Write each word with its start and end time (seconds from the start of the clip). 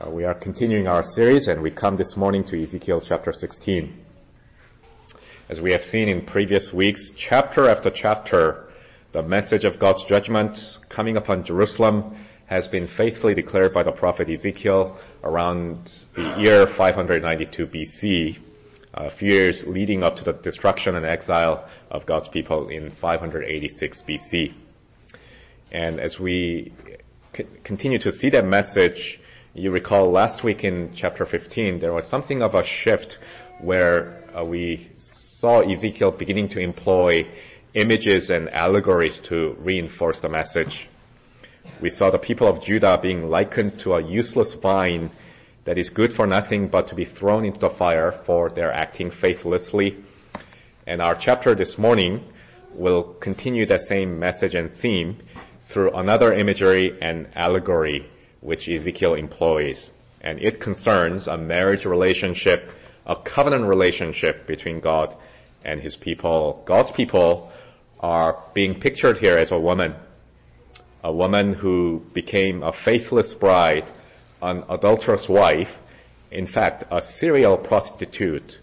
Uh, 0.00 0.10
we 0.10 0.24
are 0.24 0.34
continuing 0.34 0.86
our 0.86 1.02
series 1.02 1.48
and 1.48 1.60
we 1.60 1.72
come 1.72 1.96
this 1.96 2.16
morning 2.16 2.44
to 2.44 2.60
Ezekiel 2.60 3.00
chapter 3.00 3.32
16. 3.32 3.98
As 5.48 5.60
we 5.60 5.72
have 5.72 5.82
seen 5.82 6.08
in 6.08 6.24
previous 6.24 6.72
weeks, 6.72 7.10
chapter 7.16 7.68
after 7.68 7.90
chapter, 7.90 8.70
the 9.10 9.24
message 9.24 9.64
of 9.64 9.80
God's 9.80 10.04
judgment 10.04 10.78
coming 10.88 11.16
upon 11.16 11.42
Jerusalem 11.42 12.16
has 12.46 12.68
been 12.68 12.86
faithfully 12.86 13.34
declared 13.34 13.74
by 13.74 13.82
the 13.82 13.90
prophet 13.90 14.30
Ezekiel 14.30 14.98
around 15.24 15.92
the 16.14 16.40
year 16.40 16.68
592 16.68 17.66
BC, 17.66 18.38
a 18.94 19.10
few 19.10 19.32
years 19.32 19.66
leading 19.66 20.04
up 20.04 20.16
to 20.16 20.24
the 20.24 20.32
destruction 20.32 20.94
and 20.94 21.04
exile 21.04 21.68
of 21.90 22.06
God's 22.06 22.28
people 22.28 22.68
in 22.68 22.92
586 22.92 24.02
BC. 24.02 24.54
And 25.72 25.98
as 25.98 26.20
we 26.20 26.72
continue 27.64 27.98
to 27.98 28.12
see 28.12 28.30
that 28.30 28.44
message, 28.44 29.18
you 29.54 29.70
recall 29.70 30.10
last 30.10 30.44
week 30.44 30.62
in 30.64 30.92
chapter 30.94 31.24
15, 31.24 31.78
there 31.78 31.92
was 31.92 32.06
something 32.06 32.42
of 32.42 32.54
a 32.54 32.62
shift 32.62 33.18
where 33.60 34.22
uh, 34.36 34.44
we 34.44 34.88
saw 34.98 35.60
Ezekiel 35.60 36.10
beginning 36.10 36.50
to 36.50 36.60
employ 36.60 37.26
images 37.74 38.30
and 38.30 38.50
allegories 38.50 39.18
to 39.20 39.56
reinforce 39.60 40.20
the 40.20 40.28
message. 40.28 40.88
We 41.80 41.90
saw 41.90 42.10
the 42.10 42.18
people 42.18 42.46
of 42.46 42.62
Judah 42.62 42.98
being 43.00 43.28
likened 43.30 43.80
to 43.80 43.94
a 43.94 44.02
useless 44.02 44.54
vine 44.54 45.10
that 45.64 45.78
is 45.78 45.90
good 45.90 46.12
for 46.12 46.26
nothing 46.26 46.68
but 46.68 46.88
to 46.88 46.94
be 46.94 47.04
thrown 47.04 47.44
into 47.44 47.58
the 47.58 47.70
fire 47.70 48.12
for 48.12 48.50
their 48.50 48.72
acting 48.72 49.10
faithlessly. 49.10 49.96
And 50.86 51.02
our 51.02 51.14
chapter 51.14 51.54
this 51.54 51.78
morning 51.78 52.24
will 52.74 53.02
continue 53.02 53.66
that 53.66 53.82
same 53.82 54.18
message 54.18 54.54
and 54.54 54.70
theme 54.70 55.18
through 55.68 55.92
another 55.92 56.32
imagery 56.32 56.96
and 57.00 57.28
allegory 57.34 58.08
which 58.40 58.68
Ezekiel 58.68 59.14
employs. 59.14 59.90
And 60.20 60.40
it 60.42 60.60
concerns 60.60 61.28
a 61.28 61.36
marriage 61.36 61.84
relationship, 61.84 62.70
a 63.06 63.16
covenant 63.16 63.64
relationship 63.64 64.46
between 64.46 64.80
God 64.80 65.16
and 65.64 65.80
his 65.80 65.96
people. 65.96 66.62
God's 66.64 66.90
people 66.90 67.52
are 68.00 68.42
being 68.54 68.80
pictured 68.80 69.18
here 69.18 69.36
as 69.36 69.50
a 69.50 69.58
woman. 69.58 69.94
A 71.02 71.12
woman 71.12 71.52
who 71.52 72.04
became 72.12 72.62
a 72.62 72.72
faithless 72.72 73.34
bride, 73.34 73.90
an 74.42 74.64
adulterous 74.68 75.28
wife, 75.28 75.78
in 76.30 76.46
fact, 76.46 76.84
a 76.90 77.00
serial 77.02 77.56
prostitute 77.56 78.58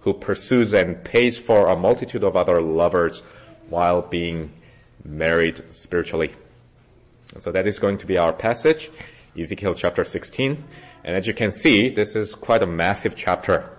who 0.00 0.14
pursues 0.14 0.72
and 0.72 1.04
pays 1.04 1.36
for 1.36 1.68
a 1.68 1.76
multitude 1.76 2.24
of 2.24 2.36
other 2.36 2.62
lovers 2.62 3.20
while 3.68 4.02
being 4.02 4.50
married 5.04 5.62
spiritually. 5.74 6.32
So 7.38 7.52
that 7.52 7.66
is 7.66 7.78
going 7.78 7.98
to 7.98 8.06
be 8.06 8.16
our 8.18 8.32
passage. 8.32 8.90
Ezekiel 9.38 9.74
chapter 9.74 10.04
16. 10.04 10.64
And 11.04 11.16
as 11.16 11.26
you 11.26 11.34
can 11.34 11.50
see, 11.50 11.90
this 11.90 12.16
is 12.16 12.34
quite 12.34 12.62
a 12.62 12.66
massive 12.66 13.14
chapter. 13.16 13.70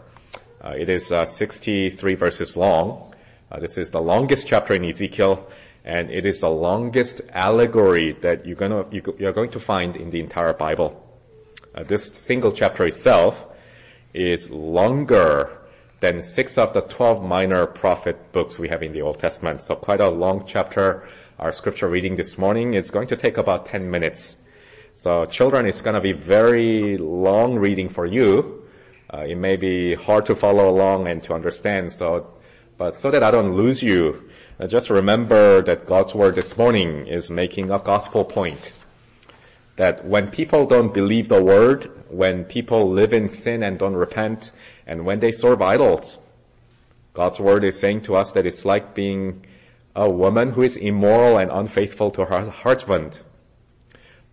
Uh, 0.63 0.73
it 0.77 0.89
is 0.89 1.11
uh, 1.11 1.25
63 1.25 2.16
verses 2.16 2.55
long. 2.55 3.13
Uh, 3.52 3.59
this 3.59 3.77
is 3.77 3.91
the 3.91 4.02
longest 4.02 4.47
chapter 4.47 4.73
in 4.73 4.85
Ezekiel, 4.85 5.49
and 5.83 6.09
it 6.09 6.25
is 6.25 6.39
the 6.39 6.49
longest 6.49 7.22
allegory 7.31 8.13
that 8.22 8.45
you're, 8.45 8.55
gonna, 8.55 8.85
you're 8.91 9.33
going 9.33 9.52
to 9.52 9.59
find 9.59 9.97
in 9.97 10.09
the 10.09 10.19
entire 10.19 10.53
Bible. 10.53 11.05
Uh, 11.75 11.83
this 11.83 12.05
single 12.05 12.52
chapter 12.52 12.85
itself 12.85 13.45
is 14.13 14.49
longer 14.49 15.57
than 15.99 16.22
six 16.23 16.57
of 16.57 16.73
the 16.73 16.81
12 16.81 17.23
minor 17.23 17.66
prophet 17.67 18.31
books 18.31 18.57
we 18.57 18.69
have 18.69 18.83
in 18.83 18.91
the 18.91 19.02
Old 19.02 19.19
Testament. 19.19 19.61
So 19.61 19.75
quite 19.75 20.02
a 20.02 20.09
long 20.09 20.45
chapter. 20.47 21.07
Our 21.38 21.52
scripture 21.52 21.88
reading 21.88 22.16
this 22.16 22.38
morning 22.38 22.73
is 22.73 22.91
going 22.91 23.07
to 23.07 23.16
take 23.16 23.38
about 23.38 23.67
10 23.67 23.89
minutes. 23.89 24.35
So 24.95 25.25
children, 25.25 25.66
it's 25.66 25.81
going 25.81 25.95
to 25.95 26.02
be 26.02 26.11
very 26.11 26.97
long 26.97 27.56
reading 27.56 27.89
for 27.89 28.06
you. 28.06 28.64
Uh, 29.11 29.25
it 29.28 29.36
may 29.36 29.56
be 29.56 29.95
hard 29.95 30.28
to 30.28 30.36
follow 30.36 30.70
along 30.70 31.08
and 31.08 31.22
to 31.23 31.34
understand. 31.34 31.92
So, 31.92 32.34
but 32.78 32.95
so 32.95 33.12
that 33.12 33.23
I 33.23 33.31
don't 33.31 33.56
lose 33.56 33.81
you, 33.81 34.30
uh, 34.59 34.68
just 34.68 34.90
remember 34.90 35.62
that 35.63 35.88
God's 35.88 36.13
word 36.13 36.35
this 36.35 36.57
morning 36.57 37.07
is 37.07 37.30
making 37.30 37.72
a 37.72 37.80
gospel 37.80 38.24
point. 38.24 38.72
That 39.75 40.06
when 40.06 40.30
people 40.30 40.68
don't 40.68 40.94
believe 40.94 41.28
the 41.30 41.41
word, 41.41 41.91
when 42.09 42.46
people 42.46 42.91
live 42.91 43.13
in 43.13 43.30
sin 43.30 43.63
and 43.63 43.80
don't 43.80 43.96
repent, 43.96 44.51
and 44.85 45.06
when 45.06 45.19
they 45.19 45.31
serve 45.31 45.62
idols, 45.62 46.18
God's 47.13 47.40
word 47.40 47.63
is 47.63 47.80
saying 47.80 48.01
to 48.01 48.16
us 48.16 48.34
that 48.34 48.46
it's 48.46 48.66
like 48.66 48.94
being 48.94 49.46
a 49.96 50.09
woman 50.09 50.51
who 50.51 50.62
is 50.62 50.78
immoral 50.78 51.38
and 51.38 51.51
unfaithful 51.51 52.12
to 52.12 52.25
her 52.25 52.50
husband. 52.50 53.22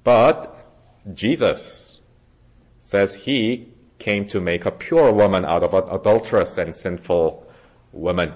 But 0.05 0.55
Jesus 1.13 1.99
says 2.83 3.15
he 3.15 3.69
came 3.99 4.27
to 4.27 4.41
make 4.41 4.65
a 4.65 4.71
pure 4.71 5.13
woman 5.13 5.45
out 5.45 5.63
of 5.63 5.75
an 5.75 5.85
adulterous 5.91 6.57
and 6.59 6.75
sinful 6.75 7.47
woman. 7.93 8.33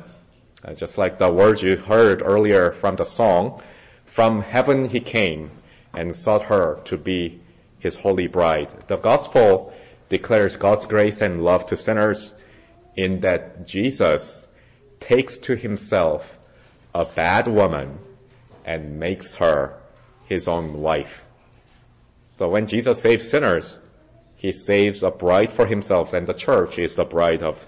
Uh, 0.65 0.75
just 0.75 0.99
like 0.99 1.19
the 1.19 1.31
words 1.31 1.63
you 1.63 1.77
heard 1.77 2.23
earlier 2.23 2.73
from 2.73 2.97
the 2.97 3.05
song, 3.05 3.63
from 4.05 4.43
heaven 4.43 4.89
he 4.89 5.01
came 5.01 5.51
and 5.95 6.15
sought 6.15 6.43
her 6.43 6.81
to 6.85 6.97
be 6.97 7.41
his 7.79 7.97
holy 7.97 8.27
bride. 8.27 8.71
The 8.87 8.97
gospel 8.97 9.73
declares 10.09 10.57
God's 10.57 10.87
grace 10.87 11.21
and 11.21 11.43
love 11.43 11.67
to 11.67 11.77
sinners 11.77 12.35
in 12.97 13.21
that 13.21 13.67
Jesus 13.67 14.47
takes 15.01 15.39
to 15.39 15.57
himself 15.57 16.39
a 16.95 17.05
bad 17.05 17.49
woman 17.49 17.99
and 18.65 19.01
makes 19.01 19.37
her 19.37 19.79
his 20.27 20.47
own 20.47 20.75
wife. 20.75 21.25
So 22.43 22.49
when 22.49 22.67
Jesus 22.67 23.01
saves 23.01 23.31
sinners, 23.31 23.79
he 24.35 24.51
saves 24.51 25.05
a 25.05 25.13
bride 25.13 25.53
for 25.53 25.65
himself 25.65 26.13
and 26.13 26.27
the 26.27 26.33
church 26.33 26.77
is 26.77 26.97
the 26.97 27.05
bride 27.05 27.45
of 27.45 27.65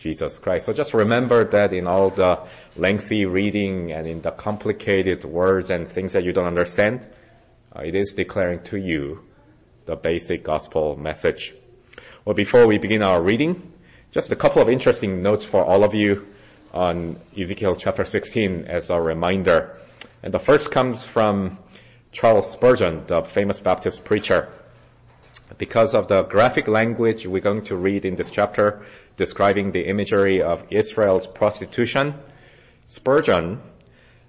Jesus 0.00 0.40
Christ. 0.40 0.66
So 0.66 0.72
just 0.72 0.94
remember 0.94 1.44
that 1.44 1.72
in 1.72 1.86
all 1.86 2.10
the 2.10 2.40
lengthy 2.76 3.24
reading 3.26 3.92
and 3.92 4.08
in 4.08 4.20
the 4.20 4.32
complicated 4.32 5.24
words 5.24 5.70
and 5.70 5.86
things 5.86 6.14
that 6.14 6.24
you 6.24 6.32
don't 6.32 6.48
understand, 6.48 7.06
uh, 7.72 7.82
it 7.82 7.94
is 7.94 8.14
declaring 8.14 8.64
to 8.64 8.76
you 8.76 9.22
the 9.86 9.94
basic 9.94 10.42
gospel 10.42 10.96
message. 10.96 11.54
Well, 12.24 12.34
before 12.34 12.66
we 12.66 12.78
begin 12.78 13.04
our 13.04 13.22
reading, 13.22 13.72
just 14.10 14.32
a 14.32 14.34
couple 14.34 14.60
of 14.60 14.68
interesting 14.68 15.22
notes 15.22 15.44
for 15.44 15.64
all 15.64 15.84
of 15.84 15.94
you 15.94 16.26
on 16.74 17.16
Ezekiel 17.40 17.76
chapter 17.76 18.04
16 18.04 18.64
as 18.64 18.90
a 18.90 19.00
reminder. 19.00 19.78
And 20.20 20.34
the 20.34 20.40
first 20.40 20.72
comes 20.72 21.04
from 21.04 21.58
Charles 22.12 22.50
Spurgeon, 22.50 23.04
the 23.06 23.22
famous 23.22 23.60
Baptist 23.60 24.04
preacher. 24.04 24.48
Because 25.58 25.94
of 25.94 26.08
the 26.08 26.22
graphic 26.22 26.66
language 26.66 27.24
we're 27.24 27.40
going 27.40 27.64
to 27.66 27.76
read 27.76 28.04
in 28.04 28.16
this 28.16 28.32
chapter 28.32 28.84
describing 29.16 29.70
the 29.70 29.88
imagery 29.88 30.42
of 30.42 30.64
Israel's 30.70 31.28
prostitution, 31.28 32.14
Spurgeon, 32.84 33.60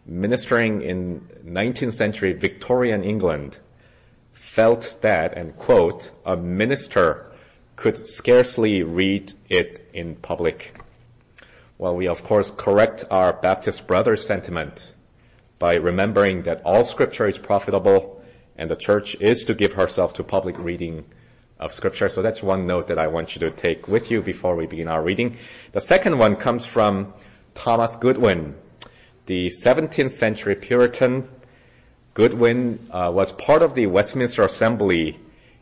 ministering 0.06 0.84
in 0.84 1.28
19th 1.44 1.94
century 1.94 2.34
Victorian 2.34 3.04
England, 3.04 3.58
felt 4.34 5.00
that, 5.02 5.36
and 5.36 5.58
quote, 5.58 6.12
a 6.24 6.38
minister 6.38 7.32
could 7.76 8.06
scarcely 8.06 8.84
read 8.84 9.34
it 9.50 9.90
in 9.94 10.16
public. 10.16 10.80
Well, 11.80 11.96
we 11.96 12.08
of 12.08 12.24
course 12.24 12.52
correct 12.52 13.06
our 13.10 13.34
Baptist 13.34 13.88
brothers' 13.88 14.24
sentiment 14.24 14.92
by 15.62 15.76
remembering 15.76 16.42
that 16.42 16.64
all 16.66 16.84
scripture 16.84 17.28
is 17.28 17.38
profitable 17.38 18.24
and 18.58 18.68
the 18.68 18.76
church 18.76 19.16
is 19.22 19.46
to 19.46 19.54
give 19.54 19.74
herself 19.74 20.16
to 20.16 20.24
public 20.24 20.58
reading 20.58 21.06
of 21.60 21.72
scripture. 21.76 22.10
So 22.10 22.24
that's 22.24 22.42
one 22.42 22.66
note 22.66 22.88
that 22.88 22.98
I 22.98 23.08
want 23.08 23.36
you 23.36 23.42
to 23.42 23.52
take 23.52 23.88
with 23.88 24.10
you 24.10 24.24
before 24.24 24.56
we 24.56 24.66
begin 24.66 24.88
our 24.88 25.04
reading. 25.04 25.38
The 25.72 25.80
second 25.80 26.18
one 26.18 26.38
comes 26.38 26.66
from 26.66 27.14
Thomas 27.54 27.96
Goodwin, 27.98 28.56
the 29.28 29.52
17th 29.64 30.10
century 30.10 30.56
Puritan. 30.56 31.30
Goodwin 32.16 32.90
uh, 32.90 33.12
was 33.14 33.32
part 33.32 33.62
of 33.62 33.76
the 33.76 33.86
Westminster 33.86 34.42
Assembly 34.42 35.20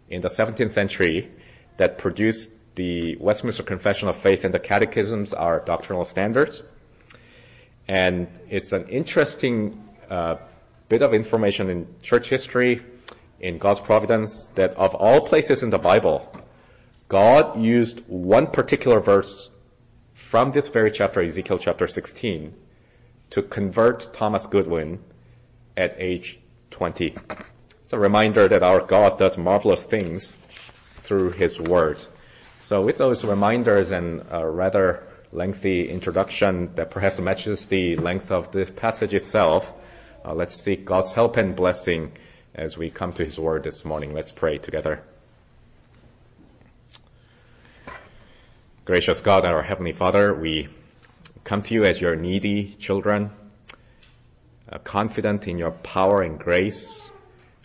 in 0.09 0.21
the 0.21 0.29
17th 0.29 0.71
century 0.71 1.29
that 1.75 1.97
produced 1.97 2.49
the 2.75 3.17
Westminster 3.17 3.63
Confession 3.63 4.07
of 4.07 4.15
Faith 4.15 4.45
and 4.45 4.53
the 4.53 4.59
Catechisms, 4.59 5.33
our 5.33 5.59
doctrinal 5.59 6.05
standards. 6.05 6.63
And 7.89 8.29
it's 8.49 8.71
an 8.71 8.87
interesting 8.87 9.88
uh, 10.09 10.37
bit 10.87 11.01
of 11.01 11.13
information 11.13 11.69
in 11.69 11.87
church 12.01 12.29
history, 12.29 12.81
in 13.39 13.57
God's 13.57 13.79
providence, 13.79 14.49
that 14.55 14.75
of 14.75 14.95
all 14.95 15.21
places 15.21 15.63
in 15.63 15.69
the 15.69 15.77
Bible, 15.77 16.31
God 17.07 17.61
used 17.61 18.01
one 18.07 18.47
particular 18.47 18.99
verse 18.99 19.49
from 20.13 20.51
this 20.51 20.67
very 20.67 20.91
chapter, 20.91 21.21
Ezekiel 21.21 21.57
chapter 21.57 21.87
16, 21.87 22.53
to 23.31 23.41
convert 23.41 24.13
Thomas 24.13 24.45
Goodwin 24.45 24.99
at 25.77 25.95
age 25.97 26.39
20. 26.71 27.15
It's 27.83 27.93
a 27.93 27.99
reminder 27.99 28.47
that 28.47 28.61
our 28.61 28.81
God 28.81 29.17
does 29.17 29.37
marvelous 29.37 29.81
things 29.81 30.33
through 30.97 31.31
His 31.31 31.59
Word. 31.59 32.01
So 32.61 32.81
with 32.81 32.97
those 32.97 33.23
reminders 33.23 33.91
and 33.91 34.25
a 34.29 34.47
rather 34.47 35.03
lengthy 35.31 35.89
introduction 35.89 36.75
that 36.75 36.91
perhaps 36.91 37.19
matches 37.19 37.67
the 37.67 37.95
length 37.95 38.31
of 38.31 38.51
the 38.51 38.65
passage 38.65 39.13
itself, 39.13 39.71
uh, 40.25 40.33
let's 40.33 40.55
seek 40.55 40.85
God's 40.85 41.11
help 41.11 41.37
and 41.37 41.55
blessing 41.55 42.11
as 42.53 42.77
we 42.77 42.89
come 42.89 43.13
to 43.13 43.25
His 43.25 43.39
Word 43.39 43.63
this 43.63 43.85
morning. 43.85 44.13
Let's 44.13 44.31
pray 44.31 44.57
together. 44.57 45.01
Gracious 48.85 49.21
God, 49.21 49.45
our 49.45 49.61
Heavenly 49.61 49.93
Father, 49.93 50.33
we 50.33 50.67
come 51.43 51.61
to 51.61 51.73
you 51.73 51.83
as 51.83 52.01
your 52.01 52.15
needy 52.15 52.75
children, 52.79 53.31
uh, 54.71 54.79
confident 54.79 55.47
in 55.47 55.57
your 55.57 55.71
power 55.71 56.21
and 56.21 56.39
grace 56.39 57.01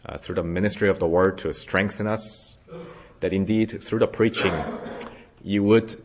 uh, 0.06 0.18
through 0.18 0.36
the 0.36 0.42
ministry 0.42 0.90
of 0.90 0.98
the 0.98 1.06
word 1.06 1.38
to 1.38 1.52
strengthen 1.54 2.06
us, 2.06 2.56
that 3.20 3.32
indeed 3.32 3.82
through 3.82 4.00
the 4.00 4.06
preaching 4.06 4.52
you 5.42 5.62
would 5.62 6.00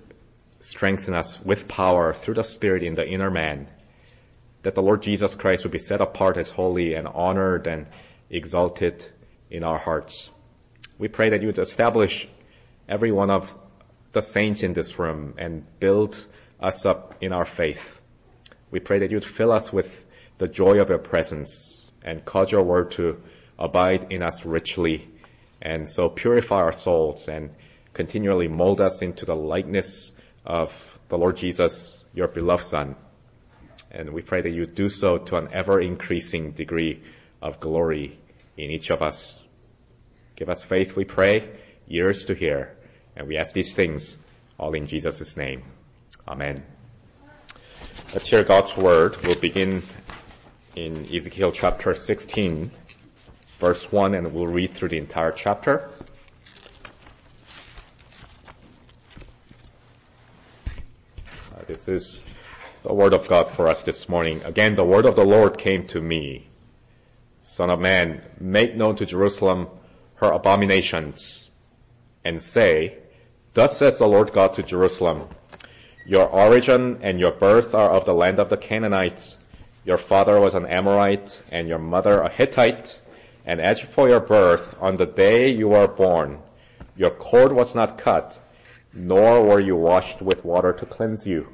strengthen 0.62 1.14
us 1.14 1.40
with 1.42 1.68
power 1.68 2.14
through 2.14 2.36
the 2.36 2.44
Spirit 2.44 2.84
in 2.84 2.96
the 2.96 3.06
inner 3.06 3.30
man, 3.30 3.68
that 4.64 4.76
the 4.76 4.82
Lord 4.82 5.02
Jesus 5.02 5.36
Christ 5.36 5.64
would 5.64 5.72
be 5.72 5.80
set 5.80 6.02
apart 6.02 6.38
as 6.38 6.50
holy 6.50 6.94
and 6.94 7.08
honored 7.08 7.68
and 7.68 7.88
exalted 8.30 9.06
in 9.50 9.64
our 9.64 9.78
hearts. 9.78 10.30
We 10.98 11.08
pray 11.08 11.30
that 11.30 11.42
you 11.42 11.48
would 11.48 11.60
establish 11.60 12.28
every 12.88 13.12
one 13.12 13.30
of 13.30 13.54
the 14.12 14.22
saints 14.22 14.64
in 14.64 14.74
this 14.74 15.00
room 15.00 15.36
and 15.38 15.66
build 15.80 16.24
us 16.60 16.86
up 16.86 17.16
in 17.22 17.32
our 17.32 17.46
faith. 17.46 18.00
We 18.72 18.80
pray 18.80 19.00
that 19.00 19.12
you'd 19.12 19.26
fill 19.26 19.52
us 19.52 19.72
with 19.72 20.06
the 20.38 20.48
joy 20.48 20.80
of 20.82 20.90
your 20.90 21.00
presence 21.00 21.80
and 22.04 22.24
cause 22.24 22.52
your 22.52 22.64
word 22.64 22.92
to 22.92 23.22
abide 23.58 24.08
in 24.12 24.24
us 24.24 24.46
richly 24.46 25.08
and 25.62 25.88
so 25.90 26.10
purify 26.10 26.58
our 26.58 26.74
souls 26.74 27.28
and 27.28 27.52
continually 27.94 28.48
mold 28.48 28.82
us 28.82 29.02
into 29.02 29.26
the 29.26 29.36
likeness 29.36 30.12
of 30.46 31.00
the 31.10 31.18
Lord 31.18 31.38
Jesus, 31.38 32.02
your 32.14 32.28
beloved 32.28 32.66
son. 32.66 32.96
And 33.92 34.12
we 34.12 34.22
pray 34.22 34.42
that 34.42 34.50
you 34.50 34.66
do 34.66 34.90
so 34.90 35.18
to 35.18 35.38
an 35.38 35.50
ever 35.52 35.82
increasing 35.82 36.52
degree 36.52 37.04
of 37.42 37.60
glory 37.60 38.20
in 38.58 38.70
each 38.70 38.92
of 38.92 39.02
us. 39.02 39.42
Give 40.36 40.50
us 40.50 40.64
faith, 40.64 40.96
we 40.96 41.06
pray, 41.06 41.50
ears 41.88 42.26
to 42.26 42.36
hear, 42.36 42.78
and 43.16 43.28
we 43.28 43.38
ask 43.38 43.52
these 43.52 43.74
things 43.74 44.16
all 44.60 44.74
in 44.74 44.86
Jesus' 44.86 45.36
name. 45.36 45.64
Amen. 46.28 46.64
Let's 48.14 48.28
hear 48.28 48.44
God's 48.44 48.76
word. 48.78 49.18
We'll 49.24 49.36
begin 49.36 49.84
in 50.76 51.08
Ezekiel 51.14 51.52
chapter 51.52 51.96
16, 51.96 52.72
verse 53.60 53.92
1, 53.92 54.16
and 54.16 54.34
we'll 54.34 54.48
read 54.48 54.74
through 54.74 54.90
the 54.90 54.98
entire 54.98 55.32
chapter. 55.32 55.90
Uh, 61.54 61.64
this 61.68 61.88
is 61.88 62.22
the 62.84 62.94
word 62.94 63.14
of 63.14 63.28
God 63.28 63.50
for 63.50 63.68
us 63.68 63.84
this 63.84 64.08
morning. 64.08 64.42
Again, 64.46 64.74
the 64.74 64.86
word 64.86 65.06
of 65.06 65.16
the 65.16 65.26
Lord 65.26 65.58
came 65.58 65.86
to 65.88 66.02
me. 66.02 66.48
Son 67.42 67.70
of 67.70 67.80
man, 67.80 68.22
make 68.40 68.76
known 68.76 68.96
to 68.98 69.06
Jerusalem 69.06 69.68
her 70.16 70.32
abominations 70.32 71.50
and 72.24 72.42
say, 72.42 72.98
Thus 73.54 73.78
says 73.78 74.00
the 74.00 74.08
Lord 74.08 74.32
God 74.32 74.54
to 74.54 74.64
Jerusalem, 74.64 75.28
Your 76.06 76.28
origin 76.28 77.00
and 77.02 77.20
your 77.20 77.32
birth 77.32 77.76
are 77.76 77.90
of 77.90 78.06
the 78.06 78.14
land 78.14 78.40
of 78.40 78.50
the 78.50 78.58
Canaanites. 78.58 79.38
Your 79.84 79.98
father 79.98 80.40
was 80.40 80.54
an 80.54 80.66
Amorite 80.66 81.42
and 81.52 81.68
your 81.68 81.80
mother 81.80 82.22
a 82.22 82.32
Hittite. 82.32 82.98
And 83.46 83.60
as 83.60 83.80
for 83.80 84.08
your 84.08 84.20
birth, 84.20 84.76
on 84.80 84.96
the 84.96 85.06
day 85.06 85.50
you 85.50 85.70
were 85.70 85.88
born, 85.88 86.40
your 86.96 87.12
cord 87.12 87.52
was 87.52 87.76
not 87.76 87.98
cut, 87.98 88.40
nor 88.94 89.44
were 89.44 89.60
you 89.60 89.76
washed 89.76 90.22
with 90.22 90.46
water 90.46 90.74
to 90.74 90.86
cleanse 90.86 91.26
you, 91.26 91.48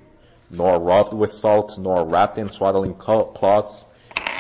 nor 0.50 0.80
rubbed 0.80 1.14
with 1.14 1.34
salt, 1.34 1.78
nor 1.78 2.06
wrapped 2.06 2.38
in 2.38 2.48
swaddling 2.48 2.96
cloths. 2.96 3.82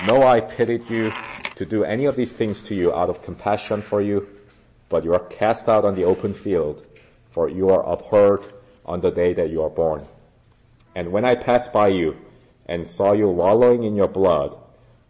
No, 0.05 0.23
I 0.23 0.39
pitied 0.39 0.89
you 0.89 1.11
to 1.55 1.65
do 1.65 1.83
any 1.83 2.05
of 2.05 2.15
these 2.15 2.33
things 2.33 2.61
to 2.63 2.75
you 2.75 2.93
out 2.93 3.09
of 3.09 3.23
compassion 3.23 3.81
for 3.81 4.01
you, 4.01 4.27
but 4.89 5.03
you 5.03 5.13
are 5.13 5.19
cast 5.19 5.67
out 5.67 5.85
on 5.85 5.95
the 5.95 6.03
open 6.03 6.33
field 6.33 6.85
for 7.35 7.49
you 7.49 7.69
are 7.69 7.85
abhorred 7.85 8.45
on 8.85 9.01
the 9.01 9.11
day 9.11 9.33
that 9.33 9.49
you 9.49 9.61
are 9.61 9.69
born. 9.69 10.07
And 10.95 11.11
when 11.11 11.25
I 11.25 11.35
passed 11.35 11.73
by 11.73 11.89
you 11.89 12.15
and 12.65 12.87
saw 12.87 13.11
you 13.11 13.27
wallowing 13.27 13.83
in 13.83 13.93
your 13.97 14.07
blood, 14.07 14.57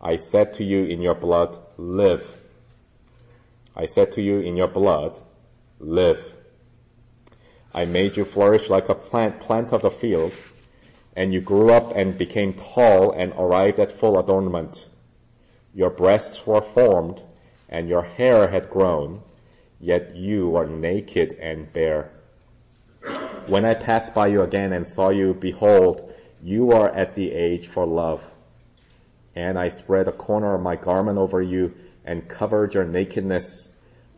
I 0.01 0.15
said 0.15 0.55
to 0.55 0.63
you 0.63 0.85
in 0.85 1.03
your 1.03 1.13
blood, 1.13 1.55
live. 1.77 2.25
I 3.75 3.85
said 3.85 4.13
to 4.13 4.23
you 4.23 4.39
in 4.39 4.57
your 4.57 4.67
blood, 4.67 5.19
live. 5.79 6.25
I 7.75 7.85
made 7.85 8.17
you 8.17 8.25
flourish 8.25 8.69
like 8.71 8.89
a 8.89 8.95
plant, 8.95 9.41
plant 9.41 9.71
of 9.71 9.83
the 9.83 9.91
field, 9.91 10.33
and 11.15 11.33
you 11.33 11.39
grew 11.39 11.71
up 11.71 11.93
and 11.95 12.17
became 12.17 12.53
tall 12.53 13.11
and 13.11 13.31
arrived 13.33 13.79
at 13.79 13.91
full 13.91 14.19
adornment. 14.19 14.85
Your 15.73 15.89
breasts 15.89 16.45
were 16.45 16.61
formed, 16.61 17.21
and 17.69 17.87
your 17.87 18.03
hair 18.03 18.47
had 18.47 18.69
grown, 18.69 19.21
yet 19.79 20.15
you 20.15 20.49
were 20.49 20.67
naked 20.67 21.37
and 21.39 21.71
bare. 21.71 22.11
When 23.47 23.63
I 23.63 23.75
passed 23.75 24.13
by 24.13 24.27
you 24.27 24.41
again 24.41 24.73
and 24.73 24.85
saw 24.85 25.09
you, 25.09 25.33
behold, 25.33 26.11
you 26.41 26.71
are 26.71 26.89
at 26.89 27.15
the 27.15 27.31
age 27.31 27.67
for 27.67 27.85
love. 27.85 28.23
And 29.35 29.57
I 29.59 29.69
spread 29.69 30.07
a 30.07 30.11
corner 30.11 30.53
of 30.55 30.61
my 30.61 30.75
garment 30.75 31.17
over 31.17 31.41
you 31.41 31.73
and 32.05 32.27
covered 32.27 32.73
your 32.73 32.85
nakedness. 32.85 33.69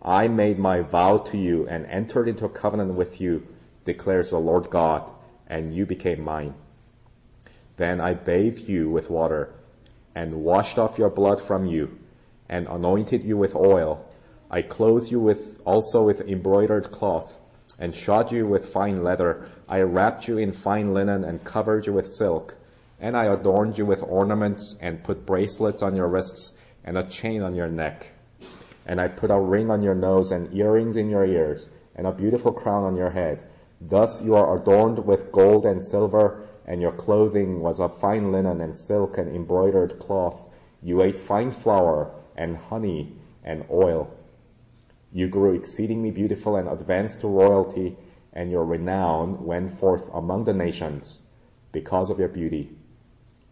I 0.02 0.28
made 0.28 0.58
my 0.60 0.82
vow 0.82 1.18
to 1.18 1.38
you 1.38 1.68
and 1.68 1.86
entered 1.86 2.28
into 2.28 2.46
a 2.46 2.50
covenant 2.50 2.94
with 2.94 3.20
you, 3.20 3.46
declares 3.86 4.30
the 4.30 4.40
Lord 4.40 4.70
God, 4.70 5.12
and 5.48 5.74
you 5.74 5.86
became 5.86 6.22
mine. 6.22 6.54
Then 7.78 8.02
I 8.02 8.16
bathed 8.16 8.68
you 8.68 8.90
with 8.90 9.10
water 9.10 9.50
and 10.16 10.44
washed 10.44 10.80
off 10.80 10.98
your 10.98 11.12
blood 11.12 11.40
from 11.40 11.66
you 11.66 11.98
and 12.50 12.68
anointed 12.68 13.24
you 13.24 13.38
with 13.38 13.56
oil. 13.56 14.04
I 14.50 14.64
clothed 14.64 15.12
you 15.12 15.20
with 15.20 15.62
also 15.64 16.04
with 16.04 16.22
embroidered 16.22 16.92
cloth 16.92 17.38
and 17.80 17.94
shod 17.94 18.32
you 18.32 18.48
with 18.48 18.74
fine 18.74 19.04
leather. 19.04 19.48
I 19.70 19.82
wrapped 19.82 20.28
you 20.28 20.40
in 20.40 20.54
fine 20.54 20.94
linen 20.94 21.24
and 21.24 21.44
covered 21.44 21.86
you 21.86 21.94
with 21.94 22.08
silk. 22.10 22.56
And 23.00 23.16
I 23.16 23.26
adorned 23.26 23.78
you 23.78 23.86
with 23.86 24.02
ornaments 24.02 24.76
and 24.82 25.04
put 25.04 25.28
bracelets 25.28 25.84
on 25.84 25.96
your 25.96 26.08
wrists 26.08 26.54
and 26.84 26.98
a 26.98 27.04
chain 27.04 27.44
on 27.44 27.54
your 27.54 27.68
neck. 27.68 28.08
And 28.88 29.00
I 29.00 29.08
put 29.08 29.30
a 29.30 29.40
ring 29.40 29.70
on 29.70 29.84
your 29.84 29.94
nose 29.94 30.32
and 30.32 30.52
earrings 30.56 30.98
in 30.98 31.10
your 31.10 31.26
ears 31.26 31.68
and 31.96 32.08
a 32.08 32.12
beautiful 32.12 32.54
crown 32.54 32.86
on 32.86 32.96
your 32.96 33.12
head. 33.12 33.44
Thus 33.82 34.24
you 34.24 34.34
are 34.34 34.58
adorned 34.58 35.06
with 35.06 35.32
gold 35.32 35.68
and 35.68 35.84
silver 35.84 36.48
and 36.68 36.82
your 36.82 36.92
clothing 36.92 37.62
was 37.62 37.80
of 37.80 37.98
fine 38.00 38.32
linen 38.32 38.60
and 38.60 38.76
silk 38.76 39.18
and 39.18 39.34
embroidered 39.34 39.98
cloth. 40.00 40.42
You 40.84 41.02
ate 41.02 41.18
fine 41.18 41.52
flour 41.52 42.12
and 42.36 42.58
honey 42.58 43.16
and 43.44 43.66
oil. 43.72 44.12
You 45.14 45.30
grew 45.30 45.54
exceedingly 45.54 46.12
beautiful 46.12 46.58
and 46.58 46.68
advanced 46.68 47.22
to 47.22 47.28
royalty, 47.28 47.96
and 48.34 48.52
your 48.52 48.66
renown 48.66 49.46
went 49.46 49.80
forth 49.80 50.14
among 50.14 50.44
the 50.44 50.54
nations 50.54 51.20
because 51.72 52.10
of 52.10 52.20
your 52.20 52.28
beauty. 52.28 52.70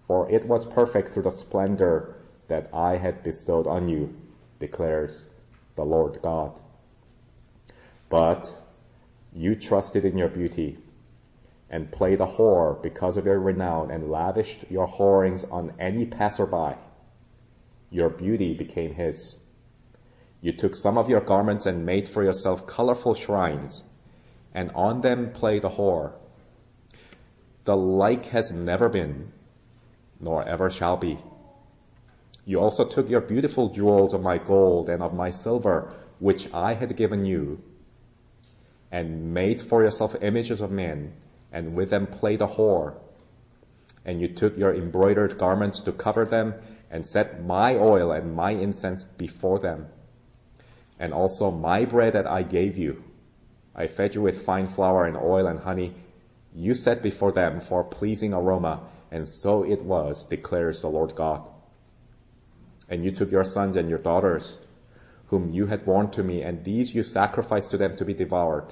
For 0.07 0.29
it 0.29 0.45
was 0.45 0.65
perfect 0.65 1.13
through 1.13 1.23
the 1.23 1.31
splendor 1.31 2.15
that 2.49 2.69
I 2.73 2.97
had 2.97 3.23
bestowed 3.23 3.65
on 3.65 3.87
you, 3.87 4.13
declares 4.59 5.25
the 5.75 5.85
Lord 5.85 6.19
God. 6.21 6.51
But 8.09 8.53
you 9.33 9.55
trusted 9.55 10.05
in 10.05 10.17
your 10.17 10.29
beauty 10.29 10.77
and 11.69 11.91
played 11.91 12.21
a 12.21 12.25
whore 12.25 12.81
because 12.81 13.17
of 13.17 13.25
your 13.25 13.39
renown 13.39 13.91
and 13.91 14.09
lavished 14.09 14.65
your 14.69 14.87
whorings 14.87 15.43
on 15.51 15.73
any 15.79 16.05
passerby. 16.05 16.75
Your 17.89 18.09
beauty 18.09 18.53
became 18.53 18.93
his 18.93 19.35
you 20.45 20.53
took 20.53 20.75
some 20.75 20.99
of 20.99 21.09
your 21.09 21.21
garments 21.21 21.65
and 21.65 21.87
made 21.87 22.07
for 22.07 22.23
yourself 22.23 22.67
colorful 22.67 23.15
shrines, 23.15 23.81
and 24.53 24.69
on 24.75 25.01
them 25.01 25.31
played 25.31 25.65
a 25.65 25.69
whore. 25.69 26.11
The 27.63 27.75
like 27.75 28.25
has 28.27 28.51
never 28.51 28.87
been, 28.87 29.31
nor 30.19 30.47
ever 30.47 30.69
shall 30.69 30.97
be. 30.97 31.17
You 32.45 32.59
also 32.59 32.85
took 32.85 33.09
your 33.09 33.21
beautiful 33.21 33.69
jewels 33.69 34.13
of 34.13 34.21
my 34.21 34.37
gold 34.37 34.87
and 34.87 35.01
of 35.01 35.15
my 35.15 35.31
silver, 35.31 35.91
which 36.19 36.53
I 36.53 36.75
had 36.75 36.95
given 36.95 37.25
you, 37.25 37.63
and 38.91 39.33
made 39.33 39.63
for 39.63 39.81
yourself 39.81 40.15
images 40.21 40.61
of 40.61 40.69
men, 40.69 41.13
and 41.55 41.73
with 41.73 41.89
them 41.89 42.05
played 42.05 42.41
a 42.43 42.47
whore. 42.47 42.93
And 44.05 44.21
you 44.21 44.27
took 44.27 44.57
your 44.57 44.75
embroidered 44.75 45.39
garments 45.39 45.79
to 45.81 45.91
cover 45.91 46.25
them, 46.25 46.53
and 46.91 47.07
set 47.07 47.43
my 47.43 47.75
oil 47.75 48.11
and 48.11 48.35
my 48.35 48.51
incense 48.51 49.03
before 49.03 49.59
them 49.59 49.87
and 50.99 51.13
also 51.13 51.51
my 51.51 51.85
bread 51.85 52.13
that 52.13 52.27
I 52.27 52.43
gave 52.43 52.77
you. 52.77 53.03
I 53.75 53.87
fed 53.87 54.15
you 54.15 54.21
with 54.21 54.45
fine 54.45 54.67
flour 54.67 55.05
and 55.05 55.17
oil 55.17 55.47
and 55.47 55.59
honey. 55.59 55.93
You 56.53 56.73
set 56.73 57.03
before 57.03 57.33
them 57.33 57.59
for 57.59 57.83
pleasing 57.83 58.33
aroma, 58.33 58.83
and 59.11 59.27
so 59.27 59.63
it 59.63 59.81
was, 59.81 60.25
declares 60.25 60.79
the 60.79 60.87
Lord 60.87 61.15
God. 61.15 61.43
And 62.89 63.03
you 63.03 63.11
took 63.11 63.31
your 63.31 63.43
sons 63.43 63.75
and 63.75 63.89
your 63.89 63.99
daughters, 63.99 64.57
whom 65.27 65.51
you 65.51 65.65
had 65.65 65.85
borne 65.85 66.11
to 66.11 66.23
me, 66.23 66.43
and 66.43 66.63
these 66.63 66.95
you 66.95 67.03
sacrificed 67.03 67.71
to 67.71 67.77
them 67.77 67.97
to 67.97 68.05
be 68.05 68.13
devoured. 68.13 68.71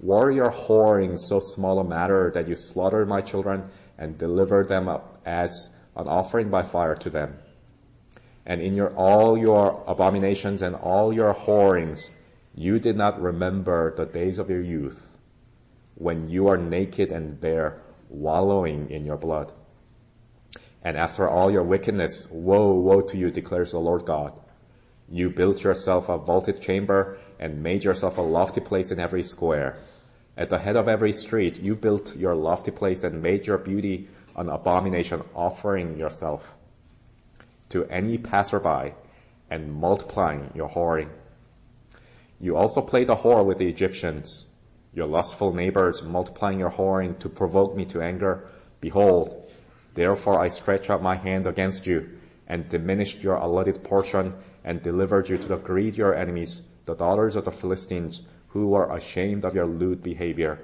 Were 0.00 0.30
your 0.30 0.50
whoring 0.50 1.18
so 1.18 1.40
small 1.40 1.78
a 1.78 1.84
matter 1.84 2.30
that 2.34 2.48
you 2.48 2.56
slaughtered 2.56 3.08
my 3.08 3.20
children 3.20 3.70
and 3.98 4.16
delivered 4.16 4.68
them 4.68 4.88
up 4.88 5.20
as 5.26 5.68
an 5.96 6.06
offering 6.06 6.50
by 6.50 6.62
fire 6.62 6.94
to 6.96 7.10
them? 7.10 7.38
and 8.48 8.62
in 8.62 8.74
your 8.74 8.88
all 8.96 9.36
your 9.36 9.84
abominations 9.86 10.62
and 10.62 10.74
all 10.74 11.12
your 11.12 11.34
whorings, 11.34 12.08
you 12.54 12.78
did 12.80 12.96
not 12.96 13.20
remember 13.20 13.94
the 13.94 14.06
days 14.06 14.38
of 14.38 14.48
your 14.48 14.62
youth, 14.62 15.06
when 15.96 16.30
you 16.30 16.48
are 16.48 16.56
naked 16.56 17.12
and 17.12 17.38
bare, 17.38 17.78
wallowing 18.08 18.90
in 18.90 19.04
your 19.04 19.18
blood. 19.18 19.52
And 20.82 20.96
after 20.96 21.28
all 21.28 21.50
your 21.50 21.62
wickedness, 21.62 22.26
woe, 22.30 22.72
woe 22.72 23.02
to 23.02 23.18
you, 23.18 23.30
declares 23.30 23.72
the 23.72 23.80
Lord 23.80 24.06
God. 24.06 24.32
You 25.10 25.28
built 25.28 25.62
yourself 25.62 26.08
a 26.08 26.16
vaulted 26.16 26.62
chamber 26.62 27.18
and 27.38 27.62
made 27.62 27.84
yourself 27.84 28.18
a 28.18 28.22
lofty 28.22 28.60
place 28.60 28.90
in 28.90 29.00
every 29.00 29.22
square. 29.22 29.76
At 30.36 30.50
the 30.50 30.58
head 30.58 30.76
of 30.76 30.88
every 30.88 31.12
street, 31.12 31.58
you 31.58 31.74
built 31.74 32.16
your 32.16 32.34
lofty 32.34 32.70
place 32.70 33.04
and 33.04 33.22
made 33.22 33.46
your 33.46 33.58
beauty 33.58 34.08
an 34.36 34.48
abomination, 34.48 35.22
offering 35.34 35.98
yourself 35.98 36.46
to 37.70 37.84
any 37.86 38.18
passerby 38.18 38.94
and 39.50 39.72
multiplying 39.72 40.52
your 40.54 40.68
whoring. 40.68 41.08
You 42.40 42.56
also 42.56 42.80
played 42.80 43.08
the 43.08 43.16
whore 43.16 43.44
with 43.44 43.58
the 43.58 43.68
Egyptians, 43.68 44.46
your 44.94 45.06
lustful 45.06 45.52
neighbors, 45.52 46.02
multiplying 46.02 46.60
your 46.60 46.70
whoring 46.70 47.18
to 47.20 47.28
provoke 47.28 47.74
me 47.74 47.84
to 47.86 48.00
anger. 48.00 48.48
Behold, 48.80 49.50
therefore 49.94 50.40
I 50.40 50.48
stretch 50.48 50.88
out 50.88 51.02
my 51.02 51.16
hand 51.16 51.46
against 51.46 51.86
you 51.86 52.18
and 52.46 52.68
diminished 52.68 53.22
your 53.22 53.36
allotted 53.36 53.82
portion 53.82 54.34
and 54.64 54.82
delivered 54.82 55.28
you 55.28 55.36
to 55.36 55.48
the 55.48 55.56
greed 55.56 55.94
of 55.94 55.98
your 55.98 56.14
enemies, 56.14 56.62
the 56.88 56.94
daughters 56.94 57.36
of 57.36 57.44
the 57.44 57.52
Philistines, 57.52 58.22
who 58.48 58.68
were 58.68 58.90
ashamed 58.96 59.44
of 59.44 59.54
your 59.54 59.66
lewd 59.66 60.02
behavior. 60.02 60.58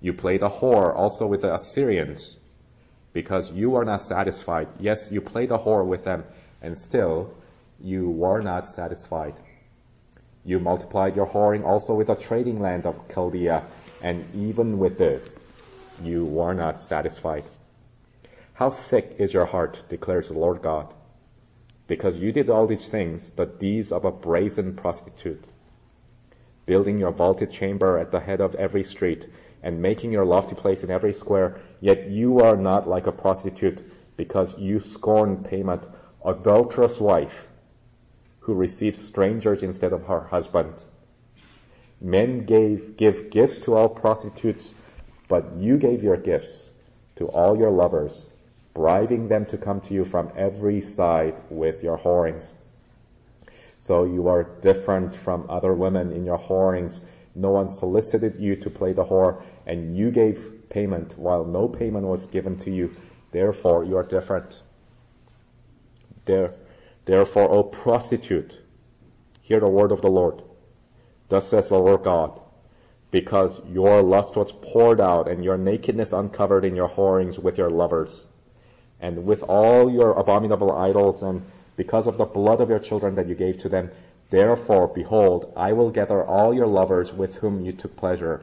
You 0.00 0.12
played 0.12 0.42
a 0.42 0.48
whore 0.48 0.94
also 0.94 1.26
with 1.26 1.42
the 1.42 1.54
Assyrians, 1.54 2.36
because 3.12 3.50
you 3.52 3.70
were 3.70 3.84
not 3.84 4.02
satisfied. 4.02 4.68
Yes, 4.80 5.12
you 5.12 5.20
played 5.20 5.52
a 5.52 5.58
whore 5.58 5.86
with 5.86 6.04
them, 6.04 6.24
and 6.60 6.76
still 6.76 7.32
you 7.80 8.10
were 8.10 8.42
not 8.42 8.68
satisfied. 8.68 9.34
You 10.44 10.58
multiplied 10.58 11.14
your 11.14 11.26
whoring 11.26 11.64
also 11.64 11.94
with 11.94 12.08
the 12.08 12.16
trading 12.16 12.60
land 12.60 12.86
of 12.86 13.08
Chaldea, 13.14 13.62
and 14.02 14.24
even 14.34 14.78
with 14.78 14.98
this, 14.98 15.24
you 16.02 16.24
were 16.24 16.54
not 16.54 16.80
satisfied. 16.80 17.44
How 18.54 18.72
sick 18.72 19.16
is 19.18 19.32
your 19.32 19.46
heart, 19.46 19.78
declares 19.88 20.28
the 20.28 20.34
Lord 20.34 20.60
God, 20.60 20.92
because 21.90 22.16
you 22.18 22.30
did 22.30 22.48
all 22.48 22.68
these 22.68 22.88
things, 22.88 23.32
the 23.32 23.46
deeds 23.46 23.90
of 23.90 24.04
a 24.04 24.12
brazen 24.12 24.76
prostitute, 24.76 25.42
building 26.64 27.00
your 27.00 27.10
vaulted 27.10 27.50
chamber 27.50 27.98
at 27.98 28.12
the 28.12 28.20
head 28.20 28.40
of 28.40 28.54
every 28.54 28.84
street, 28.84 29.26
and 29.64 29.82
making 29.82 30.12
your 30.12 30.24
lofty 30.24 30.54
place 30.54 30.84
in 30.84 30.90
every 30.92 31.12
square, 31.12 31.58
yet 31.80 32.08
you 32.08 32.38
are 32.38 32.54
not 32.54 32.88
like 32.88 33.08
a 33.08 33.12
prostitute, 33.12 33.82
because 34.16 34.56
you 34.56 34.78
scorn 34.78 35.42
payment, 35.42 35.84
adulterous 36.24 37.00
wife, 37.00 37.48
who 38.38 38.54
receives 38.54 39.04
strangers 39.04 39.64
instead 39.64 39.92
of 39.92 40.04
her 40.04 40.20
husband. 40.20 40.84
Men 42.00 42.46
gave, 42.46 42.96
give 42.96 43.30
gifts 43.30 43.58
to 43.64 43.74
all 43.74 43.88
prostitutes, 43.88 44.76
but 45.26 45.56
you 45.56 45.76
gave 45.76 46.04
your 46.04 46.16
gifts 46.16 46.70
to 47.16 47.26
all 47.26 47.58
your 47.58 47.72
lovers, 47.72 48.29
bribing 48.74 49.28
them 49.28 49.46
to 49.46 49.58
come 49.58 49.80
to 49.82 49.94
you 49.94 50.04
from 50.04 50.30
every 50.36 50.80
side 50.80 51.40
with 51.50 51.82
your 51.82 51.96
whorings. 51.96 52.54
So 53.78 54.04
you 54.04 54.28
are 54.28 54.44
different 54.60 55.16
from 55.16 55.46
other 55.48 55.74
women 55.74 56.12
in 56.12 56.24
your 56.24 56.38
whorings. 56.38 57.00
No 57.34 57.50
one 57.50 57.68
solicited 57.68 58.38
you 58.38 58.56
to 58.56 58.70
play 58.70 58.92
the 58.92 59.04
whore, 59.04 59.42
and 59.66 59.96
you 59.96 60.10
gave 60.10 60.68
payment 60.68 61.18
while 61.18 61.44
no 61.44 61.68
payment 61.68 62.06
was 62.06 62.26
given 62.26 62.58
to 62.60 62.70
you. 62.70 62.92
Therefore, 63.32 63.84
you 63.84 63.96
are 63.96 64.02
different. 64.02 64.60
There, 66.26 66.54
Therefore, 67.06 67.50
O 67.50 67.62
prostitute, 67.62 68.60
hear 69.42 69.60
the 69.60 69.68
word 69.68 69.90
of 69.90 70.02
the 70.02 70.10
Lord. 70.10 70.42
Thus 71.28 71.48
says 71.48 71.68
the 71.68 71.78
Lord 71.78 72.02
God, 72.02 72.40
because 73.10 73.60
your 73.66 74.02
lust 74.02 74.36
was 74.36 74.52
poured 74.52 75.00
out 75.00 75.28
and 75.28 75.42
your 75.42 75.56
nakedness 75.56 76.12
uncovered 76.12 76.64
in 76.64 76.76
your 76.76 76.88
whorings 76.88 77.38
with 77.38 77.56
your 77.56 77.70
lovers, 77.70 78.26
and 79.00 79.24
with 79.24 79.42
all 79.42 79.90
your 79.90 80.12
abominable 80.12 80.72
idols, 80.72 81.22
and 81.22 81.42
because 81.76 82.06
of 82.06 82.18
the 82.18 82.24
blood 82.24 82.60
of 82.60 82.68
your 82.68 82.78
children 82.78 83.14
that 83.14 83.28
you 83.28 83.34
gave 83.34 83.58
to 83.60 83.68
them, 83.68 83.90
therefore, 84.28 84.88
behold, 84.88 85.52
I 85.56 85.72
will 85.72 85.90
gather 85.90 86.22
all 86.24 86.52
your 86.54 86.66
lovers 86.66 87.12
with 87.12 87.36
whom 87.36 87.64
you 87.64 87.72
took 87.72 87.96
pleasure, 87.96 88.42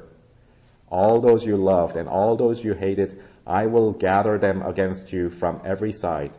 all 0.90 1.22
those 1.22 1.46
you 1.46 1.58
loved 1.58 1.98
and 1.98 2.08
all 2.10 2.36
those 2.38 2.64
you 2.64 2.74
hated, 2.74 3.22
I 3.46 3.68
will 3.68 3.92
gather 3.92 4.38
them 4.38 4.62
against 4.62 5.14
you 5.14 5.30
from 5.30 5.62
every 5.64 5.94
side 5.94 6.32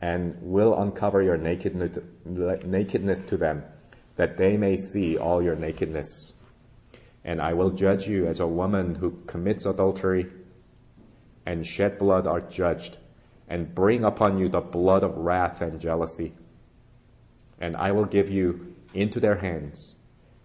and 0.00 0.36
will 0.42 0.78
uncover 0.78 1.22
your 1.22 1.36
nakedness 1.36 3.22
to 3.24 3.36
them, 3.36 3.64
that 4.16 4.36
they 4.36 4.56
may 4.56 4.76
see 4.76 5.16
all 5.16 5.42
your 5.42 5.56
nakedness. 5.56 6.32
And 7.24 7.40
I 7.40 7.54
will 7.54 7.70
judge 7.70 8.06
you 8.06 8.26
as 8.26 8.40
a 8.40 8.46
woman 8.46 8.94
who 8.94 9.22
commits 9.26 9.64
adultery 9.64 10.26
and 11.46 11.66
shed 11.66 11.98
blood 11.98 12.26
are 12.26 12.40
judged, 12.40 12.98
and 13.48 13.74
bring 13.74 14.04
upon 14.04 14.38
you 14.38 14.48
the 14.48 14.60
blood 14.60 15.02
of 15.02 15.18
wrath 15.18 15.62
and 15.62 15.80
jealousy. 15.80 16.32
And 17.60 17.76
I 17.76 17.92
will 17.92 18.04
give 18.04 18.30
you 18.30 18.74
into 18.94 19.20
their 19.20 19.36
hands, 19.36 19.94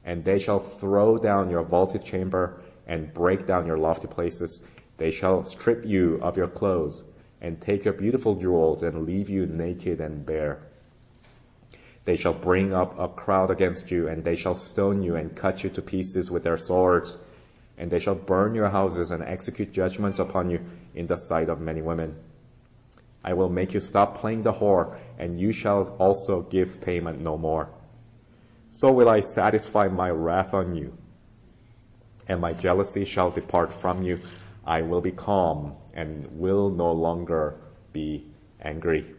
and 0.03 0.23
they 0.23 0.39
shall 0.39 0.59
throw 0.59 1.17
down 1.17 1.49
your 1.49 1.63
vaulted 1.63 2.03
chamber 2.03 2.61
and 2.87 3.13
break 3.13 3.45
down 3.45 3.65
your 3.65 3.77
lofty 3.77 4.07
places. 4.07 4.61
They 4.97 5.11
shall 5.11 5.43
strip 5.43 5.85
you 5.85 6.19
of 6.21 6.37
your 6.37 6.47
clothes 6.47 7.03
and 7.41 7.61
take 7.61 7.85
your 7.85 7.93
beautiful 7.93 8.35
jewels 8.35 8.83
and 8.83 9.05
leave 9.05 9.29
you 9.29 9.45
naked 9.45 10.01
and 10.01 10.25
bare. 10.25 10.59
They 12.05 12.15
shall 12.15 12.33
bring 12.33 12.73
up 12.73 12.99
a 12.99 13.07
crowd 13.07 13.51
against 13.51 13.91
you, 13.91 14.07
and 14.07 14.23
they 14.23 14.35
shall 14.35 14.55
stone 14.55 15.03
you 15.03 15.15
and 15.15 15.35
cut 15.35 15.63
you 15.63 15.69
to 15.71 15.81
pieces 15.81 16.31
with 16.31 16.43
their 16.43 16.57
swords, 16.57 17.15
and 17.77 17.91
they 17.91 17.99
shall 17.99 18.15
burn 18.15 18.55
your 18.55 18.69
houses 18.69 19.11
and 19.11 19.21
execute 19.21 19.71
judgments 19.71 20.19
upon 20.19 20.49
you 20.49 20.59
in 20.95 21.07
the 21.07 21.17
sight 21.17 21.49
of 21.49 21.61
many 21.61 21.81
women. 21.81 22.15
I 23.23 23.33
will 23.33 23.49
make 23.49 23.73
you 23.73 23.79
stop 23.79 24.19
playing 24.19 24.43
the 24.43 24.53
whore, 24.53 24.97
and 25.17 25.39
you 25.39 25.51
shall 25.51 25.95
also 25.99 26.41
give 26.41 26.81
payment 26.81 27.19
no 27.19 27.37
more. 27.37 27.69
So 28.69 28.91
will 28.91 29.09
I 29.09 29.21
satisfy 29.21 29.87
my 29.87 30.09
wrath 30.09 30.53
on 30.53 30.75
you, 30.75 30.97
and 32.27 32.39
my 32.39 32.53
jealousy 32.53 33.05
shall 33.05 33.31
depart 33.31 33.73
from 33.73 34.03
you. 34.03 34.21
I 34.65 34.83
will 34.83 35.01
be 35.01 35.11
calm 35.11 35.75
and 35.93 36.39
will 36.39 36.69
no 36.69 36.91
longer 36.91 37.55
be 37.91 38.25
angry. 38.61 39.15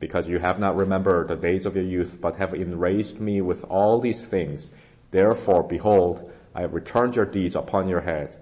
Because 0.00 0.28
you 0.28 0.38
have 0.38 0.58
not 0.58 0.76
remembered 0.76 1.28
the 1.28 1.36
days 1.36 1.66
of 1.66 1.76
your 1.76 1.84
youth, 1.84 2.18
but 2.20 2.36
have 2.36 2.52
enraged 2.52 3.20
me 3.20 3.40
with 3.40 3.64
all 3.64 4.00
these 4.00 4.24
things. 4.24 4.68
Therefore, 5.10 5.62
behold, 5.62 6.32
I 6.54 6.62
have 6.62 6.74
returned 6.74 7.16
your 7.16 7.24
deeds 7.26 7.54
upon 7.54 7.88
your 7.88 8.00
head, 8.00 8.36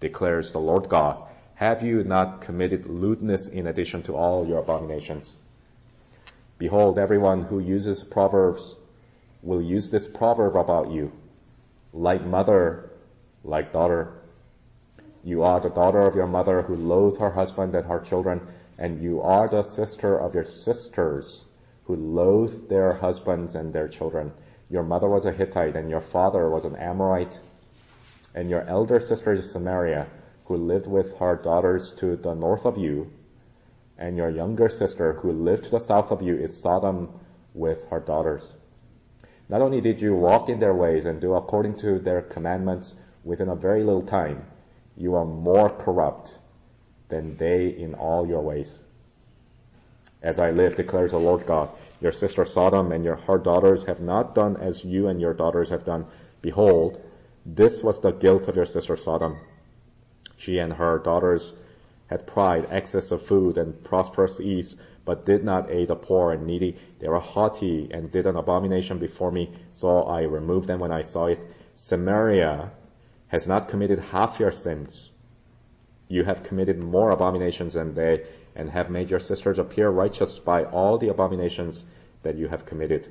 declares 0.00 0.50
the 0.50 0.58
Lord 0.58 0.88
God. 0.88 1.27
Have 1.58 1.82
you 1.82 2.04
not 2.04 2.42
committed 2.42 2.86
lewdness 2.86 3.48
in 3.48 3.66
addition 3.66 4.04
to 4.04 4.14
all 4.14 4.46
your 4.46 4.60
abominations? 4.60 5.34
Behold, 6.56 7.00
everyone 7.00 7.42
who 7.42 7.58
uses 7.58 8.04
proverbs 8.04 8.76
will 9.42 9.60
use 9.60 9.90
this 9.90 10.06
proverb 10.06 10.54
about 10.54 10.92
you. 10.92 11.10
Like 11.92 12.24
mother, 12.24 12.90
like 13.42 13.72
daughter. 13.72 14.12
You 15.24 15.42
are 15.42 15.58
the 15.58 15.70
daughter 15.70 16.02
of 16.02 16.14
your 16.14 16.28
mother 16.28 16.62
who 16.62 16.76
loathed 16.76 17.18
her 17.18 17.30
husband 17.30 17.74
and 17.74 17.88
her 17.88 17.98
children, 17.98 18.40
and 18.78 19.02
you 19.02 19.20
are 19.22 19.48
the 19.48 19.64
sister 19.64 20.16
of 20.16 20.36
your 20.36 20.44
sisters 20.44 21.44
who 21.86 21.96
loathed 21.96 22.68
their 22.68 22.92
husbands 22.92 23.56
and 23.56 23.72
their 23.72 23.88
children. 23.88 24.32
Your 24.70 24.84
mother 24.84 25.08
was 25.08 25.26
a 25.26 25.32
Hittite, 25.32 25.74
and 25.74 25.90
your 25.90 26.02
father 26.02 26.48
was 26.48 26.64
an 26.64 26.76
Amorite, 26.76 27.40
and 28.32 28.48
your 28.48 28.62
elder 28.62 29.00
sister 29.00 29.32
is 29.32 29.50
Samaria, 29.50 30.06
who 30.48 30.56
lived 30.56 30.86
with 30.86 31.16
her 31.18 31.36
daughters 31.36 31.92
to 31.98 32.16
the 32.16 32.34
north 32.34 32.64
of 32.64 32.78
you, 32.78 33.10
and 33.98 34.16
your 34.16 34.30
younger 34.30 34.68
sister, 34.68 35.12
who 35.12 35.30
lived 35.30 35.64
to 35.64 35.70
the 35.70 35.78
south 35.78 36.10
of 36.10 36.22
you, 36.22 36.34
is 36.34 36.58
Sodom 36.60 37.10
with 37.54 37.84
her 37.90 38.00
daughters. 38.00 38.54
Not 39.50 39.60
only 39.60 39.80
did 39.80 40.00
you 40.00 40.14
walk 40.14 40.48
in 40.48 40.58
their 40.58 40.74
ways 40.74 41.04
and 41.04 41.20
do 41.20 41.34
according 41.34 41.76
to 41.78 41.98
their 41.98 42.22
commandments 42.22 42.96
within 43.24 43.48
a 43.48 43.56
very 43.56 43.84
little 43.84 44.02
time, 44.02 44.46
you 44.96 45.14
are 45.14 45.24
more 45.24 45.68
corrupt 45.68 46.38
than 47.08 47.36
they 47.36 47.68
in 47.68 47.94
all 47.94 48.26
your 48.26 48.40
ways. 48.40 48.80
As 50.22 50.38
I 50.38 50.50
live, 50.50 50.76
declares 50.76 51.12
the 51.12 51.18
Lord 51.18 51.46
God, 51.46 51.70
your 52.00 52.12
sister 52.12 52.44
Sodom 52.44 52.92
and 52.92 53.04
your 53.04 53.16
her 53.16 53.38
daughters 53.38 53.84
have 53.84 54.00
not 54.00 54.34
done 54.34 54.56
as 54.56 54.84
you 54.84 55.08
and 55.08 55.20
your 55.20 55.34
daughters 55.34 55.70
have 55.70 55.84
done. 55.84 56.06
Behold, 56.42 57.00
this 57.44 57.82
was 57.82 58.00
the 58.00 58.12
guilt 58.12 58.48
of 58.48 58.56
your 58.56 58.66
sister 58.66 58.96
Sodom. 58.96 59.38
She 60.38 60.58
and 60.58 60.72
her 60.72 61.00
daughters 61.00 61.52
had 62.06 62.26
pride, 62.26 62.68
excess 62.70 63.10
of 63.10 63.22
food, 63.22 63.58
and 63.58 63.82
prosperous 63.82 64.40
ease, 64.40 64.76
but 65.04 65.26
did 65.26 65.42
not 65.42 65.68
aid 65.68 65.88
the 65.88 65.96
poor 65.96 66.32
and 66.32 66.46
needy. 66.46 66.76
They 67.00 67.08
were 67.08 67.18
haughty 67.18 67.88
and 67.90 68.10
did 68.10 68.26
an 68.26 68.36
abomination 68.36 68.98
before 68.98 69.32
me, 69.32 69.52
so 69.72 70.02
I 70.02 70.22
removed 70.22 70.68
them 70.68 70.78
when 70.78 70.92
I 70.92 71.02
saw 71.02 71.26
it. 71.26 71.40
Samaria 71.74 72.70
has 73.26 73.48
not 73.48 73.68
committed 73.68 73.98
half 73.98 74.38
your 74.38 74.52
sins. 74.52 75.10
You 76.06 76.22
have 76.22 76.44
committed 76.44 76.78
more 76.78 77.10
abominations 77.10 77.74
than 77.74 77.94
they, 77.94 78.24
and 78.54 78.70
have 78.70 78.90
made 78.90 79.10
your 79.10 79.20
sisters 79.20 79.58
appear 79.58 79.90
righteous 79.90 80.38
by 80.38 80.64
all 80.64 80.98
the 80.98 81.08
abominations 81.08 81.84
that 82.22 82.36
you 82.36 82.46
have 82.46 82.64
committed. 82.64 83.08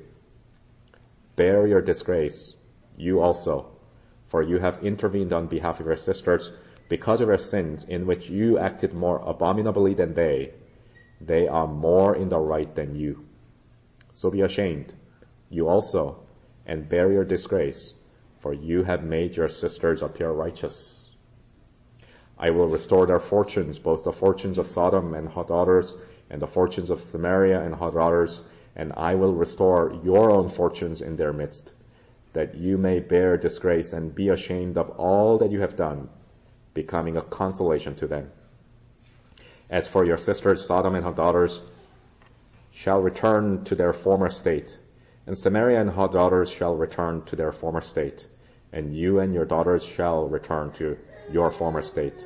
Bear 1.36 1.66
your 1.66 1.82
disgrace, 1.82 2.54
you 2.96 3.20
also, 3.20 3.66
for 4.28 4.42
you 4.42 4.58
have 4.58 4.82
intervened 4.82 5.34
on 5.34 5.46
behalf 5.46 5.78
of 5.78 5.86
your 5.86 5.96
sisters 5.96 6.50
because 6.88 7.20
of 7.20 7.28
your 7.28 7.38
sins 7.38 7.84
in 7.84 8.06
which 8.06 8.30
you 8.30 8.58
acted 8.58 8.94
more 8.94 9.18
abominably 9.24 9.94
than 9.94 10.14
they. 10.14 10.52
They 11.20 11.48
are 11.48 11.66
more 11.66 12.14
in 12.16 12.28
the 12.28 12.38
right 12.38 12.74
than 12.74 12.94
you. 12.94 13.26
So 14.12 14.30
be 14.30 14.42
ashamed, 14.42 14.94
you 15.50 15.68
also, 15.68 16.20
and 16.66 16.88
bear 16.88 17.12
your 17.12 17.24
disgrace, 17.24 17.94
for 18.40 18.52
you 18.52 18.84
have 18.84 19.04
made 19.04 19.36
your 19.36 19.48
sisters 19.48 20.02
appear 20.02 20.30
righteous. 20.30 21.08
I 22.38 22.50
will 22.50 22.68
restore 22.68 23.06
their 23.06 23.20
fortunes, 23.20 23.78
both 23.78 24.04
the 24.04 24.12
fortunes 24.12 24.58
of 24.58 24.68
Sodom 24.68 25.14
and 25.14 25.28
her 25.28 25.44
daughters, 25.44 25.94
and 26.30 26.40
the 26.40 26.46
fortunes 26.46 26.90
of 26.90 27.00
Samaria 27.00 27.60
and 27.60 27.74
her 27.74 27.90
daughters, 27.90 28.42
and 28.76 28.92
I 28.96 29.16
will 29.16 29.34
restore 29.34 29.98
your 30.04 30.30
own 30.30 30.48
fortunes 30.48 31.02
in 31.02 31.16
their 31.16 31.32
midst 31.32 31.72
that 32.32 32.54
you 32.54 32.78
may 32.78 33.00
bear 33.00 33.36
disgrace 33.36 33.92
and 33.92 34.14
be 34.14 34.28
ashamed 34.28 34.76
of 34.76 34.90
all 34.90 35.38
that 35.38 35.50
you 35.50 35.60
have 35.60 35.74
done, 35.74 36.08
becoming 36.78 37.16
a 37.16 37.22
consolation 37.22 37.96
to 37.96 38.06
them. 38.06 38.30
As 39.68 39.88
for 39.88 40.04
your 40.04 40.16
sisters, 40.16 40.64
Sodom 40.64 40.94
and 40.94 41.04
her 41.04 41.12
daughters 41.12 41.60
shall 42.72 43.00
return 43.00 43.64
to 43.64 43.74
their 43.74 43.92
former 43.92 44.30
state, 44.30 44.78
and 45.26 45.36
Samaria 45.36 45.80
and 45.80 45.90
her 45.90 46.06
daughters 46.06 46.48
shall 46.48 46.76
return 46.76 47.22
to 47.26 47.34
their 47.34 47.50
former 47.50 47.80
state, 47.80 48.28
and 48.72 48.96
you 48.96 49.18
and 49.18 49.34
your 49.34 49.44
daughters 49.44 49.84
shall 49.84 50.28
return 50.28 50.70
to 50.78 50.96
your 51.32 51.50
former 51.50 51.82
state. 51.82 52.24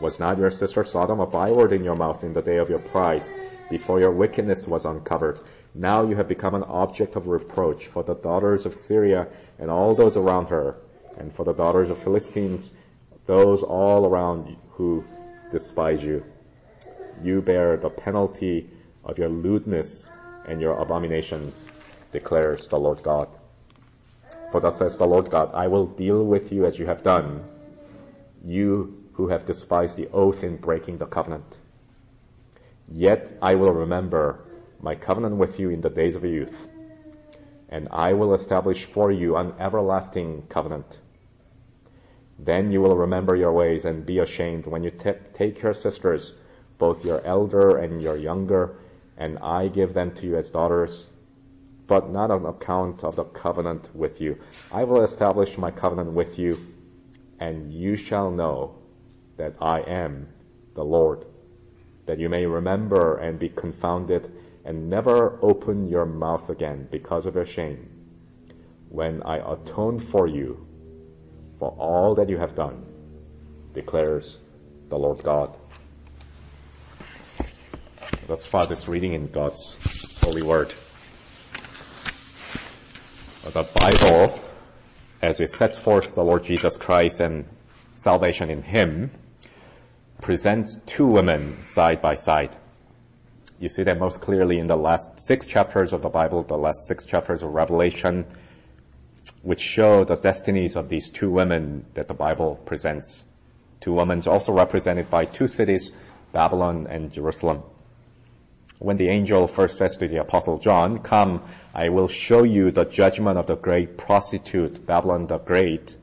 Was 0.00 0.20
not 0.20 0.38
your 0.38 0.52
sister 0.52 0.84
Sodom 0.84 1.18
a 1.18 1.26
byword 1.26 1.72
in 1.72 1.82
your 1.82 1.96
mouth 1.96 2.22
in 2.22 2.32
the 2.32 2.42
day 2.42 2.58
of 2.58 2.70
your 2.70 2.84
pride, 2.94 3.28
before 3.68 3.98
your 3.98 4.12
wickedness 4.12 4.64
was 4.68 4.84
uncovered? 4.84 5.40
Now 5.74 6.04
you 6.08 6.14
have 6.14 6.28
become 6.28 6.54
an 6.54 6.62
object 6.62 7.16
of 7.16 7.26
reproach 7.26 7.86
for 7.88 8.04
the 8.04 8.14
daughters 8.14 8.64
of 8.64 8.74
Syria 8.74 9.26
and 9.58 9.70
all 9.70 9.96
those 9.96 10.16
around 10.16 10.50
her, 10.50 10.76
and 11.18 11.34
for 11.34 11.44
the 11.44 11.52
daughters 11.52 11.90
of 11.90 11.98
Philistines, 11.98 12.70
those 13.26 13.62
all 13.62 14.06
around 14.06 14.56
who 14.70 15.04
despise 15.50 16.02
you. 16.02 16.24
You 17.22 17.42
bear 17.42 17.76
the 17.76 17.90
penalty 17.90 18.68
of 19.04 19.18
your 19.18 19.28
lewdness 19.28 20.08
and 20.46 20.60
your 20.60 20.78
abominations, 20.78 21.68
declares 22.12 22.68
the 22.68 22.78
Lord 22.78 23.02
God. 23.02 23.28
For 24.52 24.60
thus 24.60 24.78
says 24.78 24.96
the 24.96 25.06
Lord 25.06 25.30
God, 25.30 25.50
I 25.54 25.66
will 25.66 25.86
deal 25.86 26.24
with 26.24 26.52
you 26.52 26.66
as 26.66 26.78
you 26.78 26.86
have 26.86 27.02
done, 27.02 27.44
you 28.44 29.04
who 29.14 29.28
have 29.28 29.46
despised 29.46 29.96
the 29.96 30.08
oath 30.08 30.44
in 30.44 30.56
breaking 30.56 30.98
the 30.98 31.06
covenant. 31.06 31.56
Yet 32.88 33.38
I 33.42 33.56
will 33.56 33.72
remember 33.72 34.40
my 34.80 34.94
covenant 34.94 35.36
with 35.36 35.58
you 35.58 35.70
in 35.70 35.80
the 35.80 35.90
days 35.90 36.14
of 36.14 36.22
your 36.22 36.32
youth, 36.32 36.54
and 37.68 37.88
I 37.90 38.12
will 38.12 38.34
establish 38.34 38.84
for 38.84 39.10
you 39.10 39.36
an 39.36 39.54
everlasting 39.58 40.44
covenant. 40.48 40.98
Then 42.38 42.70
you 42.70 42.82
will 42.82 42.96
remember 42.96 43.34
your 43.34 43.52
ways 43.52 43.84
and 43.84 44.04
be 44.04 44.18
ashamed 44.18 44.66
when 44.66 44.84
you 44.84 44.90
t- 44.90 45.12
take 45.32 45.62
your 45.62 45.72
sisters, 45.72 46.34
both 46.78 47.04
your 47.04 47.24
elder 47.24 47.78
and 47.78 48.02
your 48.02 48.16
younger, 48.16 48.76
and 49.16 49.38
I 49.38 49.68
give 49.68 49.94
them 49.94 50.14
to 50.16 50.26
you 50.26 50.36
as 50.36 50.50
daughters, 50.50 51.06
but 51.86 52.10
not 52.10 52.30
on 52.30 52.44
account 52.44 53.04
of 53.04 53.16
the 53.16 53.24
covenant 53.24 53.94
with 53.94 54.20
you. 54.20 54.38
I 54.70 54.84
will 54.84 55.02
establish 55.02 55.56
my 55.56 55.70
covenant 55.70 56.12
with 56.12 56.38
you, 56.38 56.74
and 57.40 57.72
you 57.72 57.96
shall 57.96 58.30
know 58.30 58.74
that 59.38 59.54
I 59.60 59.80
am 59.80 60.28
the 60.74 60.84
Lord, 60.84 61.24
that 62.04 62.18
you 62.18 62.28
may 62.28 62.44
remember 62.44 63.16
and 63.16 63.38
be 63.38 63.48
confounded 63.48 64.30
and 64.64 64.90
never 64.90 65.38
open 65.42 65.88
your 65.88 66.04
mouth 66.04 66.50
again 66.50 66.88
because 66.90 67.24
of 67.24 67.34
your 67.34 67.46
shame, 67.46 67.88
when 68.90 69.22
I 69.22 69.36
atone 69.36 69.98
for 69.98 70.26
you 70.26 70.66
for 71.58 71.70
all 71.70 72.16
that 72.16 72.28
you 72.28 72.38
have 72.38 72.54
done, 72.54 72.84
declares 73.74 74.38
the 74.88 74.98
Lord 74.98 75.22
God. 75.22 75.56
Thus 78.26 78.44
far, 78.44 78.66
this 78.66 78.88
reading 78.88 79.14
in 79.14 79.28
God's 79.28 79.76
holy 80.20 80.42
word. 80.42 80.74
The 83.44 83.62
Bible, 83.78 84.40
as 85.22 85.40
it 85.40 85.50
sets 85.50 85.78
forth 85.78 86.14
the 86.14 86.24
Lord 86.24 86.42
Jesus 86.42 86.76
Christ 86.76 87.20
and 87.20 87.46
salvation 87.94 88.50
in 88.50 88.62
Him, 88.62 89.10
presents 90.20 90.80
two 90.86 91.06
women 91.06 91.62
side 91.62 92.02
by 92.02 92.16
side. 92.16 92.56
You 93.60 93.68
see 93.68 93.84
that 93.84 93.98
most 93.98 94.20
clearly 94.20 94.58
in 94.58 94.66
the 94.66 94.76
last 94.76 95.20
six 95.20 95.46
chapters 95.46 95.92
of 95.92 96.02
the 96.02 96.08
Bible, 96.08 96.42
the 96.42 96.58
last 96.58 96.88
six 96.88 97.06
chapters 97.06 97.42
of 97.42 97.50
Revelation, 97.50 98.26
which 99.42 99.60
show 99.60 100.04
the 100.04 100.16
destinies 100.16 100.76
of 100.76 100.88
these 100.88 101.08
two 101.08 101.30
women 101.30 101.84
that 101.94 102.08
the 102.08 102.14
Bible 102.14 102.56
presents. 102.64 103.24
Two 103.80 103.92
women 103.92 104.22
also 104.26 104.52
represented 104.52 105.10
by 105.10 105.24
two 105.24 105.48
cities, 105.48 105.92
Babylon 106.32 106.86
and 106.88 107.12
Jerusalem. 107.12 107.62
When 108.78 108.96
the 108.96 109.08
angel 109.08 109.46
first 109.46 109.78
says 109.78 109.96
to 109.98 110.08
the 110.08 110.20
apostle 110.20 110.58
John, 110.58 110.98
come, 110.98 111.42
I 111.74 111.88
will 111.88 112.08
show 112.08 112.42
you 112.42 112.70
the 112.70 112.84
judgment 112.84 113.38
of 113.38 113.46
the 113.46 113.56
great 113.56 113.96
prostitute, 113.96 114.84
Babylon 114.86 115.26
the 115.26 115.38
Great, 115.38 115.96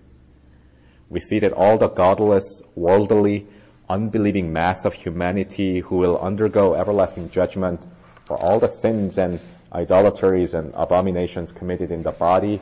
we 1.13 1.19
see 1.19 1.39
that 1.39 1.53
all 1.53 1.77
the 1.77 1.89
godless, 1.89 2.63
worldly, 2.73 3.45
unbelieving 3.87 4.51
mass 4.51 4.85
of 4.85 4.95
humanity 4.95 5.79
who 5.79 5.97
will 5.97 6.17
undergo 6.17 6.73
everlasting 6.73 7.29
judgment 7.29 7.85
for 8.25 8.35
all 8.35 8.59
the 8.59 8.67
sins 8.67 9.19
and 9.19 9.39
idolatries 9.71 10.55
and 10.55 10.73
abominations 10.73 11.51
committed 11.51 11.91
in 11.91 12.01
the 12.01 12.11
body, 12.11 12.59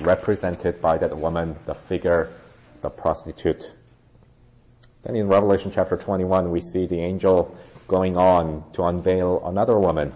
represented 0.00 0.80
by 0.80 0.98
that 0.98 1.16
woman, 1.16 1.56
the 1.66 1.74
figure, 1.74 2.32
the 2.80 2.90
prostitute. 2.90 3.70
Then 5.02 5.16
in 5.16 5.28
Revelation 5.28 5.72
chapter 5.74 5.96
21, 5.96 6.50
we 6.50 6.60
see 6.60 6.86
the 6.86 7.00
angel 7.00 7.56
going 7.88 8.16
on 8.16 8.64
to 8.72 8.84
unveil 8.84 9.42
another 9.44 9.78
woman. 9.78 10.12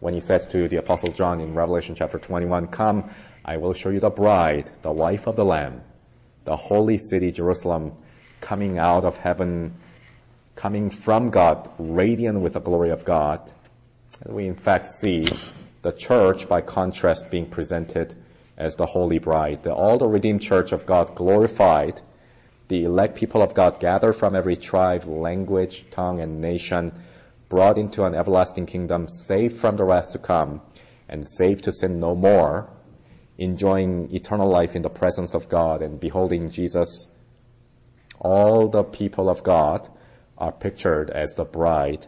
When 0.00 0.14
he 0.14 0.20
says 0.20 0.46
to 0.46 0.68
the 0.68 0.76
apostle 0.76 1.12
John 1.12 1.40
in 1.40 1.54
Revelation 1.54 1.94
chapter 1.94 2.18
21, 2.18 2.68
come, 2.68 3.10
I 3.44 3.58
will 3.58 3.74
show 3.74 3.90
you 3.90 4.00
the 4.00 4.10
bride, 4.10 4.70
the 4.80 4.90
wife 4.90 5.26
of 5.26 5.36
the 5.36 5.44
Lamb, 5.44 5.82
the 6.44 6.56
holy 6.56 6.96
city 6.96 7.32
Jerusalem, 7.32 7.92
coming 8.40 8.78
out 8.78 9.04
of 9.04 9.18
heaven, 9.18 9.74
coming 10.56 10.88
from 10.88 11.30
God, 11.30 11.70
radiant 11.78 12.40
with 12.40 12.54
the 12.54 12.60
glory 12.60 12.90
of 12.90 13.04
God. 13.04 13.52
And 14.24 14.34
we 14.34 14.46
in 14.46 14.54
fact 14.54 14.88
see 14.88 15.28
the 15.82 15.92
church, 15.92 16.48
by 16.48 16.62
contrast, 16.62 17.30
being 17.30 17.50
presented 17.50 18.14
as 18.60 18.76
the 18.76 18.86
holy 18.86 19.18
bride. 19.18 19.64
The, 19.64 19.72
all 19.72 19.98
the 19.98 20.06
redeemed 20.06 20.42
church 20.42 20.72
of 20.72 20.86
God 20.86 21.16
glorified, 21.16 22.00
the 22.68 22.84
elect 22.84 23.16
people 23.16 23.42
of 23.42 23.54
God 23.54 23.80
gathered 23.80 24.12
from 24.12 24.36
every 24.36 24.56
tribe, 24.56 25.04
language, 25.06 25.86
tongue, 25.90 26.20
and 26.20 26.40
nation, 26.40 26.92
brought 27.48 27.78
into 27.78 28.04
an 28.04 28.14
everlasting 28.14 28.66
kingdom, 28.66 29.08
saved 29.08 29.58
from 29.58 29.76
the 29.76 29.84
wrath 29.84 30.12
to 30.12 30.18
come, 30.18 30.60
and 31.08 31.26
saved 31.26 31.64
to 31.64 31.72
sin 31.72 31.98
no 31.98 32.14
more, 32.14 32.70
enjoying 33.38 34.14
eternal 34.14 34.48
life 34.48 34.76
in 34.76 34.82
the 34.82 34.90
presence 34.90 35.34
of 35.34 35.48
God 35.48 35.82
and 35.82 35.98
beholding 35.98 36.50
Jesus 36.50 37.08
all 38.20 38.68
the 38.68 38.84
people 38.84 39.30
of 39.30 39.42
God 39.42 39.88
are 40.36 40.52
pictured 40.52 41.10
as 41.10 41.34
the 41.34 41.44
bride 41.44 42.06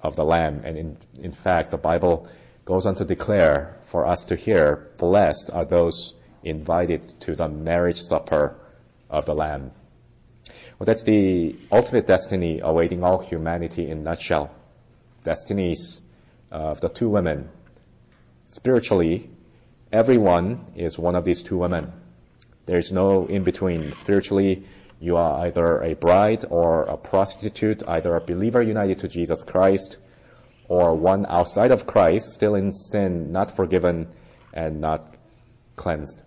of 0.00 0.14
the 0.14 0.24
Lamb. 0.24 0.62
And 0.64 0.76
in, 0.76 0.96
in 1.14 1.32
fact, 1.32 1.70
the 1.70 1.78
Bible 1.78 2.28
goes 2.64 2.86
on 2.86 2.94
to 2.96 3.04
declare 3.04 3.77
for 3.88 4.06
us 4.06 4.26
to 4.26 4.36
hear, 4.36 4.90
blessed 4.98 5.50
are 5.50 5.64
those 5.64 6.14
invited 6.44 7.08
to 7.20 7.34
the 7.34 7.48
marriage 7.48 8.00
supper 8.00 8.56
of 9.10 9.26
the 9.26 9.34
Lamb. 9.34 9.72
Well, 10.78 10.86
that's 10.86 11.02
the 11.02 11.56
ultimate 11.72 12.06
destiny 12.06 12.60
awaiting 12.62 13.02
all 13.02 13.18
humanity 13.18 13.90
in 13.90 14.04
nutshell. 14.04 14.50
Destinies 15.24 16.00
of 16.50 16.80
the 16.80 16.88
two 16.88 17.08
women. 17.08 17.48
Spiritually, 18.46 19.30
everyone 19.90 20.66
is 20.76 20.98
one 20.98 21.16
of 21.16 21.24
these 21.24 21.42
two 21.42 21.56
women. 21.56 21.92
There's 22.66 22.92
no 22.92 23.26
in 23.26 23.42
between. 23.42 23.92
Spiritually, 23.92 24.64
you 25.00 25.16
are 25.16 25.46
either 25.46 25.82
a 25.82 25.94
bride 25.94 26.44
or 26.48 26.84
a 26.84 26.96
prostitute, 26.96 27.82
either 27.88 28.14
a 28.14 28.20
believer 28.20 28.62
united 28.62 29.00
to 29.00 29.08
Jesus 29.08 29.44
Christ 29.44 29.96
or 30.68 30.94
one 30.94 31.26
outside 31.26 31.72
of 31.72 31.86
Christ, 31.86 32.32
still 32.32 32.54
in 32.54 32.72
sin, 32.72 33.32
not 33.32 33.50
forgiven 33.50 34.08
and 34.52 34.80
not 34.80 35.14
cleansed. 35.76 36.22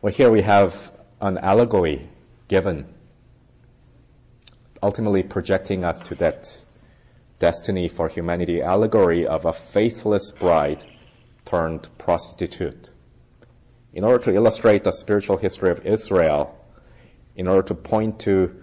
Well, 0.00 0.12
here 0.12 0.30
we 0.30 0.42
have 0.42 0.92
an 1.20 1.38
allegory 1.38 2.08
given, 2.48 2.86
ultimately 4.82 5.22
projecting 5.22 5.84
us 5.84 6.02
to 6.02 6.14
that 6.16 6.64
destiny 7.38 7.88
for 7.88 8.08
humanity, 8.08 8.62
allegory 8.62 9.26
of 9.26 9.44
a 9.44 9.52
faithless 9.52 10.30
bride 10.30 10.84
turned 11.44 11.88
prostitute. 11.98 12.90
In 13.92 14.04
order 14.04 14.24
to 14.24 14.34
illustrate 14.34 14.84
the 14.84 14.92
spiritual 14.92 15.36
history 15.36 15.70
of 15.70 15.84
Israel, 15.84 16.54
in 17.34 17.48
order 17.48 17.68
to 17.68 17.74
point 17.74 18.20
to 18.20 18.62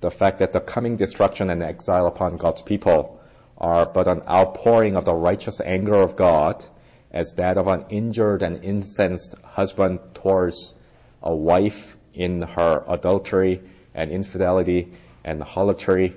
the 0.00 0.10
fact 0.10 0.40
that 0.40 0.52
the 0.52 0.60
coming 0.60 0.96
destruction 0.96 1.50
and 1.50 1.62
exile 1.62 2.06
upon 2.06 2.36
God's 2.36 2.62
people 2.62 3.20
are 3.62 3.86
but 3.86 4.08
an 4.08 4.22
outpouring 4.28 4.96
of 4.96 5.04
the 5.04 5.14
righteous 5.14 5.60
anger 5.60 5.94
of 5.94 6.16
God 6.16 6.64
as 7.12 7.34
that 7.36 7.56
of 7.56 7.68
an 7.68 7.84
injured 7.90 8.42
and 8.42 8.64
incensed 8.64 9.36
husband 9.44 10.00
towards 10.14 10.74
a 11.22 11.34
wife 11.34 11.96
in 12.12 12.42
her 12.42 12.84
adultery 12.88 13.62
and 13.94 14.10
infidelity 14.10 14.92
and 15.24 15.42
harlotry 15.42 16.16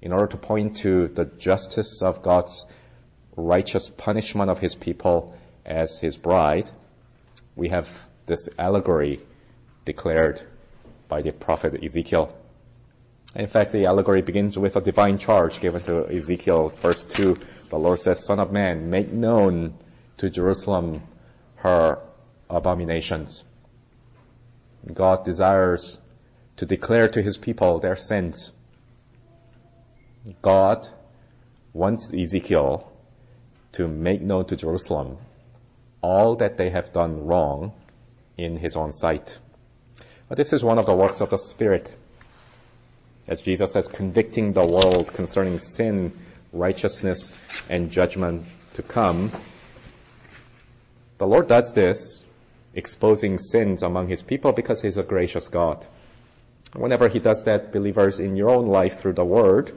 in 0.00 0.12
order 0.12 0.26
to 0.28 0.36
point 0.36 0.76
to 0.76 1.08
the 1.08 1.24
justice 1.24 2.02
of 2.02 2.22
God's 2.22 2.66
righteous 3.36 3.90
punishment 3.90 4.50
of 4.50 4.58
his 4.58 4.74
people 4.74 5.34
as 5.64 5.98
his 5.98 6.16
bride, 6.16 6.70
we 7.56 7.70
have 7.70 7.88
this 8.26 8.48
allegory 8.58 9.20
declared 9.84 10.42
by 11.08 11.22
the 11.22 11.32
prophet 11.32 11.82
Ezekiel. 11.82 12.36
In 13.34 13.48
fact, 13.48 13.72
the 13.72 13.86
allegory 13.86 14.22
begins 14.22 14.56
with 14.56 14.76
a 14.76 14.80
divine 14.80 15.18
charge 15.18 15.60
given 15.60 15.80
to 15.82 16.06
Ezekiel, 16.08 16.68
verse 16.68 17.04
2. 17.04 17.36
The 17.68 17.78
Lord 17.78 17.98
says, 17.98 18.24
Son 18.24 18.38
of 18.38 18.52
man, 18.52 18.90
make 18.90 19.10
known 19.12 19.74
to 20.18 20.30
Jerusalem 20.30 21.02
her 21.56 21.98
abominations. 22.48 23.44
God 24.92 25.24
desires 25.24 25.98
to 26.58 26.66
declare 26.66 27.08
to 27.08 27.22
his 27.22 27.36
people 27.36 27.80
their 27.80 27.96
sins. 27.96 28.52
God 30.40 30.86
wants 31.72 32.14
Ezekiel 32.14 32.90
to 33.72 33.88
make 33.88 34.20
known 34.20 34.44
to 34.46 34.56
Jerusalem 34.56 35.18
all 36.02 36.36
that 36.36 36.56
they 36.56 36.70
have 36.70 36.92
done 36.92 37.26
wrong 37.26 37.72
in 38.38 38.56
his 38.56 38.76
own 38.76 38.92
sight. 38.92 39.38
But 40.28 40.36
this 40.36 40.52
is 40.52 40.62
one 40.62 40.78
of 40.78 40.86
the 40.86 40.94
works 40.94 41.20
of 41.20 41.30
the 41.30 41.38
Spirit. 41.38 41.96
As 43.26 43.40
Jesus 43.40 43.72
says, 43.72 43.88
convicting 43.88 44.52
the 44.52 44.66
world 44.66 45.08
concerning 45.08 45.58
sin, 45.58 46.12
righteousness, 46.52 47.34
and 47.70 47.90
judgment 47.90 48.44
to 48.74 48.82
come. 48.82 49.30
The 51.18 51.26
Lord 51.26 51.48
does 51.48 51.72
this, 51.72 52.22
exposing 52.74 53.38
sins 53.38 53.82
among 53.82 54.08
his 54.08 54.22
people 54.22 54.52
because 54.52 54.82
he's 54.82 54.98
a 54.98 55.02
gracious 55.02 55.48
God. 55.48 55.86
Whenever 56.74 57.08
he 57.08 57.18
does 57.18 57.44
that, 57.44 57.72
believers, 57.72 58.20
in 58.20 58.36
your 58.36 58.50
own 58.50 58.66
life 58.66 58.98
through 58.98 59.14
the 59.14 59.24
word, 59.24 59.72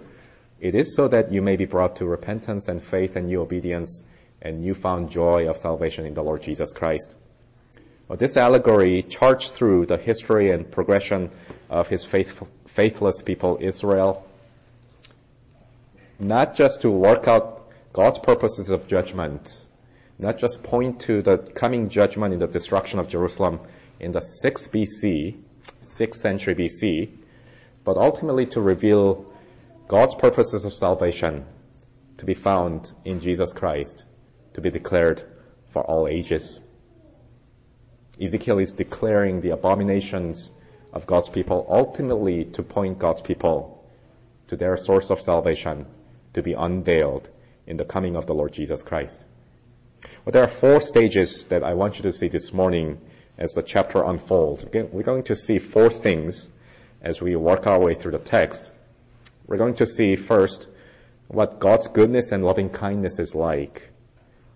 it 0.60 0.74
is 0.74 0.96
so 0.96 1.08
that 1.08 1.32
you 1.32 1.42
may 1.42 1.56
be 1.56 1.66
brought 1.66 1.98
to 1.98 2.06
repentance 2.06 2.68
and 2.68 2.84
faith 2.84 3.16
and 3.16 3.28
new 3.28 3.42
obedience 3.42 4.04
and 4.42 4.62
newfound 4.62 5.12
joy 5.12 5.48
of 5.48 5.58
salvation 5.58 6.06
in 6.06 6.16
the 6.16 6.24
Lord 6.24 6.42
Jesus 6.42 6.74
Christ. 6.74 7.16
Well, 8.08 8.18
this 8.18 8.38
allegory 8.38 9.04
charged 9.04 9.52
through 9.52 9.86
the 9.86 9.98
history 9.98 10.50
and 10.50 10.70
progression 10.72 11.30
of 11.70 11.90
his 11.90 12.06
faithful, 12.06 12.48
faithless 12.78 13.24
people, 13.24 13.58
Israel, 13.60 14.24
not 16.20 16.56
just 16.56 16.84
to 16.84 16.92
work 16.92 17.28
out 17.28 17.68
God's 17.92 18.20
purposes 18.20 18.70
of 18.70 18.88
judgment, 18.88 19.66
not 20.20 20.38
just 20.38 20.62
point 20.62 21.00
to 21.02 21.24
the 21.24 21.38
coming 21.38 21.90
judgment 21.90 22.36
in 22.36 22.40
the 22.40 22.46
destruction 22.46 23.00
of 23.00 23.08
Jerusalem 23.08 23.62
in 24.00 24.12
the 24.12 24.20
6th 24.20 24.70
BC, 24.70 25.38
6th 25.82 26.22
century 26.28 26.54
BC, 26.54 27.10
but 27.84 27.98
ultimately 27.98 28.46
to 28.46 28.62
reveal 28.62 29.34
God's 29.88 30.14
purposes 30.14 30.64
of 30.64 30.72
salvation 30.72 31.46
to 32.18 32.26
be 32.26 32.36
found 32.36 32.94
in 33.04 33.22
Jesus 33.22 33.54
Christ, 33.54 34.04
to 34.54 34.62
be 34.62 34.70
declared 34.70 35.24
for 35.72 35.82
all 35.82 36.08
ages. 36.08 36.60
Ezekiel 38.22 38.60
is 38.60 38.74
declaring 38.74 39.42
the 39.42 39.50
abominations 39.50 40.52
of 40.94 41.06
God's 41.06 41.30
people 41.30 41.66
ultimately 41.70 42.46
to 42.46 42.64
point 42.64 43.00
God's 43.00 43.22
people 43.22 43.84
to 44.48 44.56
their 44.56 44.78
source 44.78 45.10
of 45.10 45.20
salvation 45.20 45.86
to 46.34 46.42
be 46.42 46.54
unveiled 46.54 47.30
in 47.66 47.78
the 47.78 47.86
coming 47.86 48.16
of 48.16 48.26
the 48.26 48.34
Lord 48.34 48.54
Jesus 48.54 48.84
Christ. 48.84 49.24
Well, 50.24 50.32
there 50.32 50.44
are 50.44 50.48
four 50.48 50.82
stages 50.82 51.46
that 51.46 51.64
I 51.64 51.74
want 51.74 51.98
you 51.98 52.04
to 52.04 52.14
see 52.14 52.28
this 52.28 52.54
morning 52.54 53.02
as 53.38 53.54
the 53.54 53.64
chapter 53.64 54.04
unfolds. 54.04 54.66
We're 54.74 55.04
going 55.04 55.24
to 55.24 55.36
see 55.36 55.60
four 55.60 55.90
things 55.90 56.50
as 57.02 57.22
we 57.22 57.36
work 57.36 57.68
our 57.68 57.80
way 57.80 57.94
through 57.94 58.14
the 58.14 58.20
text. 58.20 58.72
We're 59.46 59.58
going 59.58 59.76
to 59.76 59.86
see 59.86 60.16
first 60.16 60.68
what 61.28 61.60
God's 61.60 61.88
goodness 61.88 62.32
and 62.32 62.44
loving 62.44 62.70
kindness 62.70 63.20
is 63.20 63.36
like. 63.36 63.92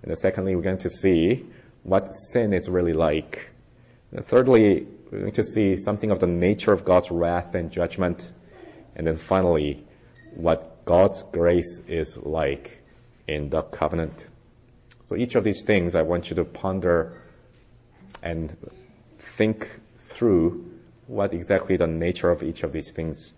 And 0.02 0.10
then 0.10 0.16
secondly, 0.16 0.56
we're 0.56 0.62
going 0.62 0.80
to 0.80 0.90
see 0.90 1.46
what 1.84 2.14
sin 2.14 2.54
is 2.54 2.70
really 2.70 2.94
like. 2.94 3.52
And 4.12 4.26
thirdly, 4.26 4.88
we're 5.12 5.20
going 5.20 5.32
to 5.34 5.44
see 5.44 5.76
something 5.76 6.12
of 6.12 6.20
the 6.20 6.28
nature 6.28 6.72
of 6.72 6.86
God's 6.86 7.12
wrath 7.12 7.54
and 7.54 7.70
judgment. 7.70 8.32
And 8.96 9.06
then 9.06 9.18
finally, 9.18 9.86
what 10.34 10.86
God's 10.86 11.24
grace 11.24 11.82
is 11.88 12.18
like 12.18 12.82
in 13.28 13.50
the 13.50 13.62
covenant. 13.62 14.28
So 15.04 15.18
each 15.18 15.36
of 15.36 15.44
these 15.44 15.64
things 15.64 15.96
I 15.96 16.04
want 16.04 16.30
you 16.30 16.38
to 16.38 16.46
ponder 16.46 17.22
and 18.24 18.56
think 19.20 19.68
through 19.98 20.72
what 21.08 21.34
exactly 21.34 21.76
the 21.76 21.88
nature 21.88 22.30
of 22.30 22.42
each 22.42 22.64
of 22.64 22.72
these 22.72 22.94
things 22.94 23.34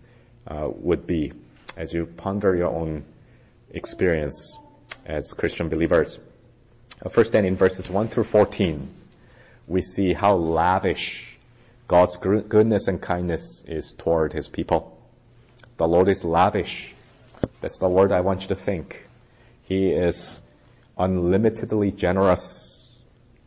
uh, 0.46 0.68
would 0.70 1.08
be 1.08 1.32
as 1.76 1.92
you 1.92 2.06
ponder 2.06 2.54
your 2.54 2.68
own 2.68 3.04
experience 3.70 4.56
as 5.04 5.32
Christian 5.32 5.68
believers. 5.70 6.20
Uh, 7.04 7.08
first 7.08 7.32
then 7.32 7.44
in 7.44 7.56
verses 7.56 7.90
1 7.90 8.08
through 8.08 8.24
14, 8.24 8.88
we 9.66 9.80
see 9.80 10.12
how 10.12 10.36
lavish 10.36 11.33
God's 11.86 12.16
goodness 12.16 12.88
and 12.88 13.00
kindness 13.00 13.62
is 13.66 13.92
toward 13.92 14.32
his 14.32 14.48
people. 14.48 14.98
The 15.76 15.86
Lord 15.86 16.08
is 16.08 16.24
lavish. 16.24 16.94
That's 17.60 17.78
the 17.78 17.88
word 17.88 18.12
I 18.12 18.20
want 18.20 18.42
you 18.42 18.48
to 18.48 18.54
think. 18.54 19.06
He 19.64 19.90
is 19.90 20.38
unlimitedly 20.98 21.92
generous, 21.92 22.90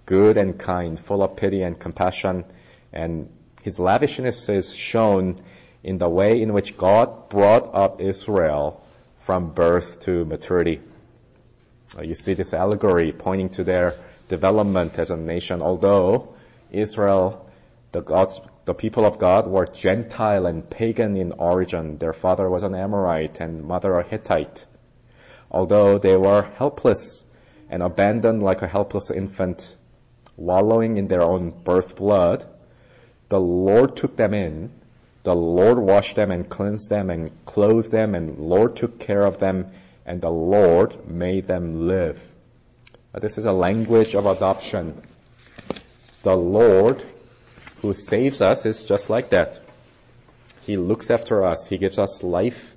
good 0.06 0.38
and 0.38 0.60
kind, 0.60 1.00
full 1.00 1.23
of 1.23 1.36
pity 1.36 1.63
and 1.63 1.80
compassion, 1.80 2.45
and 2.93 3.30
his 3.63 3.80
lavishness 3.80 4.50
is 4.50 4.73
shown 4.73 5.38
in 5.84 5.97
the 5.97 6.10
way 6.10 6.41
in 6.41 6.54
which 6.54 6.78
God 6.78 7.30
brought 7.30 7.73
up 7.73 8.02
Israel 8.02 8.84
from 9.17 9.52
birth 9.52 10.02
to 10.02 10.26
maturity. 10.26 10.82
You 12.02 12.15
see 12.15 12.34
this 12.34 12.54
allegory 12.54 13.12
pointing 13.13 13.50
to 13.50 13.63
their 13.63 13.95
development 14.28 15.00
as 15.00 15.10
a 15.10 15.17
nation, 15.17 15.62
although 15.62 16.36
Israel, 16.71 17.46
the 17.97 18.03
God's, 18.03 18.39
the 18.65 18.75
people 18.75 19.07
of 19.07 19.17
God 19.17 19.47
were 19.47 19.65
Gentile 19.65 20.45
and 20.45 20.69
pagan 20.69 21.17
in 21.17 21.31
origin. 21.31 21.97
Their 21.97 22.13
father 22.13 22.47
was 22.47 22.62
an 22.62 22.75
Amorite 22.75 23.39
and 23.39 23.63
mother 23.63 23.97
a 23.97 24.07
Hittite. 24.07 24.67
Although 25.49 25.97
they 25.97 26.15
were 26.15 26.43
helpless 26.43 27.23
and 27.71 27.81
abandoned 27.81 28.43
like 28.43 28.62
a 28.62 28.67
helpless 28.67 29.10
infant, 29.10 29.75
wallowing 30.36 30.97
in 30.97 31.07
their 31.07 31.23
own 31.23 31.49
birth 31.49 31.95
blood, 31.95 32.45
the 33.29 33.39
Lord 33.39 33.95
took 33.95 34.15
them 34.15 34.36
in. 34.36 34.69
The 35.23 35.33
Lord 35.33 35.79
washed 35.79 36.15
them 36.15 36.29
and 36.29 36.47
cleansed 36.47 36.91
them 36.91 37.10
and 37.10 37.31
clothed 37.45 37.89
them 37.89 38.13
and 38.13 38.38
the 38.38 38.43
Lord 38.43 38.75
took 38.75 38.99
care 38.99 39.25
of 39.25 39.39
them 39.39 39.71
and 40.05 40.21
the 40.21 40.29
Lord 40.29 41.10
made 41.10 41.47
them 41.47 41.88
live. 41.88 42.21
This 43.19 43.39
is 43.39 43.47
a 43.47 43.51
language 43.51 44.13
of 44.13 44.27
adoption. 44.27 45.01
The 46.21 46.38
Lord 46.38 47.03
who 47.81 47.93
saves 47.93 48.41
us 48.41 48.65
is 48.65 48.83
just 48.83 49.09
like 49.09 49.29
that. 49.29 49.61
He 50.61 50.75
looks 50.75 51.11
after 51.11 51.45
us. 51.45 51.67
He 51.67 51.77
gives 51.77 51.99
us 51.99 52.23
life 52.23 52.75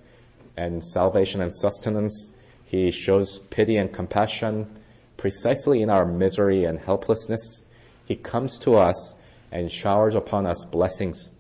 and 0.57 0.85
salvation 0.85 1.41
and 1.41 1.53
sustenance. 1.53 2.33
He 2.67 2.91
shows 2.91 3.39
pity 3.39 3.77
and 3.77 3.93
compassion 3.93 4.69
precisely 5.17 5.83
in 5.83 5.91
our 5.91 6.07
misery 6.07 6.65
and 6.65 6.79
helplessness. 6.79 7.65
He 8.07 8.17
comes 8.17 8.61
to 8.61 8.77
us 8.77 9.15
and 9.53 9.71
showers 9.71 10.15
upon 10.15 10.47
us 10.47 10.65
blessings. 10.65 11.31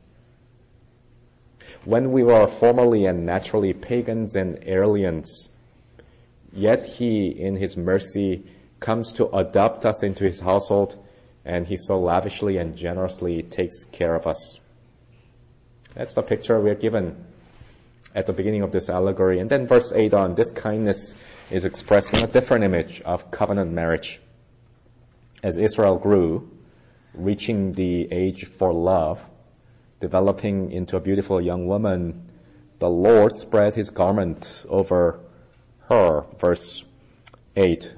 When 1.84 2.12
we 2.12 2.24
were 2.24 2.46
formerly 2.46 3.06
and 3.06 3.24
naturally 3.24 3.72
pagans 3.72 4.36
and 4.36 4.64
aliens, 4.66 5.48
yet 6.52 6.84
He, 6.84 7.28
in 7.28 7.56
His 7.56 7.76
mercy, 7.76 8.44
comes 8.80 9.12
to 9.12 9.28
adopt 9.28 9.86
us 9.86 10.02
into 10.02 10.24
His 10.24 10.40
household, 10.40 10.98
and 11.44 11.66
He 11.66 11.76
so 11.76 12.00
lavishly 12.00 12.58
and 12.58 12.76
generously 12.76 13.42
takes 13.42 13.84
care 13.84 14.14
of 14.14 14.26
us. 14.26 14.60
That's 15.94 16.14
the 16.14 16.22
picture 16.22 16.60
we 16.60 16.70
are 16.70 16.74
given 16.76 17.24
at 18.14 18.26
the 18.26 18.32
beginning 18.32 18.62
of 18.62 18.72
this 18.72 18.88
allegory. 18.88 19.38
And 19.40 19.48
then 19.48 19.66
verse 19.66 19.92
8 19.92 20.14
on, 20.14 20.34
this 20.34 20.52
kindness 20.52 21.16
is 21.50 21.64
expressed 21.64 22.14
in 22.14 22.24
a 22.24 22.26
different 22.26 22.64
image 22.64 23.00
of 23.02 23.30
covenant 23.30 23.72
marriage. 23.72 24.20
As 25.42 25.56
Israel 25.56 25.96
grew, 25.96 26.50
reaching 27.14 27.72
the 27.72 28.08
age 28.12 28.44
for 28.46 28.72
love, 28.72 29.24
developing 30.00 30.72
into 30.72 30.96
a 30.96 31.00
beautiful 31.00 31.40
young 31.40 31.66
woman, 31.66 32.30
the 32.78 32.90
Lord 32.90 33.32
spread 33.34 33.74
his 33.74 33.90
garment 33.90 34.64
over 34.68 35.20
her, 35.88 36.24
verse 36.38 36.84
8. 37.56 37.94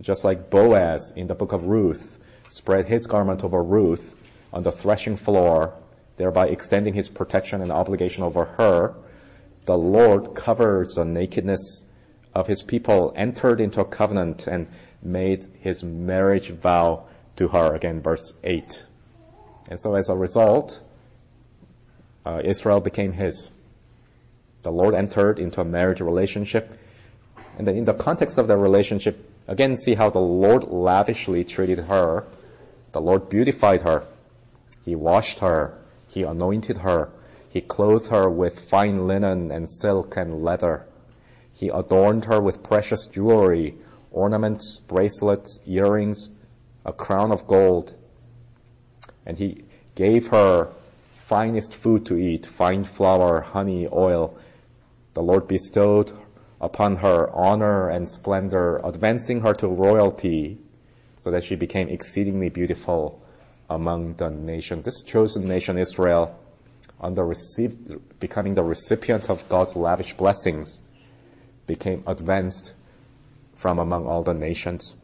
Just 0.00 0.24
like 0.24 0.50
Boaz 0.50 1.12
in 1.16 1.26
the 1.26 1.34
book 1.34 1.52
of 1.52 1.64
Ruth 1.64 2.17
spread 2.48 2.86
his 2.86 3.06
garment 3.06 3.44
over 3.44 3.62
Ruth 3.62 4.14
on 4.52 4.62
the 4.62 4.72
threshing 4.72 5.16
floor, 5.16 5.74
thereby 6.16 6.48
extending 6.48 6.94
his 6.94 7.08
protection 7.08 7.62
and 7.62 7.70
obligation 7.70 8.24
over 8.24 8.44
her, 8.44 8.94
the 9.66 9.76
Lord 9.76 10.34
covers 10.34 10.94
the 10.94 11.04
nakedness 11.04 11.84
of 12.34 12.46
his 12.46 12.62
people, 12.62 13.12
entered 13.14 13.60
into 13.60 13.80
a 13.80 13.84
covenant 13.84 14.46
and 14.46 14.68
made 15.02 15.46
his 15.60 15.84
marriage 15.84 16.50
vow 16.50 17.04
to 17.36 17.48
her. 17.48 17.74
Again, 17.74 18.00
verse 18.00 18.34
8. 18.42 18.86
And 19.68 19.78
so 19.78 19.94
as 19.94 20.08
a 20.08 20.16
result, 20.16 20.82
uh, 22.24 22.40
Israel 22.44 22.80
became 22.80 23.12
his. 23.12 23.50
The 24.62 24.72
Lord 24.72 24.94
entered 24.94 25.38
into 25.38 25.60
a 25.60 25.64
marriage 25.64 26.00
relationship. 26.00 26.72
And 27.58 27.66
then 27.66 27.76
in 27.76 27.84
the 27.84 27.94
context 27.94 28.38
of 28.38 28.48
the 28.48 28.56
relationship, 28.56 29.30
again, 29.46 29.76
see 29.76 29.94
how 29.94 30.10
the 30.10 30.18
Lord 30.18 30.64
lavishly 30.64 31.44
treated 31.44 31.78
her. 31.80 32.24
The 32.92 33.00
Lord 33.00 33.28
beautified 33.28 33.82
her. 33.82 34.04
He 34.84 34.96
washed 34.96 35.40
her. 35.40 35.78
He 36.06 36.22
anointed 36.22 36.78
her. 36.78 37.10
He 37.50 37.60
clothed 37.60 38.08
her 38.08 38.28
with 38.28 38.68
fine 38.70 39.06
linen 39.06 39.50
and 39.50 39.68
silk 39.68 40.16
and 40.16 40.42
leather. 40.42 40.86
He 41.52 41.68
adorned 41.68 42.24
her 42.26 42.40
with 42.40 42.62
precious 42.62 43.06
jewelry, 43.06 43.76
ornaments, 44.10 44.80
bracelets, 44.86 45.58
earrings, 45.66 46.30
a 46.84 46.92
crown 46.92 47.32
of 47.32 47.46
gold. 47.46 47.94
And 49.26 49.36
he 49.36 49.64
gave 49.94 50.28
her 50.28 50.68
finest 51.10 51.74
food 51.74 52.06
to 52.06 52.16
eat, 52.16 52.46
fine 52.46 52.84
flour, 52.84 53.40
honey, 53.40 53.86
oil. 53.92 54.38
The 55.14 55.22
Lord 55.22 55.46
bestowed 55.46 56.12
upon 56.60 56.96
her 56.96 57.28
honor 57.30 57.88
and 57.88 58.08
splendor, 58.08 58.80
advancing 58.82 59.40
her 59.42 59.52
to 59.54 59.68
royalty 59.68 60.58
so 61.18 61.30
that 61.30 61.44
she 61.44 61.56
became 61.56 61.88
exceedingly 61.88 62.48
beautiful 62.48 63.22
among 63.68 64.14
the 64.14 64.30
nation. 64.30 64.82
This 64.82 65.02
chosen 65.02 65.46
nation, 65.46 65.78
Israel, 65.78 66.38
on 67.00 67.12
the 67.12 67.22
received, 67.22 68.18
becoming 68.18 68.54
the 68.54 68.62
recipient 68.62 69.30
of 69.30 69.48
God's 69.48 69.76
lavish 69.76 70.14
blessings, 70.14 70.80
became 71.66 72.02
advanced 72.06 72.72
from 73.56 73.78
among 73.78 74.06
all 74.06 74.22
the 74.22 74.34
nations. 74.34 74.96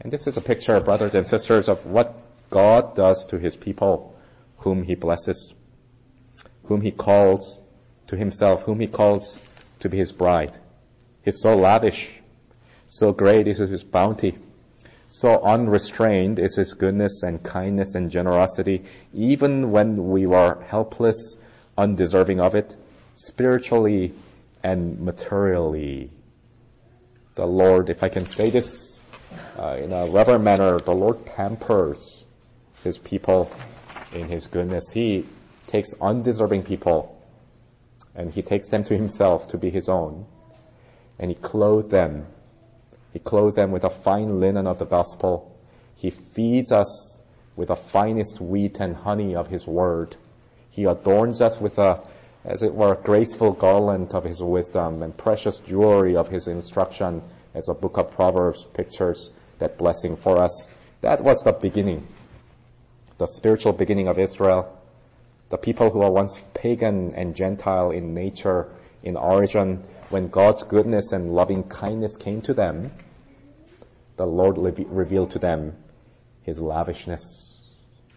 And 0.00 0.12
this 0.12 0.26
is 0.26 0.36
a 0.36 0.40
picture, 0.40 0.78
brothers 0.80 1.14
and 1.14 1.26
sisters, 1.26 1.68
of 1.68 1.86
what 1.86 2.14
God 2.50 2.94
does 2.94 3.26
to 3.26 3.38
his 3.38 3.56
people 3.56 4.14
whom 4.58 4.82
he 4.82 4.94
blesses, 4.94 5.54
whom 6.64 6.80
he 6.80 6.90
calls 6.90 7.60
to 8.08 8.16
himself, 8.16 8.62
whom 8.62 8.80
he 8.80 8.86
calls 8.86 9.38
to 9.80 9.88
be 9.88 9.98
his 9.98 10.12
bride. 10.12 10.56
He's 11.24 11.40
so 11.40 11.56
lavish, 11.56 12.10
so 12.86 13.12
great 13.12 13.48
is 13.48 13.58
his 13.58 13.84
bounty, 13.84 14.38
so 15.08 15.40
unrestrained 15.42 16.38
is 16.38 16.56
his 16.56 16.74
goodness 16.74 17.22
and 17.22 17.42
kindness 17.42 17.94
and 17.94 18.10
generosity, 18.10 18.84
even 19.14 19.70
when 19.70 20.08
we 20.10 20.26
were 20.26 20.62
helpless, 20.68 21.36
undeserving 21.76 22.40
of 22.40 22.54
it, 22.54 22.76
spiritually 23.14 24.14
and 24.62 25.00
materially. 25.00 26.10
The 27.34 27.46
Lord, 27.46 27.88
if 27.88 28.02
I 28.02 28.08
can 28.08 28.26
say 28.26 28.50
this 28.50 29.00
uh, 29.58 29.78
in 29.80 29.92
a 29.92 30.06
reverent 30.06 30.44
manner, 30.44 30.78
the 30.78 30.94
Lord 30.94 31.24
pampers 31.24 32.26
his 32.84 32.98
people 32.98 33.50
in 34.12 34.28
his 34.28 34.46
goodness. 34.46 34.90
He 34.92 35.26
takes 35.66 35.94
undeserving 36.00 36.64
people 36.64 37.18
and 38.14 38.32
he 38.32 38.42
takes 38.42 38.68
them 38.68 38.84
to 38.84 38.96
himself 38.96 39.48
to 39.48 39.58
be 39.58 39.70
his 39.70 39.88
own. 39.88 40.26
And 41.18 41.30
he 41.30 41.34
clothes 41.34 41.88
them. 41.88 42.26
He 43.12 43.18
clothes 43.18 43.54
them 43.54 43.70
with 43.70 43.82
the 43.82 43.90
fine 43.90 44.40
linen 44.40 44.66
of 44.66 44.78
the 44.78 44.84
gospel. 44.84 45.54
He 45.96 46.10
feeds 46.10 46.72
us 46.72 47.22
with 47.56 47.68
the 47.68 47.76
finest 47.76 48.40
wheat 48.40 48.80
and 48.80 48.94
honey 48.94 49.34
of 49.34 49.48
his 49.48 49.66
word. 49.66 50.14
He 50.70 50.84
adorns 50.84 51.42
us 51.42 51.60
with 51.60 51.78
a, 51.78 52.02
as 52.44 52.62
it 52.62 52.74
were, 52.74 52.94
graceful 52.94 53.52
garland 53.52 54.14
of 54.14 54.24
his 54.24 54.42
wisdom 54.42 55.02
and 55.02 55.16
precious 55.16 55.60
jewelry 55.60 56.16
of 56.16 56.28
his 56.28 56.48
instruction 56.48 57.22
as 57.54 57.66
the 57.66 57.74
book 57.74 57.96
of 57.96 58.12
Proverbs 58.12 58.64
pictures 58.64 59.30
that 59.58 59.78
blessing 59.78 60.16
for 60.16 60.38
us. 60.38 60.68
That 61.00 61.22
was 61.22 61.42
the 61.42 61.52
beginning 61.52 62.06
the 63.18 63.26
spiritual 63.26 63.72
beginning 63.72 64.06
of 64.06 64.18
Israel, 64.18 64.72
the 65.50 65.58
people 65.58 65.90
who 65.90 65.98
were 65.98 66.10
once 66.10 66.40
pagan 66.54 67.14
and 67.16 67.34
Gentile 67.34 67.90
in 67.90 68.14
nature, 68.14 68.68
in 69.02 69.16
origin, 69.16 69.84
when 70.10 70.28
God's 70.28 70.64
goodness 70.64 71.12
and 71.12 71.30
loving 71.30 71.64
kindness 71.64 72.16
came 72.16 72.40
to 72.42 72.54
them, 72.54 72.90
the 74.16 74.26
Lord 74.26 74.58
revealed 74.58 75.30
to 75.32 75.38
them 75.38 75.76
His 76.42 76.60
lavishness. 76.60 77.62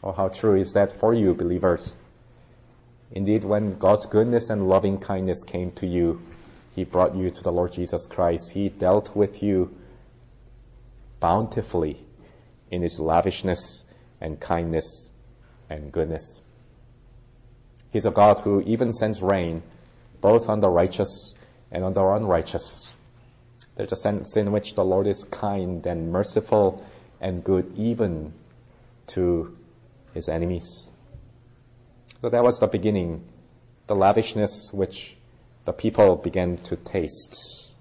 Oh, 0.04 0.12
how 0.12 0.30
true 0.30 0.56
is 0.56 0.74
that 0.74 0.94
for 0.94 1.14
you, 1.14 1.36
believers? 1.36 1.96
Indeed, 3.12 3.44
when 3.44 3.78
God's 3.78 4.06
goodness 4.08 4.50
and 4.50 4.68
loving 4.68 4.98
kindness 5.00 5.44
came 5.44 5.72
to 5.74 5.86
you, 5.86 6.22
He 6.76 6.86
brought 6.86 7.16
you 7.16 7.30
to 7.30 7.44
the 7.44 7.52
Lord 7.52 7.74
Jesus 7.74 8.08
Christ. 8.08 8.52
He 8.52 8.70
dealt 8.70 9.16
with 9.16 9.44
you 9.44 9.76
bountifully 11.20 11.98
in 12.72 12.82
His 12.82 13.00
lavishness 13.00 13.84
and 14.20 14.40
kindness 14.40 15.10
and 15.70 15.92
goodness. 15.92 16.42
He's 17.92 18.06
a 18.06 18.12
God 18.12 18.40
who 18.40 18.62
even 18.62 18.94
sends 18.94 19.22
rain 19.22 19.62
both 20.22 20.50
on 20.50 20.60
the 20.60 20.70
righteous 20.70 21.34
and 21.72 21.84
on 21.84 21.94
the 21.94 22.02
unrighteous. 22.02 22.94
There's 23.76 23.92
a 23.92 23.96
sense 23.96 24.38
in 24.38 24.52
which 24.52 24.76
the 24.76 24.86
Lord 24.86 25.08
is 25.08 25.24
kind 25.24 25.86
and 25.86 26.12
merciful 26.12 26.86
and 27.20 27.44
good 27.44 27.74
even 27.78 28.34
to 29.08 29.58
his 30.14 30.30
enemies. 30.30 30.88
So 32.22 32.30
that 32.30 32.44
was 32.44 32.60
the 32.60 32.68
beginning, 32.68 33.24
the 33.88 33.96
lavishness 33.96 34.72
which 34.72 35.18
the 35.66 35.74
people 35.74 36.16
began 36.16 36.58
to 36.58 36.76
taste. 36.76 37.72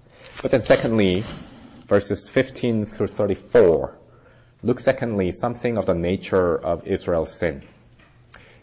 But 0.41 0.51
then 0.51 0.61
secondly, 0.61 1.23
verses 1.87 2.27
15 2.29 2.85
through 2.85 3.07
34 3.07 3.97
Look 4.63 4.79
secondly, 4.79 5.31
something 5.31 5.77
of 5.77 5.87
the 5.87 5.95
nature 5.95 6.55
of 6.55 6.87
Israel's 6.87 7.33
sin. 7.33 7.63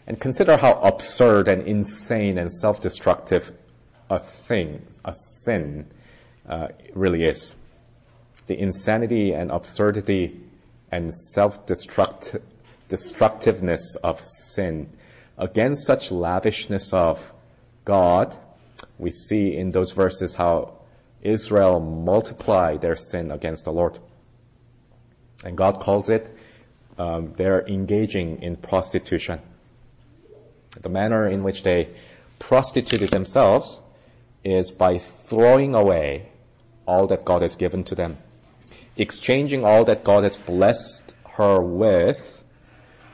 And 0.07 0.19
consider 0.19 0.55
how 0.55 0.73
absurd 0.73 1.49
and 1.49 1.67
insane 1.67 2.37
and 2.37 2.51
self-destructive 2.51 3.51
a 4.09 4.19
thing, 4.19 4.85
a 5.05 5.13
sin, 5.13 5.85
uh, 6.47 6.69
really 6.93 7.23
is. 7.23 7.55
The 8.47 8.59
insanity 8.59 9.33
and 9.33 9.51
absurdity 9.51 10.41
and 10.91 11.13
self-destructiveness 11.13 13.95
of 14.03 14.23
sin. 14.23 14.89
Against 15.37 15.85
such 15.85 16.11
lavishness 16.11 16.91
of 16.93 17.33
God, 17.85 18.35
we 18.97 19.11
see 19.11 19.55
in 19.55 19.71
those 19.71 19.91
verses 19.91 20.33
how 20.33 20.79
Israel 21.21 21.79
multiplied 21.79 22.81
their 22.81 22.95
sin 22.95 23.29
against 23.31 23.65
the 23.65 23.71
Lord. 23.71 23.99
And 25.43 25.55
God 25.55 25.79
calls 25.79 26.09
it, 26.09 26.31
um, 26.97 27.33
they're 27.35 27.65
engaging 27.65 28.41
in 28.41 28.55
prostitution. 28.55 29.39
The 30.81 30.89
manner 30.89 31.27
in 31.27 31.43
which 31.43 31.63
they 31.63 31.89
prostituted 32.39 33.09
themselves 33.09 33.81
is 34.43 34.71
by 34.71 34.97
throwing 34.97 35.75
away 35.75 36.29
all 36.85 37.07
that 37.07 37.25
God 37.25 37.41
has 37.41 37.55
given 37.55 37.83
to 37.85 37.95
them, 37.95 38.17
exchanging 38.97 39.65
all 39.65 39.85
that 39.85 40.03
God 40.03 40.23
has 40.23 40.37
blessed 40.37 41.13
her 41.31 41.61
with. 41.61 42.41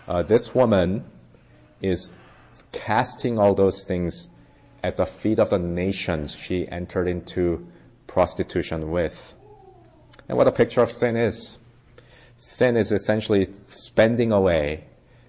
Uh, 0.07 0.23
this 0.23 0.53
woman 0.53 1.03
is 1.81 2.11
casting 2.71 3.39
all 3.39 3.55
those 3.55 3.83
things 3.83 4.27
at 4.83 4.97
the 4.97 5.05
feet 5.05 5.39
of 5.39 5.49
the 5.49 5.57
nations 5.57 6.35
she 6.35 6.67
entered 6.67 7.07
into 7.07 7.67
prostitution 8.07 8.91
with. 8.91 9.33
And 10.29 10.38
what 10.38 10.47
a 10.47 10.51
picture 10.51 10.81
of 10.81 10.91
sin 10.91 11.17
is. 11.17 11.57
Sin 12.38 12.77
is 12.77 12.91
essentially 12.91 13.47
spending 13.67 14.31
away, 14.31 14.85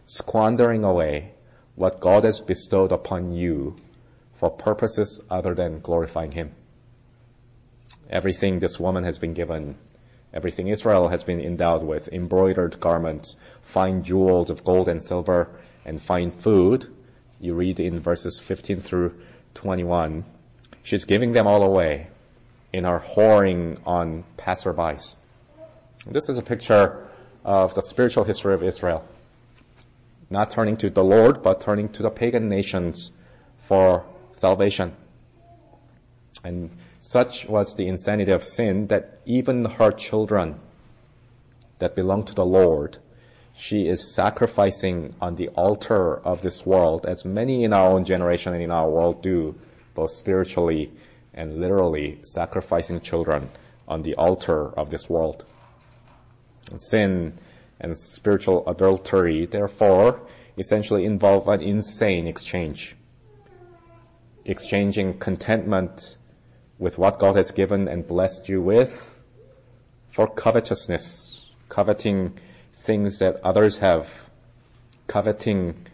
squandering 0.06 0.85
away 0.85 1.32
what 1.74 2.00
God 2.00 2.24
has 2.24 2.40
bestowed 2.40 2.92
upon 2.92 3.32
you 3.32 3.76
for 4.46 4.56
purposes 4.56 5.20
other 5.28 5.54
than 5.54 5.80
glorifying 5.80 6.30
Him. 6.30 6.52
Everything 8.09 8.59
this 8.61 8.78
woman 8.78 9.02
has 9.02 9.18
been 9.18 9.35
given, 9.35 9.76
everything 10.32 10.68
Israel 10.68 11.09
has 11.09 11.24
been 11.24 11.40
endowed 11.40 11.82
with, 11.82 12.09
embroidered 12.09 12.78
garments, 12.78 13.35
fine 13.62 14.04
jewels 14.04 14.50
of 14.50 14.62
gold 14.62 14.88
and 14.88 15.02
silver, 15.02 15.48
and 15.85 16.00
fine 16.00 16.30
food, 16.30 16.87
you 17.40 17.54
read 17.54 17.80
in 17.80 17.98
verses 17.98 18.38
15 18.38 18.80
through 18.80 19.14
21, 19.54 20.24
she's 20.85 21.04
giving 21.04 21.32
them 21.32 21.48
all 21.48 21.64
away 21.64 22.06
in 22.72 22.85
her 22.85 23.00
whoring 23.00 23.80
on 23.85 24.22
passerbys. 24.37 25.16
This 26.06 26.28
is 26.28 26.38
a 26.38 26.42
picture 26.42 27.09
of 27.44 27.74
the 27.74 27.82
spiritual 27.82 28.22
history 28.22 28.54
of 28.54 28.62
Israel. 28.62 29.04
Not 30.30 30.50
turning 30.50 30.76
to 30.78 30.90
the 30.90 31.02
Lord, 31.02 31.42
but 31.42 31.61
turning 31.61 31.88
to 31.90 32.04
the 32.04 32.11
pagan 32.11 32.48
nations 32.48 33.11
for 33.66 34.04
salvation. 34.37 34.94
And 36.44 36.70
such 37.01 37.46
was 37.46 37.75
the 37.75 37.88
insanity 37.88 38.33
of 38.33 38.44
sin 38.44 38.88
that 38.88 39.20
even 39.25 39.64
her 39.64 39.90
children 39.90 40.61
that 41.79 41.94
belong 41.94 42.25
to 42.25 42.35
the 42.35 42.44
Lord, 42.44 42.99
she 43.57 43.88
is 43.88 44.14
sacrificing 44.14 45.14
on 45.20 45.35
the 45.35 45.49
altar 45.49 46.16
of 46.16 46.42
this 46.42 46.64
world, 46.64 47.07
as 47.07 47.25
many 47.25 47.64
in 47.64 47.72
our 47.72 47.90
own 47.90 48.05
generation 48.05 48.53
and 48.53 48.62
in 48.62 48.70
our 48.70 48.88
world 48.88 49.22
do, 49.22 49.55
both 49.94 50.11
spiritually 50.11 50.92
and 51.33 51.59
literally 51.59 52.18
sacrificing 52.22 53.01
children 53.01 53.49
on 53.88 54.03
the 54.03 54.14
altar 54.16 54.68
of 54.79 54.90
this 54.90 55.09
world. 55.09 55.44
Sin 56.77 57.38
and 57.81 57.96
spiritual 57.96 58.68
adultery, 58.68 59.46
therefore, 59.46 60.20
essentially 60.59 61.05
involve 61.05 61.49
an 61.49 61.62
insane 61.62 62.27
exchange. 62.27 62.96
Exchanging 64.48 65.18
contentment 65.18 66.16
with 66.78 66.98
what 66.98 67.18
God 67.18 67.35
has 67.37 67.50
given 67.50 67.88
and 67.88 68.06
blessed 68.06 68.48
you 68.48 68.62
with 68.62 69.12
for 70.09 70.28
covetousness, 70.28 71.44
coveting 71.68 72.38
things 72.74 73.18
that 73.18 73.40
others 73.42 73.78
have, 73.78 74.09
coveting 75.09 75.87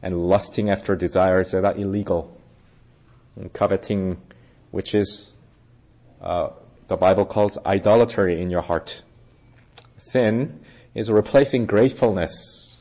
and 0.00 0.16
lusting 0.16 0.70
after 0.70 0.94
desires 0.94 1.50
that 1.50 1.64
are 1.64 1.74
illegal, 1.74 2.40
and 3.34 3.52
coveting 3.52 4.16
which 4.70 4.94
is 4.94 5.32
uh, 6.20 6.50
the 6.86 6.96
Bible 6.96 7.26
calls 7.26 7.58
idolatry 7.66 8.40
in 8.40 8.48
your 8.48 8.62
heart. 8.62 9.02
Sin 9.96 10.60
is 10.94 11.10
replacing 11.10 11.66
gratefulness 11.66 12.78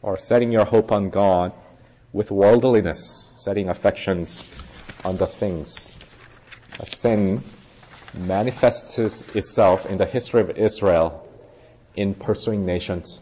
or 0.00 0.16
setting 0.16 0.52
your 0.52 0.64
hope 0.64 0.90
on 0.90 1.10
God 1.10 1.52
with 2.12 2.30
worldliness, 2.30 3.32
setting 3.34 3.68
affections 3.68 4.42
on 5.04 5.16
the 5.16 5.26
things. 5.26 5.94
A 6.80 6.86
sin 6.86 7.42
manifests 8.14 8.98
itself 8.98 9.86
in 9.86 9.96
the 9.96 10.06
history 10.06 10.40
of 10.40 10.50
Israel 10.50 11.28
in 11.94 12.14
pursuing 12.14 12.64
nations. 12.64 13.20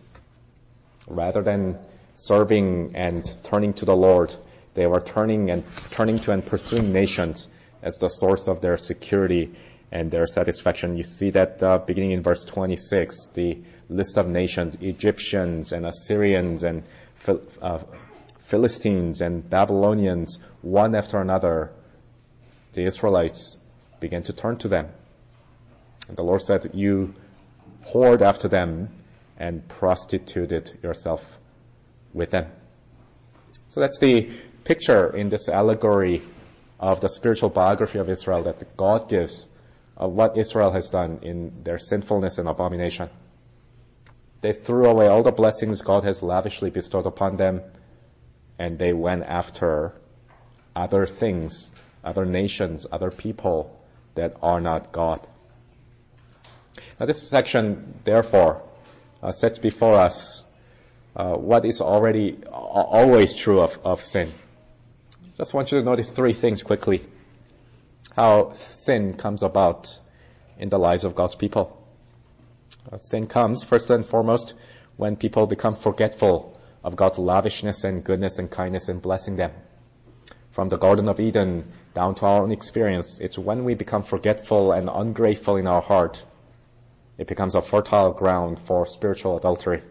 Rather 1.08 1.42
than 1.42 1.78
serving 2.14 2.92
and 2.94 3.24
turning 3.44 3.74
to 3.74 3.84
the 3.84 3.96
Lord, 3.96 4.34
they 4.74 4.86
were 4.86 5.00
turning 5.00 5.50
and 5.50 5.64
turning 5.90 6.18
to 6.20 6.32
and 6.32 6.44
pursuing 6.44 6.92
nations 6.92 7.48
as 7.82 7.98
the 7.98 8.08
source 8.08 8.48
of 8.48 8.60
their 8.60 8.76
security 8.76 9.54
and 9.92 10.10
their 10.10 10.26
satisfaction. 10.26 10.96
You 10.96 11.04
see 11.04 11.30
that 11.30 11.62
uh, 11.62 11.78
beginning 11.78 12.12
in 12.12 12.22
verse 12.22 12.44
26, 12.44 13.28
the 13.28 13.58
list 13.88 14.18
of 14.18 14.26
nations, 14.28 14.76
Egyptians 14.80 15.72
and 15.72 15.86
Assyrians 15.86 16.64
and 16.64 16.82
uh, 17.62 17.78
Philistines 18.46 19.20
and 19.20 19.48
Babylonians, 19.48 20.38
one 20.62 20.94
after 20.94 21.20
another, 21.20 21.72
the 22.74 22.84
Israelites 22.84 23.56
began 23.98 24.22
to 24.24 24.32
turn 24.32 24.56
to 24.58 24.68
them. 24.68 24.88
And 26.08 26.16
the 26.16 26.22
Lord 26.22 26.42
said, 26.42 26.70
you 26.72 27.14
whored 27.92 28.22
after 28.22 28.46
them 28.48 28.88
and 29.36 29.66
prostituted 29.66 30.78
yourself 30.82 31.38
with 32.14 32.30
them. 32.30 32.46
So 33.68 33.80
that's 33.80 33.98
the 33.98 34.30
picture 34.62 35.14
in 35.14 35.28
this 35.28 35.48
allegory 35.48 36.22
of 36.78 37.00
the 37.00 37.08
spiritual 37.08 37.50
biography 37.50 37.98
of 37.98 38.08
Israel 38.08 38.44
that 38.44 38.76
God 38.76 39.08
gives 39.08 39.48
of 39.96 40.12
what 40.12 40.38
Israel 40.38 40.72
has 40.72 40.90
done 40.90 41.18
in 41.22 41.64
their 41.64 41.78
sinfulness 41.78 42.38
and 42.38 42.48
abomination. 42.48 43.08
They 44.40 44.52
threw 44.52 44.86
away 44.86 45.08
all 45.08 45.24
the 45.24 45.32
blessings 45.32 45.82
God 45.82 46.04
has 46.04 46.22
lavishly 46.22 46.70
bestowed 46.70 47.06
upon 47.06 47.36
them, 47.36 47.62
and 48.58 48.78
they 48.78 48.92
went 48.92 49.24
after 49.24 49.92
other 50.74 51.06
things, 51.06 51.70
other 52.04 52.24
nations, 52.24 52.86
other 52.90 53.10
people 53.10 53.78
that 54.14 54.36
are 54.42 54.60
not 54.60 54.92
God. 54.92 55.26
Now 56.98 57.06
this 57.06 57.28
section, 57.28 57.94
therefore, 58.04 58.62
uh, 59.22 59.32
sets 59.32 59.58
before 59.58 59.94
us 59.94 60.42
uh, 61.14 61.34
what 61.34 61.64
is 61.64 61.80
already 61.80 62.38
always 62.44 63.34
true 63.34 63.60
of, 63.60 63.78
of 63.84 64.02
sin. 64.02 64.30
Just 65.36 65.54
want 65.54 65.72
you 65.72 65.78
to 65.78 65.84
notice 65.84 66.10
three 66.10 66.32
things 66.32 66.62
quickly. 66.62 67.04
How 68.14 68.52
sin 68.54 69.16
comes 69.16 69.42
about 69.42 69.98
in 70.58 70.68
the 70.68 70.78
lives 70.78 71.04
of 71.04 71.14
God's 71.14 71.34
people. 71.34 71.82
Uh, 72.90 72.98
sin 72.98 73.26
comes 73.26 73.62
first 73.64 73.90
and 73.90 74.06
foremost 74.06 74.54
when 74.96 75.16
people 75.16 75.46
become 75.46 75.74
forgetful 75.74 76.55
of 76.86 76.94
God's 76.94 77.18
lavishness 77.18 77.82
and 77.82 78.04
goodness 78.04 78.38
and 78.38 78.48
kindness 78.48 78.88
and 78.88 79.02
blessing 79.02 79.34
them. 79.34 79.50
From 80.52 80.68
the 80.68 80.78
Garden 80.78 81.08
of 81.08 81.18
Eden 81.18 81.64
down 81.94 82.14
to 82.14 82.26
our 82.26 82.44
own 82.44 82.52
experience, 82.52 83.18
it's 83.18 83.36
when 83.36 83.64
we 83.64 83.74
become 83.74 84.04
forgetful 84.04 84.70
and 84.70 84.88
ungrateful 84.88 85.56
in 85.56 85.66
our 85.66 85.82
heart, 85.82 86.24
it 87.18 87.26
becomes 87.26 87.56
a 87.56 87.60
fertile 87.60 88.12
ground 88.12 88.60
for 88.60 88.86
spiritual 88.86 89.36
adultery. 89.36 89.82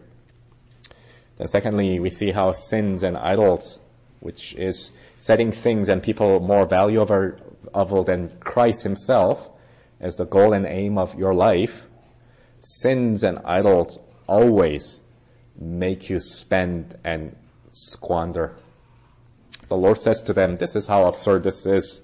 Then 1.36 1.48
secondly, 1.48 2.00
we 2.00 2.08
see 2.08 2.30
how 2.30 2.52
sins 2.52 3.02
and 3.02 3.18
idols, 3.18 3.78
which 4.20 4.54
is 4.54 4.90
setting 5.16 5.52
things 5.52 5.90
and 5.90 6.02
people 6.02 6.40
more 6.40 6.64
valuable 6.64 8.04
than 8.04 8.30
Christ 8.40 8.84
himself 8.84 9.46
as 10.00 10.16
the 10.16 10.24
goal 10.24 10.54
and 10.54 10.64
aim 10.64 10.96
of 10.96 11.14
your 11.14 11.34
life, 11.34 11.84
sins 12.60 13.22
and 13.22 13.40
idols 13.44 13.98
always 14.26 15.02
make 15.58 16.10
you 16.10 16.20
spend 16.20 16.94
and 17.04 17.36
squander. 17.70 18.56
The 19.68 19.76
Lord 19.76 19.98
says 19.98 20.22
to 20.24 20.32
them, 20.32 20.56
this 20.56 20.76
is 20.76 20.86
how 20.86 21.06
absurd 21.06 21.42
this 21.42 21.66
is. 21.66 22.00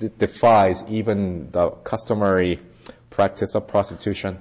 It 0.00 0.18
defies 0.18 0.84
even 0.88 1.50
the 1.50 1.70
customary 1.70 2.60
practice 3.10 3.54
of 3.54 3.68
prostitution. 3.68 4.38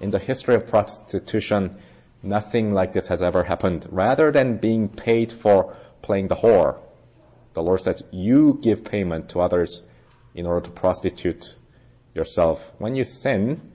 In 0.00 0.10
the 0.10 0.18
history 0.18 0.54
of 0.54 0.66
prostitution, 0.66 1.78
nothing 2.22 2.72
like 2.72 2.92
this 2.92 3.08
has 3.08 3.22
ever 3.22 3.42
happened. 3.42 3.86
Rather 3.90 4.30
than 4.30 4.58
being 4.58 4.88
paid 4.88 5.32
for 5.32 5.76
playing 6.02 6.28
the 6.28 6.34
whore. 6.34 6.78
The 7.54 7.62
Lord 7.62 7.80
says, 7.80 8.02
you 8.10 8.58
give 8.60 8.84
payment 8.84 9.30
to 9.30 9.40
others 9.40 9.82
in 10.34 10.46
order 10.46 10.62
to 10.62 10.70
prostitute 10.70 11.54
yourself. 12.14 12.72
When 12.78 12.94
you 12.94 13.04
sin, 13.04 13.72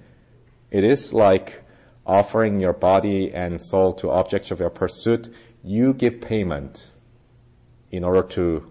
it 0.72 0.84
is 0.84 1.14
like 1.14 1.64
offering 2.08 2.62
your 2.62 2.72
body 2.72 3.34
and 3.34 3.62
soul 3.62 3.94
to 3.96 4.10
objects 4.10 4.52
of 4.52 4.62
your 4.62 4.70
pursuit. 4.70 5.28
You 5.64 5.94
give 5.94 6.22
payment 6.22 6.90
in 7.92 8.06
order 8.06 8.24
to 8.24 8.66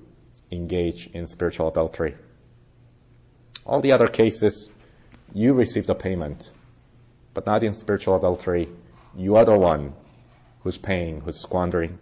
engage 0.50 1.08
in 1.08 1.26
spiritual 1.26 1.68
adultery. 1.68 2.16
All 3.66 3.80
the 3.80 3.92
other 3.92 4.06
cases, 4.06 4.70
you 5.34 5.52
receive 5.52 5.86
the 5.86 5.94
payment, 5.94 6.50
but 7.34 7.44
not 7.44 7.62
in 7.62 7.74
spiritual 7.74 8.16
adultery. 8.16 8.70
You 9.14 9.36
are 9.36 9.44
the 9.44 9.58
one 9.58 9.92
who's 10.62 10.78
paying, 10.78 11.20
who's 11.20 11.38
squandering. 11.38 11.98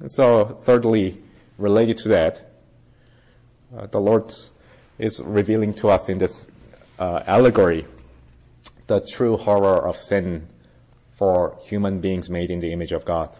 And 0.00 0.10
so, 0.10 0.44
thirdly, 0.44 1.22
related 1.56 1.98
to 1.98 2.08
that, 2.10 2.44
uh, 3.76 3.86
the 3.86 4.00
Lord 4.00 4.34
is 4.98 5.20
revealing 5.20 5.74
to 5.74 5.88
us 5.88 6.08
in 6.08 6.18
this 6.18 6.46
uh, 6.98 7.22
allegory 7.26 7.86
the 8.88 9.00
true 9.00 9.36
horror 9.36 9.86
of 9.86 9.96
sin 9.96 10.48
for 11.12 11.58
human 11.62 12.00
beings 12.00 12.28
made 12.28 12.50
in 12.50 12.58
the 12.58 12.72
image 12.72 12.92
of 12.92 13.04
God. 13.04 13.36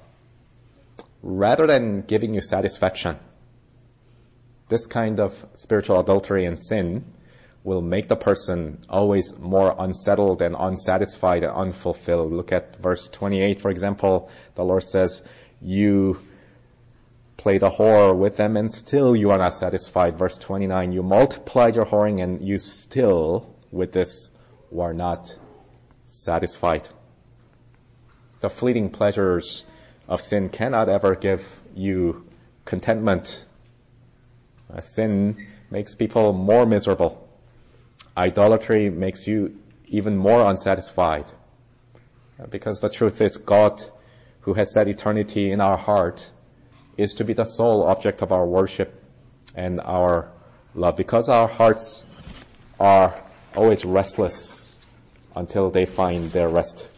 Rather 1.23 1.67
than 1.67 2.03
giving 2.03 2.35
you 2.35 2.43
satisfaction, 2.43 3.17
this 4.69 4.87
kind 4.87 5.19
of 5.19 5.33
spiritual 5.55 5.99
adultery 5.99 6.45
and 6.45 6.59
sin 6.59 7.05
will 7.65 7.81
make 7.81 8.09
the 8.09 8.17
person 8.17 8.79
always 8.89 9.37
more 9.39 9.75
unsettled 9.79 10.43
and 10.43 10.55
unsatisfied 10.59 11.43
and 11.43 11.53
unfulfilled. 11.53 12.33
Look 12.33 12.53
at 12.53 12.77
verse 12.77 13.09
28, 13.09 13.61
for 13.61 13.71
example. 13.71 14.31
The 14.55 14.65
Lord 14.65 14.85
says, 14.85 15.23
you 15.61 16.21
play 17.39 17.57
the 17.59 17.71
whore 17.71 18.17
with 18.17 18.37
them 18.37 18.57
and 18.57 18.71
still 18.71 19.17
you 19.17 19.31
are 19.31 19.39
not 19.39 19.55
satisfied. 19.55 20.19
Verse 20.19 20.37
29, 20.37 20.93
you 20.93 21.03
multiplied 21.03 21.75
your 21.75 21.87
whoring 21.87 22.23
and 22.23 22.47
you 22.47 22.59
still 22.59 23.55
with 23.73 23.93
this 23.93 24.31
were 24.71 24.93
not 24.93 25.37
satisfied. 26.05 26.89
The 28.41 28.51
fleeting 28.51 28.91
pleasures 28.91 29.65
of 30.09 30.21
sin 30.21 30.49
cannot 30.49 30.89
ever 30.89 31.15
give 31.15 31.47
you 31.75 32.27
contentment. 32.65 33.45
Sin 34.81 35.47
makes 35.71 35.95
people 35.95 36.33
more 36.33 36.67
miserable. 36.67 37.29
Idolatry 38.17 38.91
makes 38.91 39.27
you 39.27 39.59
even 39.87 40.17
more 40.17 40.45
unsatisfied. 40.49 41.31
Because 42.51 42.81
the 42.81 42.89
truth 42.89 43.21
is 43.21 43.39
God, 43.39 43.83
who 44.43 44.55
has 44.55 44.73
set 44.73 44.89
eternity 44.89 45.51
in 45.51 45.61
our 45.61 45.77
heart, 45.77 46.31
is 46.97 47.15
to 47.15 47.25
be 47.25 47.33
the 47.33 47.45
sole 47.45 47.85
object 47.85 48.23
of 48.23 48.33
our 48.33 48.47
worship 48.47 49.03
and 49.55 49.81
our 49.81 50.31
love 50.75 50.97
because 50.97 51.29
our 51.29 51.49
hearts 51.49 52.05
are 52.79 53.21
Oh, 53.59 53.63
always 53.63 53.85
restless 53.85 54.73
until 55.35 55.71
they 55.71 55.85
find 55.85 56.31
their 56.31 56.49
rest 56.49 56.89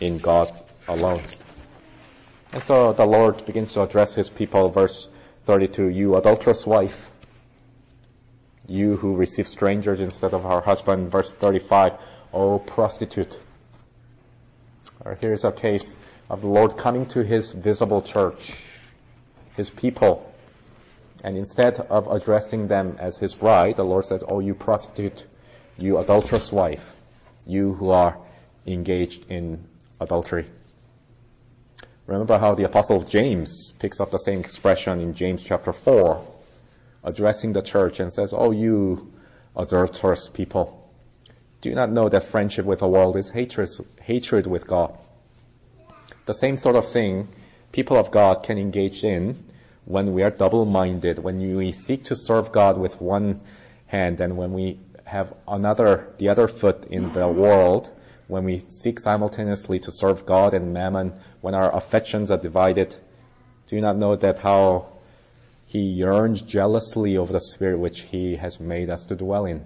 in 0.00 0.16
God 0.16 0.50
alone. 0.88 1.20
And 2.54 2.62
so 2.62 2.94
the 2.94 3.04
Lord 3.04 3.44
begins 3.44 3.74
to 3.74 3.82
address 3.82 4.14
his 4.14 4.30
people, 4.30 4.70
verse 4.70 5.08
32, 5.44 5.88
you 5.88 6.16
adulterous 6.16 6.66
wife, 6.66 7.10
you 8.66 8.96
who 8.96 9.14
receive 9.14 9.46
strangers 9.46 10.00
instead 10.00 10.32
of 10.32 10.46
our 10.46 10.62
husband, 10.62 11.12
verse 11.12 11.34
35, 11.34 11.92
O 12.32 12.60
prostitute. 12.60 13.38
Here's 15.20 15.44
a 15.44 15.52
case 15.52 15.98
of 16.30 16.40
the 16.40 16.48
Lord 16.48 16.78
coming 16.78 17.04
to 17.08 17.22
his 17.22 17.50
visible 17.50 18.00
church 18.00 18.54
his 19.54 19.68
people. 19.68 20.32
And 21.22 21.36
instead 21.36 21.78
of 21.78 22.08
addressing 22.08 22.68
them 22.68 22.96
as 23.00 23.18
his 23.18 23.34
bride, 23.34 23.76
the 23.76 23.84
Lord 23.84 24.06
said, 24.06 24.22
Oh, 24.26 24.40
you 24.40 24.54
prostitute, 24.54 25.24
you 25.78 25.98
adulterous 25.98 26.50
wife, 26.50 26.84
you 27.46 27.74
who 27.74 27.90
are 27.90 28.18
engaged 28.66 29.30
in 29.30 29.64
adultery. 30.00 30.46
Remember 32.06 32.38
how 32.38 32.54
the 32.54 32.64
apostle 32.64 33.02
James 33.02 33.72
picks 33.78 34.00
up 34.00 34.10
the 34.10 34.18
same 34.18 34.40
expression 34.40 35.00
in 35.00 35.14
James 35.14 35.42
chapter 35.42 35.72
4, 35.72 36.24
addressing 37.04 37.52
the 37.52 37.62
church 37.62 38.00
and 38.00 38.12
says, 38.12 38.32
Oh, 38.36 38.52
you 38.52 39.12
adulterous 39.56 40.28
people, 40.28 40.88
do 41.60 41.68
you 41.68 41.74
not 41.74 41.90
know 41.90 42.08
that 42.08 42.24
friendship 42.24 42.64
with 42.64 42.80
the 42.80 42.86
world 42.86 43.16
is 43.16 43.30
hatred, 43.30 43.68
hatred 44.00 44.46
with 44.46 44.66
God? 44.66 44.96
The 46.26 46.34
same 46.34 46.56
sort 46.56 46.76
of 46.76 46.90
thing 46.92 47.28
people 47.72 47.98
of 47.98 48.10
God 48.10 48.42
can 48.42 48.58
engage 48.58 49.02
in 49.04 49.44
when 49.84 50.12
we 50.12 50.22
are 50.22 50.30
double-minded, 50.30 51.18
when 51.18 51.38
we 51.56 51.72
seek 51.72 52.04
to 52.04 52.16
serve 52.16 52.52
God 52.52 52.78
with 52.78 53.00
one 53.00 53.40
hand 53.86 54.20
and 54.20 54.36
when 54.36 54.52
we 54.52 54.78
have 55.06 55.32
another, 55.46 56.12
the 56.18 56.28
other 56.28 56.48
foot 56.48 56.86
in 56.90 57.12
the 57.12 57.28
world, 57.28 57.88
when 58.26 58.44
we 58.44 58.58
seek 58.58 58.98
simultaneously 58.98 59.78
to 59.78 59.92
serve 59.92 60.26
God 60.26 60.52
and 60.52 60.74
mammon, 60.74 61.14
when 61.40 61.54
our 61.54 61.74
affections 61.74 62.32
are 62.32 62.38
divided, 62.38 62.96
do 63.68 63.76
you 63.76 63.82
not 63.82 63.96
know 63.96 64.16
that 64.16 64.38
how 64.38 64.88
he 65.66 65.78
yearns 65.78 66.42
jealously 66.42 67.16
over 67.16 67.32
the 67.32 67.40
spirit 67.40 67.78
which 67.78 68.00
he 68.00 68.34
has 68.34 68.58
made 68.58 68.90
us 68.90 69.06
to 69.06 69.14
dwell 69.14 69.44
in? 69.46 69.64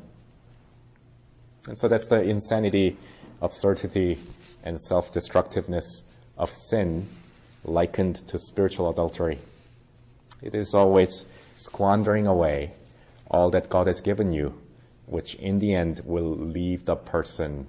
And 1.67 1.79
so 1.79 1.89
that's 1.89 2.09
the 2.09 2.21
insanity, 2.21 2.99
absurdity, 3.41 4.19
and 4.63 4.79
self-destructiveness 4.79 6.05
of 6.37 6.51
sin 6.51 7.09
likened 7.65 8.17
to 8.29 8.39
spiritual 8.39 8.91
adultery. 8.91 9.39
It 10.43 10.55
is 10.55 10.75
always 10.75 11.25
squandering 11.57 12.27
away 12.27 12.73
all 13.31 13.51
that 13.51 13.71
God 13.71 13.87
has 13.87 14.03
given 14.03 14.33
you, 14.33 14.55
which 15.11 15.35
in 15.35 15.59
the 15.59 15.75
end 15.75 16.01
will 16.05 16.37
leave 16.37 16.85
the 16.85 16.95
person 16.95 17.67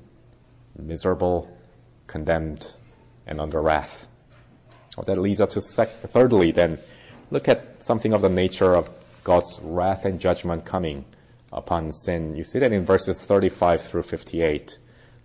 miserable, 0.78 1.50
condemned, 2.06 2.72
and 3.26 3.42
under 3.42 3.60
wrath. 3.60 4.06
Well, 4.96 5.06
that 5.06 5.18
leads 5.20 5.42
us 5.42 5.54
to 5.54 5.62
sec- 5.62 5.89
thirdly 5.89 6.52
then, 6.52 6.78
look 7.32 7.48
at 7.48 7.82
something 7.82 8.14
of 8.14 8.22
the 8.22 8.30
nature 8.30 8.76
of 8.76 8.89
God's 9.24 9.60
wrath 9.60 10.06
and 10.06 10.20
judgment 10.20 10.66
coming 10.66 11.04
upon 11.52 11.92
sin. 11.94 12.36
You 12.36 12.44
see 12.44 12.60
that 12.60 12.74
in 12.74 12.86
verses 12.86 13.20
35 13.20 13.86
through 13.86 14.04
58. 14.04 14.78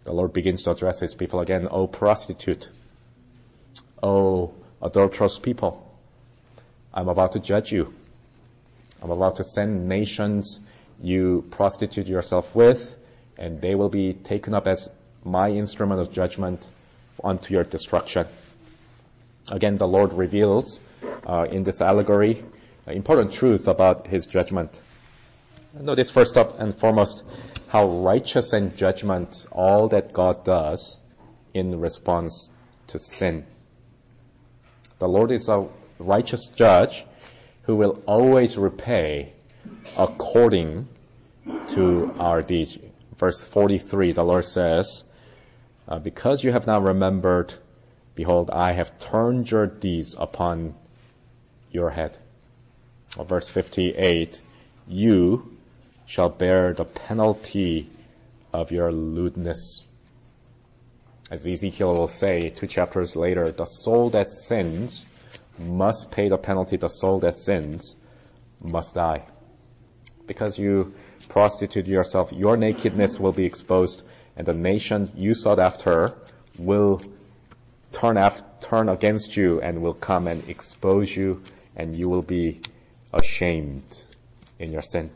The 0.04 0.12
Lord 0.12 0.32
begins 0.32 0.62
to 0.62 0.70
address 0.70 1.00
his 1.00 1.12
people 1.12 1.40
again, 1.40 1.68
O 1.70 1.86
prostitute, 1.86 2.70
O 4.02 4.54
adulterous 4.80 5.38
people, 5.38 5.86
I'm 6.94 7.08
about 7.08 7.32
to 7.32 7.40
judge 7.40 7.72
you. 7.72 7.92
I'm 9.02 9.10
about 9.10 9.36
to 9.36 9.44
send 9.44 9.86
nations 9.86 10.60
you 11.00 11.44
prostitute 11.50 12.06
yourself 12.06 12.54
with, 12.54 12.96
and 13.36 13.60
they 13.60 13.74
will 13.74 13.88
be 13.88 14.12
taken 14.12 14.54
up 14.54 14.66
as 14.66 14.90
my 15.24 15.50
instrument 15.50 16.00
of 16.00 16.12
judgment 16.12 16.68
unto 17.22 17.54
your 17.54 17.64
destruction. 17.64 18.26
Again, 19.50 19.76
the 19.76 19.86
Lord 19.86 20.12
reveals 20.12 20.80
uh, 21.26 21.46
in 21.50 21.62
this 21.62 21.80
allegory 21.80 22.44
important 22.86 23.32
truth 23.32 23.68
about 23.68 24.06
His 24.06 24.26
judgment. 24.26 24.80
Notice 25.78 26.10
first 26.10 26.36
up 26.36 26.58
and 26.58 26.76
foremost 26.76 27.22
how 27.68 27.86
righteous 27.86 28.52
and 28.52 28.76
judgment 28.76 29.46
all 29.52 29.88
that 29.88 30.12
God 30.12 30.44
does 30.44 30.96
in 31.52 31.80
response 31.80 32.50
to 32.88 32.98
sin. 32.98 33.44
The 34.98 35.08
Lord 35.08 35.32
is 35.32 35.48
a 35.48 35.66
righteous 35.98 36.48
judge 36.48 37.04
who 37.62 37.76
will 37.76 38.02
always 38.06 38.56
repay 38.56 39.34
according 39.96 40.88
to 41.68 42.14
our 42.18 42.42
deeds. 42.42 42.78
Verse 43.16 43.42
43, 43.44 44.12
the 44.12 44.22
Lord 44.22 44.44
says, 44.44 45.04
uh, 45.88 45.98
because 45.98 46.42
you 46.42 46.52
have 46.52 46.66
not 46.66 46.82
remembered, 46.82 47.54
behold, 48.14 48.50
I 48.50 48.72
have 48.72 48.98
turned 48.98 49.50
your 49.50 49.66
deeds 49.66 50.14
upon 50.18 50.74
your 51.70 51.90
head. 51.90 52.18
Verse 53.16 53.48
58, 53.48 54.40
you 54.86 55.56
shall 56.06 56.28
bear 56.28 56.74
the 56.74 56.84
penalty 56.84 57.88
of 58.52 58.72
your 58.72 58.92
lewdness. 58.92 59.82
As 61.30 61.46
Ezekiel 61.46 61.92
will 61.92 62.08
say 62.08 62.50
two 62.50 62.66
chapters 62.66 63.16
later, 63.16 63.50
the 63.50 63.64
soul 63.64 64.10
that 64.10 64.28
sins 64.28 65.06
must 65.58 66.10
pay 66.10 66.28
the 66.28 66.36
penalty. 66.36 66.76
The 66.76 66.88
soul 66.88 67.20
that 67.20 67.34
sins 67.34 67.96
must 68.62 68.94
die. 68.94 69.24
Because 70.26 70.58
you 70.58 70.94
prostitute 71.28 71.86
yourself, 71.86 72.32
your 72.32 72.56
nakedness 72.56 73.20
will 73.20 73.32
be 73.32 73.44
exposed 73.44 74.02
and 74.36 74.46
the 74.46 74.52
nation 74.52 75.12
you 75.16 75.34
sought 75.34 75.58
after 75.58 76.16
will 76.58 77.00
turn, 77.92 78.18
turn 78.60 78.88
against 78.88 79.36
you 79.36 79.60
and 79.60 79.82
will 79.82 79.94
come 79.94 80.26
and 80.26 80.48
expose 80.48 81.14
you 81.14 81.42
and 81.76 81.96
you 81.96 82.08
will 82.08 82.22
be 82.22 82.60
ashamed 83.12 84.02
in 84.58 84.72
your 84.72 84.82
sin. 84.82 85.10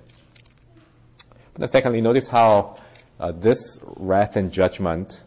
But 1.55 1.71
secondly, 1.71 2.01
notice 2.01 2.29
how 2.29 2.77
uh, 3.19 3.33
this 3.33 3.81
wrath 3.85 4.37
and 4.37 4.53
judgment 4.53 5.21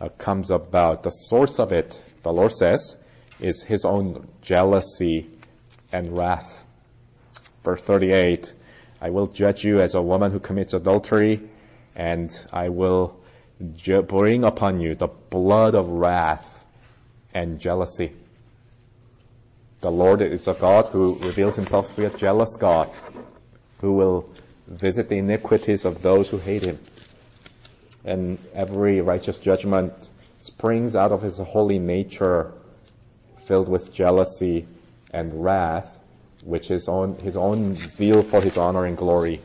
uh, 0.00 0.08
comes 0.08 0.50
about. 0.50 1.02
The 1.02 1.10
source 1.10 1.58
of 1.58 1.72
it, 1.72 2.02
the 2.22 2.32
Lord 2.32 2.52
says, 2.52 2.96
is 3.40 3.62
his 3.62 3.84
own 3.84 4.28
jealousy 4.42 5.30
and 5.92 6.16
wrath. 6.16 6.64
Verse 7.64 7.82
38, 7.82 8.54
I 9.04 9.10
will 9.10 9.26
judge 9.26 9.64
you 9.64 9.82
as 9.82 9.92
a 9.92 10.00
woman 10.00 10.32
who 10.32 10.40
commits 10.40 10.72
adultery, 10.72 11.42
and 11.94 12.30
I 12.50 12.70
will 12.70 13.20
bring 14.06 14.44
upon 14.44 14.80
you 14.80 14.94
the 14.94 15.08
blood 15.08 15.74
of 15.74 15.90
wrath 15.90 16.64
and 17.34 17.60
jealousy. 17.60 18.14
The 19.82 19.90
Lord 19.90 20.22
is 20.22 20.48
a 20.48 20.54
God 20.54 20.86
who 20.86 21.16
reveals 21.16 21.54
himself 21.54 21.90
to 21.90 21.94
be 22.00 22.06
a 22.06 22.16
jealous 22.16 22.56
God, 22.56 22.96
who 23.82 23.92
will 23.92 24.26
visit 24.66 25.10
the 25.10 25.18
iniquities 25.18 25.84
of 25.84 26.00
those 26.00 26.30
who 26.30 26.38
hate 26.38 26.62
him. 26.62 26.78
And 28.06 28.38
every 28.54 29.02
righteous 29.02 29.38
judgment 29.38 29.92
springs 30.38 30.96
out 30.96 31.12
of 31.12 31.20
his 31.20 31.36
holy 31.36 31.78
nature, 31.78 32.52
filled 33.44 33.68
with 33.68 33.92
jealousy 33.92 34.66
and 35.12 35.44
wrath, 35.44 35.94
which 36.44 36.70
is 36.70 36.88
on 36.88 37.14
his 37.16 37.36
own 37.36 37.74
zeal 37.74 38.22
for 38.22 38.40
his 38.40 38.58
honor 38.58 38.84
and 38.84 38.96
glory 38.96 39.40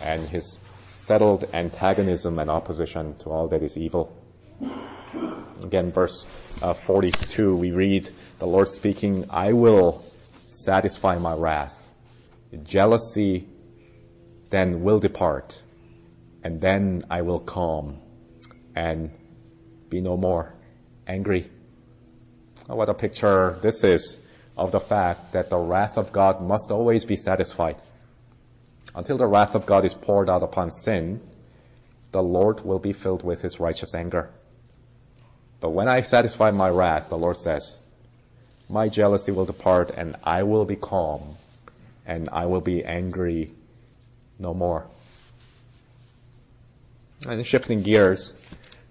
and 0.00 0.28
his 0.28 0.58
settled 0.92 1.44
antagonism 1.52 2.38
and 2.38 2.50
opposition 2.50 3.16
to 3.16 3.30
all 3.30 3.48
that 3.48 3.62
is 3.62 3.76
evil. 3.76 4.16
Again, 5.64 5.90
verse 5.90 6.24
uh, 6.62 6.72
42, 6.74 7.56
we 7.56 7.72
read 7.72 8.08
the 8.38 8.46
Lord 8.46 8.68
speaking, 8.68 9.26
I 9.30 9.52
will 9.52 10.04
satisfy 10.46 11.18
my 11.18 11.34
wrath. 11.34 11.80
Jealousy 12.62 13.48
then 14.50 14.82
will 14.82 15.00
depart, 15.00 15.60
and 16.44 16.60
then 16.60 17.04
I 17.10 17.22
will 17.22 17.40
calm 17.40 17.98
and 18.76 19.10
be 19.88 20.00
no 20.00 20.16
more 20.16 20.54
angry. 21.06 21.50
What 22.66 22.88
a 22.88 22.94
picture 22.94 23.58
this 23.60 23.82
is 23.84 24.18
of 24.56 24.70
the 24.70 24.80
fact 24.80 25.32
that 25.32 25.50
the 25.50 25.58
wrath 25.58 25.96
of 25.98 26.12
God 26.12 26.40
must 26.40 26.70
always 26.70 27.04
be 27.04 27.16
satisfied. 27.16 27.76
Until 28.94 29.16
the 29.16 29.26
wrath 29.26 29.54
of 29.54 29.66
God 29.66 29.84
is 29.84 29.94
poured 29.94 30.30
out 30.30 30.42
upon 30.42 30.70
sin, 30.70 31.20
the 32.12 32.22
Lord 32.22 32.64
will 32.64 32.78
be 32.78 32.92
filled 32.92 33.24
with 33.24 33.42
his 33.42 33.58
righteous 33.58 33.94
anger. 33.94 34.30
But 35.60 35.70
when 35.70 35.88
I 35.88 36.02
satisfy 36.02 36.50
my 36.50 36.68
wrath, 36.68 37.08
the 37.08 37.18
Lord 37.18 37.36
says, 37.36 37.78
my 38.68 38.88
jealousy 38.88 39.32
will 39.32 39.44
depart 39.44 39.90
and 39.90 40.16
I 40.22 40.44
will 40.44 40.64
be 40.64 40.76
calm 40.76 41.36
and 42.06 42.28
I 42.30 42.46
will 42.46 42.60
be 42.60 42.84
angry 42.84 43.50
no 44.38 44.54
more. 44.54 44.86
And 47.26 47.44
shifting 47.46 47.82
gears, 47.82 48.34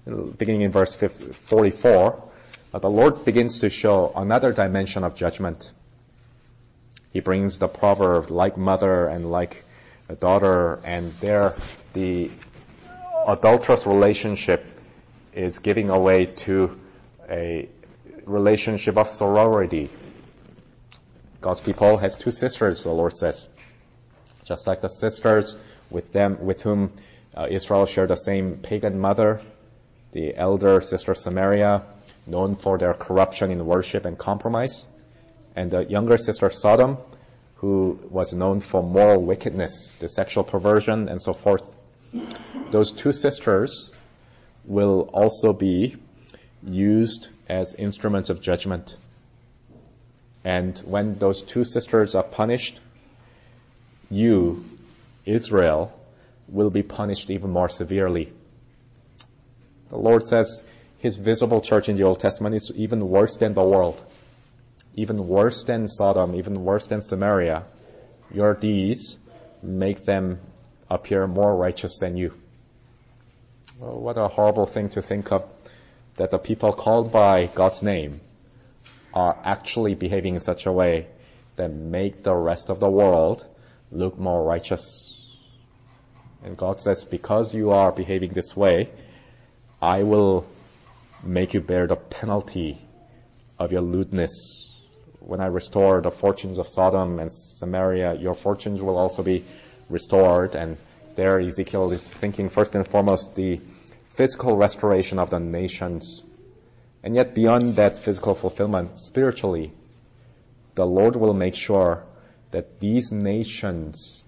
beginning 0.06 0.62
in 0.62 0.72
verse 0.72 0.96
44, 0.96 2.32
uh, 2.74 2.80
the 2.80 2.90
Lord 2.90 3.24
begins 3.24 3.60
to 3.60 3.70
show 3.70 4.12
another 4.16 4.52
dimension 4.52 5.04
of 5.04 5.16
judgment. 5.16 5.72
He 7.12 7.20
brings 7.20 7.60
the 7.60 7.68
proverb, 7.68 8.32
like 8.32 8.58
mother 8.58 9.08
and 9.08 9.30
like 9.30 9.64
a 10.10 10.16
daughter, 10.16 10.80
and 10.84 11.14
there 11.20 11.54
the 11.94 12.32
adulterous 13.28 13.86
relationship 13.86 14.66
is 15.34 15.60
giving 15.60 15.90
away 15.90 16.26
to 16.26 16.80
a 17.30 17.70
relationship 18.26 18.98
of 18.98 19.10
sorority. 19.10 19.90
God's 21.42 21.62
people 21.62 21.98
has 21.98 22.16
two 22.16 22.32
sisters, 22.32 22.84
the 22.84 22.92
Lord 22.92 23.14
says. 23.14 23.48
Just 24.46 24.66
like 24.66 24.82
the 24.82 24.90
sisters 24.90 25.56
with 25.90 26.12
them, 26.12 26.44
with 26.44 26.64
whom 26.64 26.92
uh, 27.36 27.48
Israel 27.50 27.86
shared 27.86 28.10
the 28.10 28.16
same 28.16 28.58
pagan 28.58 29.00
mother, 29.00 29.42
the 30.12 30.36
elder 30.36 30.82
sister 30.82 31.14
Samaria, 31.14 31.84
known 32.26 32.56
for 32.56 32.78
their 32.78 32.94
corruption 32.94 33.52
in 33.52 33.66
worship 33.66 34.06
and 34.06 34.18
compromise, 34.18 34.86
and 35.56 35.72
the 35.72 35.84
younger 35.86 36.18
sister 36.18 36.50
Sodom, 36.50 36.98
who 37.56 38.00
was 38.10 38.34
known 38.34 38.60
for 38.60 38.84
moral 38.84 39.24
wickedness, 39.24 39.96
the 40.00 40.10
sexual 40.10 40.44
perversion, 40.44 41.10
and 41.10 41.22
so 41.22 41.34
forth. 41.34 41.74
Those 42.72 42.92
two 42.92 43.14
sisters 43.14 43.92
will 44.66 45.10
also 45.14 45.54
be 45.54 45.96
used 46.62 47.30
as 47.48 47.76
instruments 47.76 48.30
of 48.30 48.42
judgment. 48.42 48.96
And 50.44 50.78
when 50.80 51.18
those 51.20 51.42
two 51.42 51.64
sisters 51.64 52.16
are 52.16 52.24
punished, 52.24 52.80
you, 54.10 54.64
Israel, 55.26 55.98
will 56.48 56.70
be 56.70 56.84
punished 56.84 57.30
even 57.30 57.52
more 57.52 57.70
severely. 57.70 58.32
The 59.90 59.98
Lord 59.98 60.24
says 60.24 60.64
his 61.04 61.18
visible 61.18 61.60
church 61.60 61.90
in 61.90 61.98
the 61.98 62.04
Old 62.04 62.22
Testament 62.22 62.56
is 62.56 62.72
even 62.76 63.10
worse 63.10 63.36
than 63.36 63.54
the 63.54 63.62
world, 63.62 64.02
even 64.96 65.28
worse 65.28 65.66
than 65.66 65.90
Sodom, 65.90 66.34
even 66.34 66.64
worse 66.64 66.88
than 66.88 67.02
Samaria. 67.02 67.64
Your 68.34 68.54
deeds 68.54 69.18
make 69.62 70.06
them 70.06 70.40
appear 70.90 71.28
more 71.28 71.54
righteous 71.54 71.98
than 71.98 72.16
you. 72.16 72.34
Well, 73.80 74.00
what 74.00 74.18
a 74.18 74.30
horrible 74.30 74.66
thing 74.66 74.88
to 74.92 75.02
think 75.02 75.34
of 75.34 75.44
that 76.16 76.32
the 76.32 76.38
people 76.38 76.72
called 76.72 77.12
by 77.12 77.48
God's 77.48 77.84
name 77.84 78.22
are 79.14 79.38
actually 79.44 79.96
behaving 79.96 80.36
in 80.36 80.40
such 80.40 80.66
a 80.68 80.72
way 80.72 81.08
that 81.58 81.70
make 81.70 82.24
the 82.24 82.34
rest 82.34 82.70
of 82.70 82.80
the 82.80 82.90
world 82.90 83.46
look 83.92 84.18
more 84.18 84.42
righteous. 84.42 85.22
And 86.46 86.56
God 86.56 86.80
says, 86.80 87.04
because 87.04 87.54
you 87.54 87.72
are 87.72 87.92
behaving 87.92 88.32
this 88.32 88.56
way, 88.56 88.90
I 89.82 90.04
will 90.04 90.46
make 91.24 91.54
you 91.54 91.62
bear 91.62 91.88
the 91.88 91.96
penalty 91.96 92.78
of 93.58 93.72
your 93.72 93.82
lewdness. 93.82 94.70
When 95.20 95.40
I 95.40 95.46
restore 95.46 96.02
the 96.02 96.12
fortunes 96.12 96.58
of 96.58 96.68
Sodom 96.68 97.20
and 97.20 97.32
Samaria, 97.32 98.16
your 98.16 98.34
fortunes 98.34 98.82
will 98.82 98.98
also 98.98 99.24
be 99.24 99.44
restored. 99.90 100.56
And 100.56 100.78
there 101.16 101.40
Ezekiel 101.40 101.92
is 101.92 102.12
thinking 102.14 102.50
first 102.50 102.76
and 102.76 102.88
foremost 102.88 103.36
the 103.36 103.62
physical 104.10 104.58
restoration 104.58 105.20
of 105.20 105.30
the 105.30 105.40
nations. 105.40 106.22
And 107.04 107.16
yet 107.16 107.34
beyond 107.34 107.78
that 107.78 107.98
physical 107.98 108.36
fulfillment, 108.36 109.00
spiritually, 109.00 109.74
the 110.76 110.86
Lord 110.86 111.16
will 111.16 111.34
make 111.34 111.56
sure 111.56 112.04
that 112.52 112.80
these 112.80 113.12
nations 113.12 114.24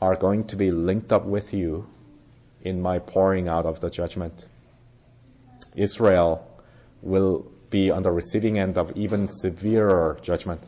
are 0.00 0.16
going 0.16 0.44
to 0.48 0.56
be 0.56 0.70
linked 0.70 1.12
up 1.12 1.24
with 1.24 1.52
you 1.54 1.86
in 2.62 2.80
my 2.82 2.98
pouring 2.98 3.48
out 3.48 3.66
of 3.66 3.80
the 3.80 3.90
judgment. 3.90 4.46
Israel 5.76 6.46
will 7.02 7.46
be 7.70 7.90
on 7.90 8.02
the 8.02 8.10
receiving 8.10 8.58
end 8.58 8.78
of 8.78 8.96
even 8.96 9.28
severer 9.28 10.18
judgment. 10.22 10.62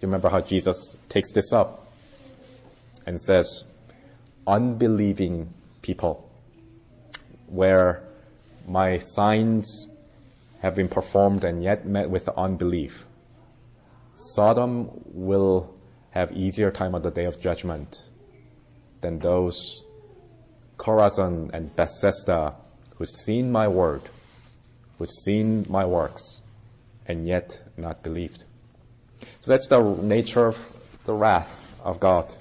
You 0.00 0.08
remember 0.08 0.28
how 0.28 0.40
Jesus 0.40 0.96
takes 1.08 1.32
this 1.32 1.52
up 1.52 1.86
and 3.06 3.20
says, 3.20 3.64
unbelieving 4.46 5.52
people 5.80 6.28
where 7.46 8.02
my 8.68 8.98
signs 8.98 9.88
have 10.60 10.74
been 10.74 10.88
performed 10.88 11.44
and 11.44 11.62
yet 11.62 11.86
met 11.86 12.10
with 12.10 12.28
unbelief. 12.28 13.06
Sodom 14.14 14.90
will 15.04 15.74
have 16.10 16.32
easier 16.32 16.70
time 16.70 16.94
on 16.94 17.02
the 17.02 17.10
day 17.10 17.24
of 17.24 17.40
judgment 17.40 18.02
than 19.00 19.18
those 19.18 19.82
Chorazin 20.78 21.50
and 21.52 21.74
Bethsaida 21.74 22.54
who've 22.96 23.08
seen 23.08 23.52
my 23.52 23.68
word, 23.68 24.02
who've 24.98 25.10
seen 25.10 25.66
my 25.68 25.84
works, 25.86 26.40
and 27.06 27.26
yet 27.26 27.60
not 27.76 28.02
believed. 28.02 28.42
So 29.40 29.50
that's 29.50 29.68
the 29.68 29.82
nature 29.82 30.48
of 30.48 31.00
the 31.04 31.14
wrath 31.14 31.80
of 31.84 32.00
God. 32.00 32.34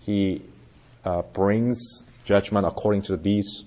He 0.00 0.42
uh, 1.04 1.22
brings 1.22 2.02
judgment 2.24 2.66
according 2.66 3.02
to 3.02 3.12
the 3.16 3.22
deeds 3.22 3.64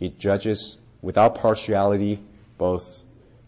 he 0.00 0.08
judges 0.08 0.78
without 1.02 1.34
partiality 1.34 2.18
both 2.56 3.04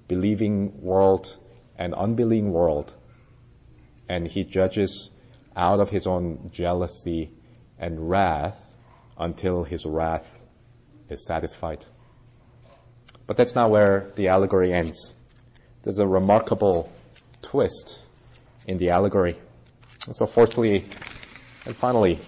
believing 0.07 0.83
world 0.83 1.35
and 1.79 1.95
unbelieving 1.95 2.53
world. 2.53 2.93
And 4.07 4.29
he 4.29 4.45
judges 4.45 5.11
out 5.57 5.81
of 5.81 5.89
his 5.89 6.07
own 6.07 6.51
jealousy 6.53 7.31
and 7.79 8.11
wrath 8.11 8.75
until 9.19 9.65
his 9.65 9.87
wrath 9.87 10.42
is 11.13 11.25
satisfied. 11.27 11.85
But 13.27 13.37
that's 13.37 13.55
not 13.55 13.71
where 13.71 14.11
the 14.17 14.29
allegory 14.29 14.73
ends. 14.73 15.13
There's 15.83 15.99
a 15.99 16.07
remarkable 16.07 16.91
twist 17.43 18.03
in 18.67 18.79
the 18.79 18.91
allegory. 18.91 19.37
So 20.11 20.27
fourthly 20.27 20.85
and 21.65 21.77
finally, 21.77 22.19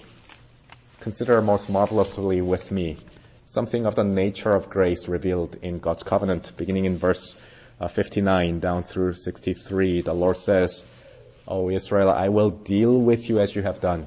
consider 1.01 1.43
most 1.43 1.69
marvelously 1.69 2.41
with 2.41 2.71
me 2.71 2.99
something 3.45 3.87
of 3.87 3.95
the 3.95 4.05
nature 4.05 4.51
of 4.51 4.71
grace 4.71 5.09
revealed 5.09 5.57
in 5.63 5.79
God's 5.79 6.03
covenant. 6.03 6.53
Beginning 6.57 6.85
in 6.85 6.99
verse 6.99 7.35
uh, 7.81 7.89
59 7.89 8.61
down 8.61 8.83
through 8.83 9.15
63, 9.15 10.03
the 10.03 10.15
Lord 10.15 10.37
says, 10.37 10.85
O 11.47 11.71
Israel, 11.71 12.11
I 12.11 12.29
will 12.29 12.51
deal 12.51 12.99
with 12.99 13.29
you 13.29 13.41
as 13.41 13.55
you 13.55 13.63
have 13.63 13.81
done. 13.81 14.07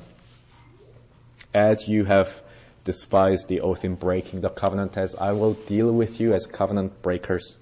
As 1.54 1.88
you 1.88 2.06
have 2.06 2.42
despised 2.88 3.50
the 3.50 3.60
oath 3.60 3.84
in 3.84 3.96
breaking 3.96 4.40
the 4.40 4.50
covenant, 4.50 4.98
as 4.98 5.14
I 5.14 5.34
will 5.34 5.56
deal 5.56 5.92
with 5.92 6.22
you 6.22 6.34
as 6.34 6.46
covenant 6.46 7.02
breakers. 7.02 7.58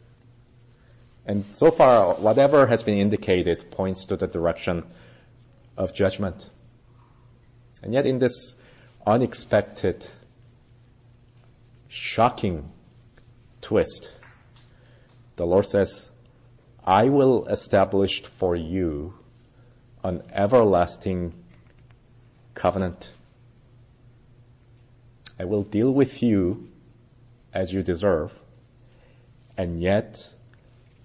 And 1.25 1.43
so 1.49 1.71
far, 1.71 2.13
whatever 2.13 2.67
has 2.67 2.83
been 2.83 2.99
indicated 2.99 3.71
points 3.71 4.05
to 4.05 4.17
the 4.17 4.27
direction 4.27 4.83
of 5.75 5.95
judgment. 5.95 6.47
And 7.81 7.91
yet 7.91 8.05
in 8.05 8.19
this 8.19 8.55
unexpected 9.07 10.07
shocking 11.87 12.71
twist. 13.61 14.13
The 15.37 15.47
Lord 15.47 15.65
says, 15.65 16.07
I 16.83 17.05
will 17.09 17.47
establish 17.47 18.21
for 18.37 18.55
you 18.55 19.15
an 20.03 20.21
everlasting 20.31 21.33
covenant. 22.53 23.11
I 25.39 25.45
will 25.45 25.63
deal 25.63 25.91
with 25.91 26.23
you 26.23 26.69
as 27.53 27.71
you 27.71 27.83
deserve. 27.83 28.31
And 29.57 29.81
yet, 29.81 30.17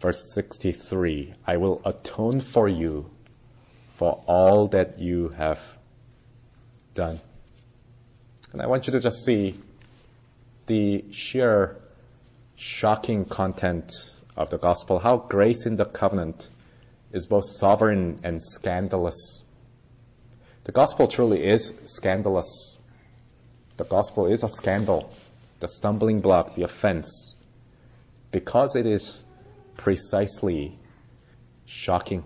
verse 0.00 0.32
63, 0.34 1.34
I 1.46 1.56
will 1.56 1.80
atone 1.84 2.40
for 2.40 2.68
you 2.68 3.10
for 3.94 4.22
all 4.26 4.68
that 4.68 4.98
you 4.98 5.28
have 5.30 5.60
done. 6.94 7.20
And 8.52 8.60
I 8.60 8.66
want 8.66 8.86
you 8.86 8.92
to 8.94 9.00
just 9.00 9.24
see 9.24 9.58
the 10.66 11.04
sheer 11.12 11.76
shocking 12.56 13.24
content 13.24 13.92
of 14.36 14.50
the 14.50 14.58
gospel, 14.58 14.98
how 14.98 15.16
grace 15.16 15.66
in 15.66 15.76
the 15.76 15.84
covenant 15.84 16.48
is 17.12 17.26
both 17.26 17.44
sovereign 17.44 18.20
and 18.22 18.42
scandalous. 18.42 19.42
The 20.64 20.72
gospel 20.72 21.08
truly 21.08 21.44
is 21.44 21.72
scandalous. 21.84 22.76
The 23.80 23.86
gospel 23.86 24.26
is 24.26 24.42
a 24.42 24.48
scandal, 24.50 25.10
the 25.60 25.66
stumbling 25.66 26.20
block, 26.20 26.54
the 26.54 26.64
offense, 26.64 27.34
because 28.30 28.76
it 28.76 28.84
is 28.84 29.24
precisely 29.78 30.78
shocking. 31.64 32.22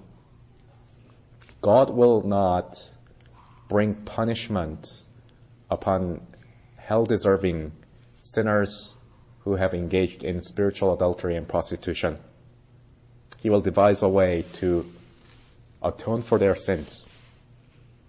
God 1.62 1.90
will 1.90 2.22
not 2.22 2.74
bring 3.68 3.94
punishment 3.94 5.00
upon 5.70 6.26
hell 6.74 7.04
deserving 7.04 7.70
sinners 8.18 8.96
who 9.44 9.54
have 9.54 9.74
engaged 9.74 10.24
in 10.24 10.40
spiritual 10.40 10.92
adultery 10.92 11.36
and 11.36 11.46
prostitution. 11.46 12.18
He 13.44 13.50
will 13.50 13.60
devise 13.60 14.02
a 14.02 14.08
way 14.08 14.44
to 14.54 14.92
atone 15.80 16.22
for 16.22 16.36
their 16.36 16.56
sins. 16.56 17.04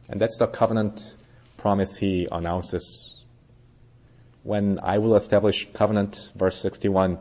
And 0.09 0.19
that's 0.19 0.39
the 0.39 0.47
covenant 0.47 1.15
promise 1.57 1.95
he 1.95 2.27
announces. 2.31 3.14
When 4.45 4.79
I 4.81 4.99
will 4.99 5.15
establish 5.15 5.67
covenant, 5.73 6.29
verse 6.35 6.57
61, 6.59 7.19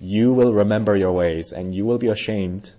you 0.00 0.34
will 0.34 0.52
remember 0.52 0.94
your 0.94 1.12
ways 1.12 1.52
and 1.52 1.74
you 1.74 1.86
will 1.86 1.98
be 1.98 2.08
ashamed 2.08 2.70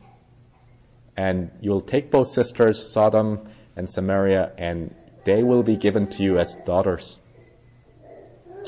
and 1.17 1.49
you 1.61 1.71
will 1.71 1.81
take 1.81 2.11
both 2.11 2.27
sisters, 2.27 2.91
Sodom 2.91 3.49
and 3.75 3.89
Samaria, 3.89 4.51
and 4.57 4.93
they 5.23 5.41
will 5.41 5.63
be 5.63 5.77
given 5.77 6.07
to 6.11 6.23
you 6.23 6.37
as 6.37 6.55
daughters 6.67 7.17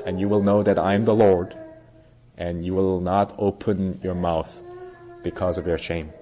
and 0.05 0.19
you 0.19 0.29
will 0.29 0.41
know 0.41 0.63
that 0.63 0.79
I 0.79 0.93
am 0.93 1.03
the 1.03 1.13
Lord, 1.13 1.53
and 2.37 2.65
you 2.65 2.73
will 2.73 3.01
not 3.01 3.35
open 3.37 3.99
your 4.03 4.15
mouth 4.15 4.61
because 5.23 5.57
of 5.57 5.67
your 5.67 5.77
shame. 5.77 6.13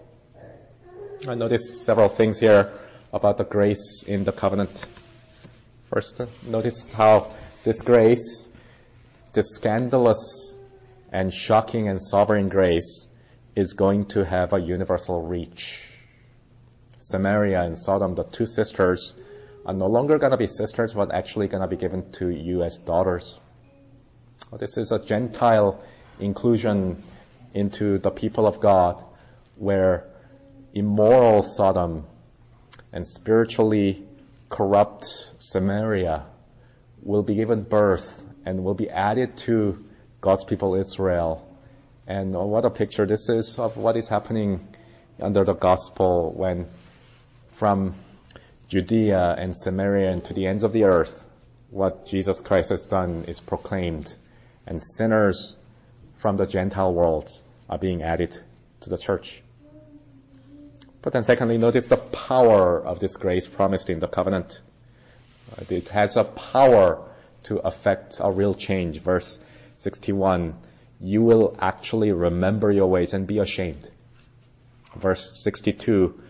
I 1.27 1.35
notice 1.35 1.83
several 1.85 2.09
things 2.09 2.39
here 2.39 2.71
about 3.13 3.37
the 3.37 3.43
grace 3.43 4.03
in 4.07 4.23
the 4.23 4.31
covenant. 4.31 4.85
First, 5.89 6.19
notice 6.47 6.91
how 6.91 7.27
this 7.63 7.83
grace, 7.83 8.49
this 9.35 9.51
scandalous 9.51 10.57
and 11.11 11.31
shocking 11.33 11.87
and 11.87 12.01
sovereign 12.01 12.49
grace, 12.49 13.05
is 13.55 13.73
going 13.73 14.05
to 14.05 14.25
have 14.25 14.53
a 14.53 14.59
universal 14.59 15.21
reach. 15.21 15.79
Samaria 16.97 17.61
and 17.61 17.77
Sodom, 17.77 18.15
the 18.15 18.23
two 18.23 18.45
sisters, 18.45 19.13
are 19.65 19.73
no 19.73 19.87
longer 19.87 20.17
going 20.17 20.31
to 20.31 20.37
be 20.37 20.47
sisters, 20.47 20.93
but 20.93 21.13
actually 21.13 21.47
going 21.47 21.61
to 21.61 21.67
be 21.67 21.77
given 21.77 22.11
to 22.13 22.29
you 22.29 22.63
as 22.63 22.77
daughters. 22.77 23.39
This 24.57 24.77
is 24.77 24.91
a 24.91 24.99
Gentile 24.99 25.81
inclusion 26.19 27.01
into 27.53 27.97
the 27.97 28.11
people 28.11 28.47
of 28.47 28.59
God 28.59 29.03
where 29.55 30.05
immoral 30.73 31.43
Sodom 31.43 32.05
and 32.91 33.05
spiritually 33.05 34.05
corrupt 34.49 35.31
Samaria 35.37 36.25
will 37.01 37.23
be 37.23 37.35
given 37.35 37.63
birth 37.63 38.24
and 38.45 38.63
will 38.63 38.73
be 38.75 38.89
added 38.89 39.37
to 39.37 39.83
God's 40.21 40.45
people 40.45 40.75
Israel. 40.75 41.47
And 42.07 42.33
what 42.33 42.65
a 42.65 42.69
picture 42.69 43.05
this 43.05 43.29
is 43.29 43.57
of 43.57 43.77
what 43.77 43.97
is 43.97 44.07
happening 44.07 44.67
under 45.19 45.43
the 45.43 45.53
gospel 45.53 46.31
when 46.31 46.67
from 47.53 47.95
Judea 48.67 49.35
and 49.37 49.55
Samaria 49.55 50.11
and 50.11 50.23
to 50.25 50.33
the 50.33 50.47
ends 50.47 50.63
of 50.63 50.73
the 50.73 50.83
earth, 50.83 51.23
what 51.71 52.05
Jesus 52.05 52.41
Christ 52.41 52.69
has 52.69 52.85
done 52.87 53.25
is 53.27 53.39
proclaimed 53.39 54.15
and 54.67 54.81
sinners 54.81 55.57
from 56.17 56.37
the 56.37 56.45
Gentile 56.45 56.93
world 56.93 57.29
are 57.69 57.77
being 57.77 58.03
added 58.03 58.37
to 58.81 58.89
the 58.89 58.97
church. 58.97 59.41
But 61.01 61.13
then 61.13 61.23
secondly, 61.23 61.57
notice 61.57 61.87
the 61.87 61.97
power 61.97 62.83
of 62.83 62.99
this 62.99 63.17
grace 63.17 63.47
promised 63.47 63.89
in 63.89 63.99
the 63.99 64.07
covenant. 64.07 64.59
It 65.69 65.89
has 65.89 66.17
a 66.17 66.23
power 66.23 67.07
to 67.45 67.57
affect 67.57 68.19
a 68.19 68.31
real 68.31 68.53
change. 68.53 68.99
Verse 68.99 69.39
61, 69.77 70.55
you 70.99 71.21
will 71.21 71.55
actually 71.59 72.11
remember 72.11 72.71
your 72.71 72.87
ways 72.87 73.13
and 73.13 73.27
be 73.27 73.39
ashamed. 73.39 73.89
Verse 74.95 75.43
62 75.43 76.21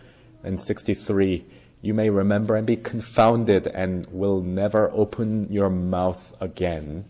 and 0.43 0.61
63, 0.61 1.45
you 1.82 1.93
may 1.93 2.09
remember 2.09 2.55
and 2.55 2.66
be 2.66 2.76
confounded 2.76 3.68
and 3.68 4.07
will 4.11 4.41
never 4.41 4.89
open 4.91 5.51
your 5.51 5.70
mouth 5.70 6.36
again 6.41 7.05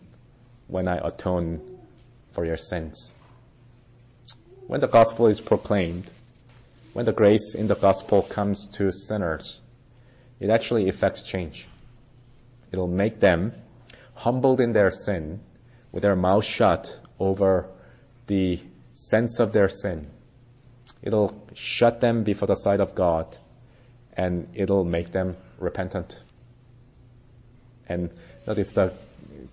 when 0.68 0.88
I 0.88 0.98
atone 0.98 1.60
for 2.32 2.44
your 2.44 2.56
sins. 2.56 3.10
When 4.66 4.80
the 4.80 4.88
gospel 4.88 5.28
is 5.28 5.40
proclaimed, 5.40 6.10
when 6.92 7.06
the 7.06 7.12
grace 7.12 7.54
in 7.54 7.68
the 7.68 7.74
gospel 7.74 8.22
comes 8.22 8.66
to 8.72 8.90
sinners, 8.90 9.60
it 10.40 10.50
actually 10.50 10.88
effects 10.88 11.22
change. 11.22 11.66
It'll 12.72 12.88
make 12.88 13.20
them 13.20 13.52
humbled 14.16 14.60
in 14.60 14.72
their 14.72 14.90
sin, 14.90 15.40
with 15.92 16.02
their 16.02 16.16
mouth 16.16 16.44
shut 16.44 16.98
over 17.20 17.68
the 18.26 18.58
sense 18.94 19.38
of 19.38 19.52
their 19.52 19.68
sin. 19.68 20.10
It'll 21.02 21.40
shut 21.54 22.00
them 22.00 22.24
before 22.24 22.48
the 22.48 22.56
sight 22.56 22.80
of 22.80 22.94
God, 22.94 23.36
and 24.14 24.48
it'll 24.54 24.84
make 24.84 25.12
them 25.12 25.36
repentant. 25.58 26.18
And 27.88 28.10
that 28.46 28.58
is 28.58 28.72
the 28.72 28.92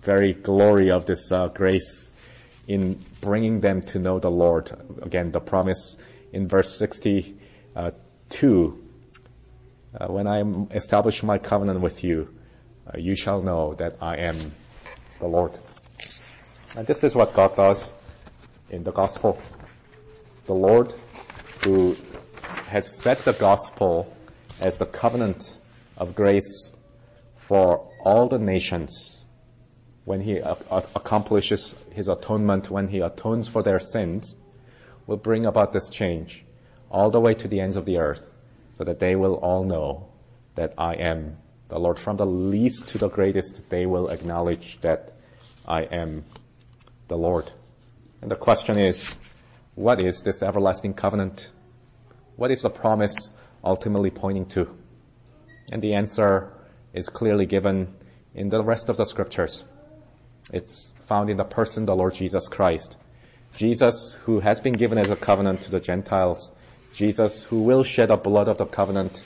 very 0.02 0.32
glory 0.32 0.90
of 0.90 1.04
this 1.04 1.30
uh, 1.30 1.48
grace 1.48 2.10
in 2.66 3.04
bringing 3.20 3.60
them 3.60 3.82
to 3.82 3.98
know 3.98 4.18
the 4.18 4.30
Lord. 4.30 4.72
Again, 5.02 5.30
the 5.30 5.40
promise 5.40 5.96
in 6.32 6.48
verse 6.48 6.76
62, 6.78 7.34
uh, 7.76 7.90
when 10.08 10.26
I 10.26 10.42
establish 10.74 11.22
my 11.22 11.38
covenant 11.38 11.80
with 11.80 12.02
you, 12.02 12.28
uh, 12.28 12.43
Uh, 12.86 12.98
you 12.98 13.14
shall 13.14 13.42
know 13.42 13.74
that 13.74 13.96
I 14.00 14.16
am 14.16 14.36
the 15.18 15.26
Lord. 15.26 15.52
And 16.76 16.86
this 16.86 17.04
is 17.04 17.14
what 17.14 17.34
God 17.34 17.56
does 17.56 17.92
in 18.68 18.84
the 18.84 18.92
gospel. 18.92 19.38
The 20.46 20.54
Lord 20.54 20.94
who 21.64 21.96
has 22.68 22.98
set 22.98 23.18
the 23.24 23.32
gospel 23.32 24.14
as 24.60 24.78
the 24.78 24.86
covenant 24.86 25.60
of 25.96 26.14
grace 26.14 26.70
for 27.36 27.88
all 28.00 28.28
the 28.28 28.38
nations 28.38 29.24
when 30.04 30.20
he 30.20 30.36
accomplishes 30.38 31.74
his 31.92 32.08
atonement, 32.08 32.70
when 32.70 32.88
he 32.88 33.00
atones 33.00 33.48
for 33.48 33.62
their 33.62 33.80
sins, 33.80 34.36
will 35.06 35.16
bring 35.16 35.46
about 35.46 35.72
this 35.72 35.88
change 35.88 36.44
all 36.90 37.10
the 37.10 37.20
way 37.20 37.34
to 37.34 37.48
the 37.48 37.60
ends 37.60 37.76
of 37.76 37.84
the 37.84 37.98
earth 37.98 38.32
so 38.74 38.84
that 38.84 38.98
they 38.98 39.16
will 39.16 39.34
all 39.34 39.64
know 39.64 40.08
that 40.54 40.74
I 40.76 40.94
am 40.94 41.38
the 41.68 41.78
Lord. 41.78 41.98
From 41.98 42.16
the 42.16 42.26
least 42.26 42.88
to 42.88 42.98
the 42.98 43.08
greatest, 43.08 43.68
they 43.70 43.86
will 43.86 44.08
acknowledge 44.08 44.80
that 44.80 45.12
I 45.66 45.82
am 45.82 46.24
the 47.08 47.16
Lord. 47.16 47.50
And 48.22 48.30
the 48.30 48.36
question 48.36 48.78
is, 48.78 49.14
what 49.74 50.00
is 50.00 50.22
this 50.22 50.42
everlasting 50.42 50.94
covenant? 50.94 51.50
What 52.36 52.50
is 52.50 52.62
the 52.62 52.70
promise 52.70 53.30
ultimately 53.62 54.10
pointing 54.10 54.46
to? 54.46 54.68
And 55.72 55.82
the 55.82 55.94
answer 55.94 56.52
is 56.92 57.08
clearly 57.08 57.46
given 57.46 57.94
in 58.34 58.48
the 58.48 58.62
rest 58.62 58.88
of 58.88 58.96
the 58.96 59.04
scriptures. 59.04 59.64
It's 60.52 60.94
found 61.06 61.30
in 61.30 61.36
the 61.36 61.44
person, 61.44 61.86
the 61.86 61.96
Lord 61.96 62.14
Jesus 62.14 62.48
Christ. 62.48 62.96
Jesus, 63.56 64.14
who 64.24 64.40
has 64.40 64.60
been 64.60 64.74
given 64.74 64.98
as 64.98 65.10
a 65.10 65.16
covenant 65.16 65.62
to 65.62 65.70
the 65.70 65.80
Gentiles. 65.80 66.50
Jesus, 66.94 67.44
who 67.44 67.62
will 67.62 67.84
shed 67.84 68.08
the 68.08 68.16
blood 68.16 68.48
of 68.48 68.58
the 68.58 68.66
covenant 68.66 69.24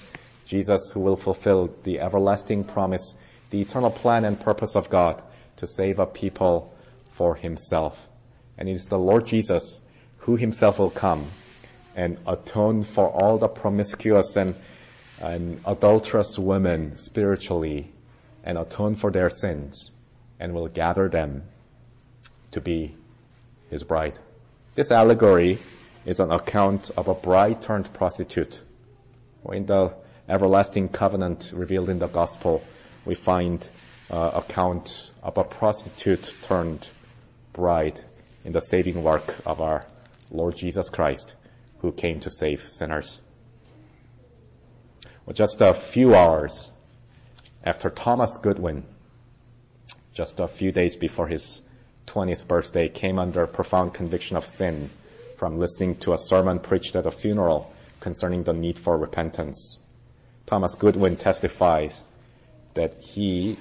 Jesus 0.49 0.91
who 0.91 1.01
will 1.01 1.17
fulfill 1.17 1.69
the 1.85 2.01
everlasting 2.01 2.65
promise, 2.65 3.15
the 3.51 3.61
eternal 3.61 3.91
plan 3.91 4.25
and 4.25 4.41
purpose 4.41 4.77
of 4.77 4.89
God 4.89 5.23
to 5.59 5.67
save 5.67 5.99
a 5.99 6.07
people 6.07 6.73
for 7.13 7.35
himself. 7.35 8.03
And 8.57 8.67
it 8.67 8.73
is 8.73 8.87
the 8.87 8.99
Lord 8.99 9.27
Jesus 9.27 9.81
who 10.21 10.37
himself 10.37 10.79
will 10.79 10.91
come 10.91 11.27
and 11.95 12.19
atone 12.27 12.83
for 12.83 13.09
all 13.09 13.37
the 13.37 13.49
promiscuous 13.49 14.37
and, 14.37 14.55
and 15.21 15.61
adulterous 15.67 16.39
women 16.39 16.97
spiritually 16.97 17.93
and 18.43 18.57
atone 18.57 18.95
for 18.95 19.11
their 19.11 19.29
sins 19.29 19.91
and 20.41 20.55
will 20.55 20.69
gather 20.69 21.11
them 21.11 21.43
to 22.53 22.63
be 22.63 22.95
his 23.69 23.83
bride. 23.83 24.19
This 24.75 24.93
allegory 24.93 25.59
is 26.07 26.21
an 26.21 26.33
account 26.33 26.91
of 26.97 27.09
a 27.09 27.15
bride 27.15 27.61
turned 27.61 27.93
prostitute. 27.93 28.63
In 29.53 29.67
the 29.67 29.93
everlasting 30.29 30.89
covenant 30.89 31.53
revealed 31.55 31.89
in 31.89 31.99
the 31.99 32.07
gospel, 32.07 32.63
we 33.05 33.15
find 33.15 33.69
uh, 34.11 34.31
account 34.35 35.11
of 35.23 35.39
a 35.39 35.45
prostitute 35.45 36.33
turned 36.43 36.89
bride 37.53 38.01
in 38.45 38.53
the 38.53 38.61
saving 38.61 39.03
work 39.03 39.35
of 39.47 39.61
our 39.61 39.87
Lord 40.31 40.57
Jesus 40.57 40.91
Christ, 40.91 41.35
who 41.79 41.93
came 41.93 42.21
to 42.21 42.31
save 42.31 42.67
sinners. 42.67 43.21
Well, 45.25 45.35
just 45.35 45.61
a 45.61 45.75
few 45.75 46.15
hours 46.15 46.71
after 47.65 47.91
Thomas 47.91 48.39
Goodwin, 48.39 48.85
just 50.13 50.41
a 50.41 50.49
few 50.49 50.73
days 50.73 50.97
before 50.97 51.29
his 51.29 51.61
20th 52.07 52.47
birthday, 52.49 52.89
came 52.89 53.19
under 53.19 53.47
profound 53.47 53.95
conviction 53.95 54.37
of 54.37 54.45
sin 54.45 54.91
from 55.37 55.59
listening 55.59 55.97
to 55.97 56.13
a 56.13 56.19
sermon 56.19 56.59
preached 56.59 56.97
at 56.97 57.07
a 57.07 57.11
funeral 57.11 57.73
concerning 58.01 58.43
the 58.43 58.53
need 58.53 58.79
for 58.79 58.97
repentance. 58.97 59.79
Thomas 60.49 60.77
Goodwin 60.77 61.17
testifies 61.17 62.03
that 62.73 63.05
he, 63.05 63.59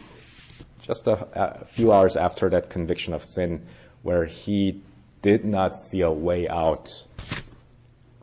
just 0.84 1.06
a, 1.08 1.60
a, 1.62 1.66
few 1.66 1.92
hours 1.92 2.16
after 2.16 2.50
that 2.52 2.70
conviction 2.70 3.14
of 3.14 3.26
sin, 3.26 3.66
where 4.04 4.24
he 4.24 4.82
did 5.22 5.44
not 5.44 5.76
see 5.76 6.00
a 6.00 6.10
way 6.10 6.48
out, 6.48 7.04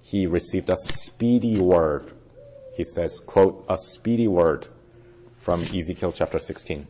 he 0.01 0.27
received 0.27 0.71
a 0.71 0.77
speedy 0.77 1.61
word. 1.61 2.11
He 2.75 2.85
says, 2.85 3.21
quote, 3.21 3.67
a 3.69 3.77
speedy 3.77 4.29
word 4.29 4.67
from 5.41 5.61
Ezekiel 5.61 6.13
chapter 6.13 6.39
16, 6.39 6.87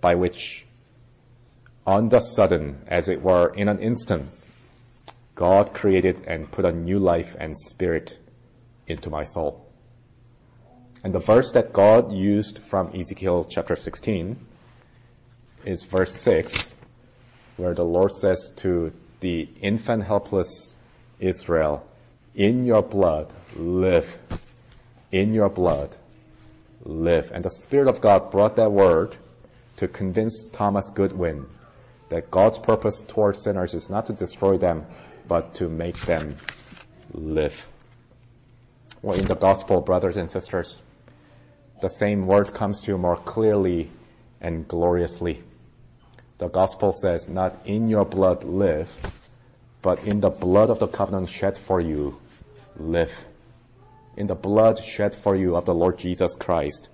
by 0.00 0.14
which 0.14 0.64
on 1.84 2.08
the 2.10 2.20
sudden, 2.20 2.82
as 2.86 3.08
it 3.08 3.20
were, 3.20 3.52
in 3.52 3.68
an 3.68 3.80
instant, 3.80 4.30
God 5.34 5.74
created 5.74 6.22
and 6.28 6.48
put 6.48 6.64
a 6.64 6.70
new 6.70 7.00
life 7.00 7.34
and 7.40 7.56
spirit 7.56 8.16
into 8.86 9.10
my 9.10 9.24
soul. 9.24 9.63
And 11.04 11.14
the 11.14 11.18
verse 11.18 11.52
that 11.52 11.74
God 11.74 12.12
used 12.12 12.60
from 12.60 12.98
Ezekiel 12.98 13.44
chapter 13.44 13.76
16 13.76 14.38
is 15.66 15.84
verse 15.84 16.14
6, 16.14 16.78
where 17.58 17.74
the 17.74 17.84
Lord 17.84 18.10
says 18.10 18.50
to 18.56 18.90
the 19.20 19.46
infant 19.60 20.04
helpless 20.04 20.74
Israel, 21.20 21.86
in 22.34 22.64
your 22.64 22.80
blood 22.80 23.34
live. 23.54 24.18
In 25.12 25.34
your 25.34 25.50
blood 25.50 25.94
live. 26.84 27.32
And 27.32 27.44
the 27.44 27.50
Spirit 27.50 27.88
of 27.88 28.00
God 28.00 28.30
brought 28.30 28.56
that 28.56 28.72
word 28.72 29.14
to 29.76 29.88
convince 29.88 30.48
Thomas 30.48 30.88
Goodwin 30.88 31.44
that 32.08 32.30
God's 32.30 32.58
purpose 32.58 33.02
towards 33.02 33.42
sinners 33.42 33.74
is 33.74 33.90
not 33.90 34.06
to 34.06 34.14
destroy 34.14 34.56
them, 34.56 34.86
but 35.28 35.56
to 35.56 35.68
make 35.68 35.98
them 35.98 36.36
live. 37.12 37.62
Well, 39.02 39.18
in 39.18 39.26
the 39.26 39.36
gospel, 39.36 39.82
brothers 39.82 40.16
and 40.16 40.30
sisters, 40.30 40.80
the 41.84 41.90
same 41.90 42.26
word 42.26 42.50
comes 42.54 42.80
to 42.80 42.92
you 42.92 42.96
more 42.96 43.14
clearly 43.14 43.90
and 44.40 44.66
gloriously. 44.66 45.42
The 46.38 46.48
gospel 46.48 46.94
says, 46.94 47.28
not 47.28 47.66
in 47.66 47.90
your 47.90 48.06
blood 48.06 48.42
live, 48.44 48.90
but 49.82 49.98
in 50.04 50.20
the 50.20 50.30
blood 50.30 50.70
of 50.70 50.78
the 50.78 50.86
covenant 50.86 51.28
shed 51.28 51.58
for 51.58 51.82
you, 51.82 52.18
live. 52.78 53.14
In 54.16 54.26
the 54.26 54.34
blood 54.34 54.82
shed 54.82 55.14
for 55.14 55.36
you 55.36 55.56
of 55.56 55.66
the 55.66 55.74
Lord 55.74 55.98
Jesus 55.98 56.36
Christ, 56.36 56.88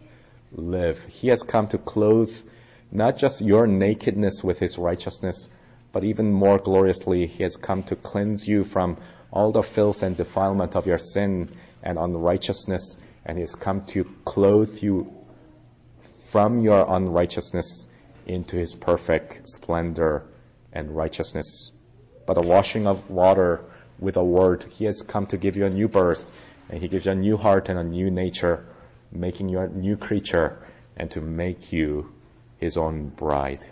live. 0.50 1.04
He 1.04 1.28
has 1.28 1.44
come 1.44 1.68
to 1.68 1.78
clothe 1.78 2.36
not 2.90 3.16
just 3.16 3.40
your 3.40 3.68
nakedness 3.68 4.42
with 4.42 4.58
his 4.58 4.76
righteousness, 4.76 5.48
But 5.92 6.04
even 6.04 6.32
more 6.32 6.58
gloriously, 6.58 7.26
he 7.26 7.42
has 7.42 7.56
come 7.56 7.82
to 7.84 7.96
cleanse 7.96 8.46
you 8.46 8.64
from 8.64 8.96
all 9.32 9.52
the 9.52 9.62
filth 9.62 10.02
and 10.02 10.16
defilement 10.16 10.76
of 10.76 10.86
your 10.86 10.98
sin 10.98 11.48
and 11.82 11.98
unrighteousness, 11.98 12.98
and 13.24 13.36
he 13.36 13.42
has 13.42 13.54
come 13.54 13.84
to 13.86 14.04
clothe 14.24 14.82
you 14.82 15.12
from 16.30 16.60
your 16.60 16.86
unrighteousness 16.88 17.86
into 18.26 18.56
his 18.56 18.74
perfect 18.74 19.48
splendor 19.48 20.24
and 20.72 20.94
righteousness. 20.94 21.72
By 22.26 22.34
the 22.34 22.42
washing 22.42 22.86
of 22.86 23.10
water 23.10 23.64
with 23.98 24.16
a 24.16 24.24
word, 24.24 24.64
he 24.70 24.84
has 24.84 25.02
come 25.02 25.26
to 25.26 25.36
give 25.36 25.56
you 25.56 25.66
a 25.66 25.70
new 25.70 25.88
birth, 25.88 26.30
and 26.68 26.80
he 26.80 26.88
gives 26.88 27.06
you 27.06 27.12
a 27.12 27.16
new 27.16 27.36
heart 27.36 27.68
and 27.68 27.78
a 27.78 27.84
new 27.84 28.10
nature, 28.10 28.64
making 29.10 29.48
you 29.48 29.58
a 29.58 29.68
new 29.68 29.96
creature, 29.96 30.64
and 30.96 31.10
to 31.10 31.20
make 31.20 31.72
you 31.72 32.12
his 32.58 32.76
own 32.76 33.08
bride. 33.08 33.66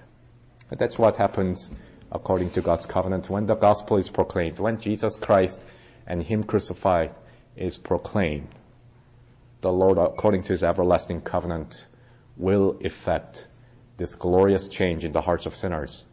And 0.70 0.78
that's 0.78 0.99
what 0.99 1.16
happens 1.16 1.70
according 2.11 2.51
to 2.51 2.61
God's 2.61 2.86
covenant 2.86 3.30
when 3.30 3.46
the 3.46 3.55
gospel 3.55 3.99
is 3.99 4.09
proclaimed, 4.09 4.59
when 4.59 4.80
Jesus 4.80 5.16
Christ 5.16 5.64
and 6.07 6.22
him 6.22 6.42
crucified 6.42 7.14
is 7.57 7.78
proclaimed. 7.78 8.49
The 9.61 9.72
Lord, 9.72 9.98
according 9.98 10.44
to 10.44 10.52
his 10.52 10.62
everlasting 10.62 11.20
covenant, 11.22 11.86
will 12.36 12.78
effect 12.80 13.48
this 13.96 14.14
glorious 14.14 14.68
change 14.68 15.04
in 15.04 15.12
the 15.12 15.20
hearts 15.20 15.46
of 15.46 15.56
sinners, 15.56 16.04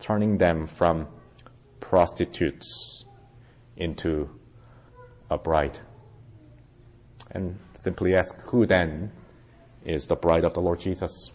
turning 0.00 0.38
them 0.38 0.66
from 0.66 1.06
prostitutes 1.78 3.04
into 3.76 4.28
a 5.30 5.38
bride. 5.38 5.78
And 7.30 7.58
simply 7.74 8.16
ask, 8.16 8.36
who 8.42 8.66
then 8.66 9.12
is 9.84 10.06
the 10.06 10.16
bride 10.16 10.44
of 10.44 10.54
the 10.54 10.60
Lord 10.60 10.80
Jesus? 10.80 11.30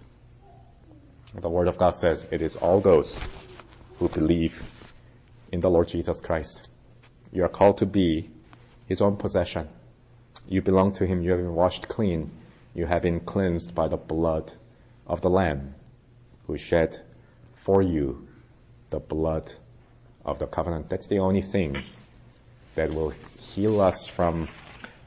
The 1.34 1.50
Word 1.50 1.68
of 1.68 1.78
God 1.78 1.96
says 1.96 2.28
it 2.30 2.42
is 2.42 2.58
all 2.58 2.82
those 2.82 3.16
who 4.00 4.10
believe 4.10 4.62
in 5.52 5.62
the 5.62 5.70
Lord 5.70 5.88
Jesus 5.88 6.20
Christ. 6.20 6.70
You 7.32 7.46
are 7.46 7.50
called 7.50 7.78
to 7.78 7.86
be 7.86 8.30
His 8.88 9.02
own 9.02 9.16
possession. 9.16 9.70
You 10.48 10.62
belong 10.62 10.94
to 10.94 11.06
Him. 11.06 11.22
You 11.22 11.32
have 11.32 11.40
been 11.40 11.56
washed 11.56 11.88
clean. 11.88 12.32
You 12.74 12.86
have 12.86 13.02
been 13.02 13.20
cleansed 13.20 13.74
by 13.74 13.88
the 13.88 13.98
blood 13.98 14.52
of 15.08 15.22
the 15.22 15.30
Lamb 15.30 15.76
who 16.48 16.58
shed 16.58 16.98
for 17.56 17.82
you 17.82 18.28
the 18.90 19.00
blood 19.00 19.52
of 20.26 20.40
the 20.40 20.48
covenant. 20.48 20.90
That's 20.90 21.08
the 21.08 21.20
only 21.20 21.42
thing 21.42 21.76
that 22.76 22.94
will 22.94 23.14
heal 23.40 23.82
us 23.82 24.08
from 24.08 24.48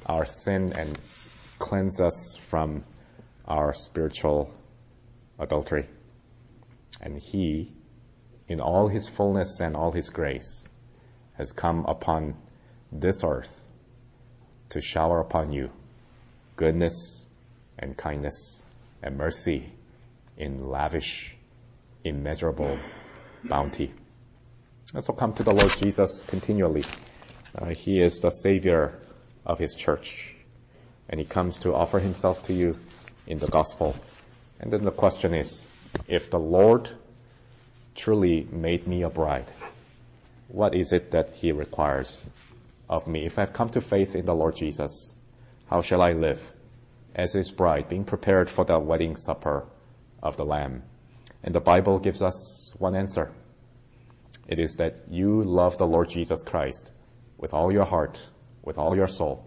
our 0.06 0.24
sin 0.24 0.72
and 0.72 0.98
cleanse 1.58 2.00
us 2.00 2.36
from 2.36 2.84
our 3.46 3.74
spiritual 3.74 4.52
adultery. 5.38 5.88
And 7.00 7.18
He, 7.18 7.72
in 8.48 8.60
all 8.60 8.88
His 8.88 9.08
fullness 9.08 9.60
and 9.60 9.76
all 9.76 9.92
His 9.92 10.10
grace, 10.10 10.64
has 11.34 11.52
come 11.52 11.84
upon 11.86 12.36
this 12.90 13.22
earth 13.24 13.65
to 14.70 14.80
shower 14.80 15.20
upon 15.20 15.52
you 15.52 15.70
goodness 16.56 17.26
and 17.78 17.96
kindness 17.96 18.62
and 19.02 19.16
mercy 19.16 19.70
in 20.36 20.62
lavish, 20.62 21.36
immeasurable 22.04 22.78
bounty. 23.44 23.92
And 24.94 25.04
so 25.04 25.12
come 25.12 25.34
to 25.34 25.42
the 25.42 25.52
Lord 25.52 25.72
Jesus 25.76 26.22
continually. 26.26 26.84
Uh, 27.56 27.74
he 27.74 28.00
is 28.00 28.20
the 28.20 28.30
Savior 28.30 28.98
of 29.44 29.58
His 29.58 29.74
church. 29.74 30.34
And 31.08 31.20
He 31.20 31.26
comes 31.26 31.58
to 31.60 31.74
offer 31.74 31.98
Himself 31.98 32.44
to 32.44 32.52
you 32.52 32.76
in 33.26 33.38
the 33.38 33.46
gospel. 33.46 33.96
And 34.60 34.72
then 34.72 34.84
the 34.84 34.90
question 34.90 35.34
is, 35.34 35.66
if 36.08 36.30
the 36.30 36.38
Lord 36.38 36.90
truly 37.94 38.46
made 38.50 38.86
me 38.86 39.02
a 39.02 39.10
bride, 39.10 39.50
what 40.48 40.74
is 40.74 40.92
it 40.92 41.12
that 41.12 41.34
He 41.34 41.52
requires 41.52 42.24
of 42.88 43.06
me? 43.06 43.26
If 43.26 43.38
I've 43.38 43.52
come 43.52 43.68
to 43.70 43.80
faith 43.80 44.16
in 44.16 44.24
the 44.24 44.34
Lord 44.34 44.56
Jesus, 44.56 45.14
how 45.66 45.82
shall 45.82 46.02
I 46.02 46.12
live 46.12 46.52
as 47.14 47.32
His 47.32 47.50
bride, 47.50 47.88
being 47.88 48.04
prepared 48.04 48.48
for 48.50 48.64
the 48.64 48.78
wedding 48.78 49.16
supper 49.16 49.66
of 50.22 50.36
the 50.36 50.44
Lamb? 50.44 50.82
And 51.42 51.54
the 51.54 51.60
Bible 51.60 51.98
gives 51.98 52.22
us 52.22 52.74
one 52.78 52.96
answer. 52.96 53.32
It 54.48 54.60
is 54.60 54.76
that 54.76 55.08
you 55.10 55.42
love 55.42 55.78
the 55.78 55.86
Lord 55.86 56.08
Jesus 56.08 56.42
Christ 56.42 56.90
with 57.38 57.52
all 57.52 57.72
your 57.72 57.84
heart, 57.84 58.20
with 58.62 58.78
all 58.78 58.96
your 58.96 59.08
soul, 59.08 59.44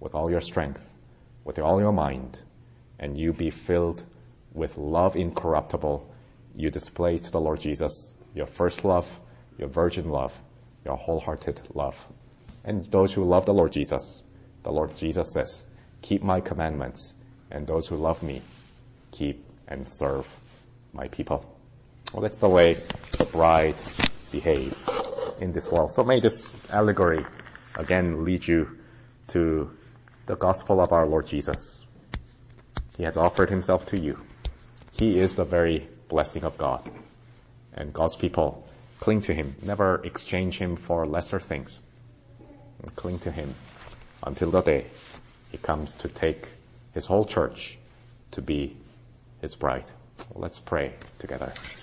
with 0.00 0.14
all 0.14 0.30
your 0.30 0.40
strength, 0.40 0.96
with 1.44 1.58
all 1.58 1.80
your 1.80 1.92
mind, 1.92 2.40
and 2.98 3.18
you 3.18 3.32
be 3.32 3.50
filled 3.50 4.02
with 4.52 4.76
love 4.76 5.16
incorruptible. 5.16 6.12
You 6.56 6.70
display 6.70 7.18
to 7.18 7.30
the 7.30 7.40
Lord 7.40 7.60
Jesus 7.60 8.12
your 8.34 8.46
first 8.46 8.84
love, 8.84 9.20
your 9.58 9.68
virgin 9.68 10.08
love, 10.08 10.38
your 10.84 10.96
wholehearted 10.96 11.60
love. 11.74 11.96
And 12.64 12.84
those 12.84 13.12
who 13.12 13.24
love 13.24 13.46
the 13.46 13.54
Lord 13.54 13.72
Jesus, 13.72 14.22
the 14.62 14.70
Lord 14.70 14.96
Jesus 14.96 15.32
says, 15.32 15.64
keep 16.02 16.22
my 16.22 16.40
commandments, 16.40 17.14
and 17.50 17.66
those 17.66 17.88
who 17.88 17.96
love 17.96 18.22
me, 18.22 18.42
keep 19.12 19.44
and 19.66 19.86
serve 19.86 20.26
my 20.92 21.08
people. 21.08 21.44
Well, 22.12 22.22
that's 22.22 22.38
the 22.38 22.48
way 22.48 22.74
the 23.18 23.24
bride 23.24 23.76
behave 24.32 24.76
in 25.40 25.52
this 25.52 25.70
world. 25.70 25.92
So 25.92 26.04
may 26.04 26.20
this 26.20 26.54
allegory 26.68 27.24
again 27.76 28.24
lead 28.24 28.46
you 28.46 28.78
to 29.28 29.70
the 30.26 30.36
gospel 30.36 30.80
of 30.80 30.92
our 30.92 31.06
Lord 31.06 31.26
Jesus. 31.26 31.80
He 32.96 33.04
has 33.04 33.16
offered 33.16 33.48
himself 33.48 33.86
to 33.86 34.00
you. 34.00 34.18
He 34.92 35.18
is 35.18 35.34
the 35.34 35.44
very 35.44 35.88
blessing 36.08 36.44
of 36.44 36.58
God. 36.58 36.88
And 37.72 37.92
God's 37.92 38.16
people 38.16 38.66
cling 38.98 39.22
to 39.22 39.34
him, 39.34 39.54
never 39.62 40.02
exchange 40.04 40.58
him 40.58 40.76
for 40.76 41.06
lesser 41.06 41.40
things. 41.40 41.80
And 42.82 42.94
cling 42.96 43.18
to 43.20 43.30
him 43.30 43.54
until 44.22 44.50
the 44.50 44.62
day 44.62 44.86
he 45.50 45.58
comes 45.58 45.94
to 45.94 46.08
take 46.08 46.48
his 46.92 47.06
whole 47.06 47.24
church 47.24 47.78
to 48.32 48.42
be 48.42 48.76
his 49.40 49.54
bride. 49.54 49.90
Let's 50.34 50.58
pray 50.58 50.94
together. 51.18 51.52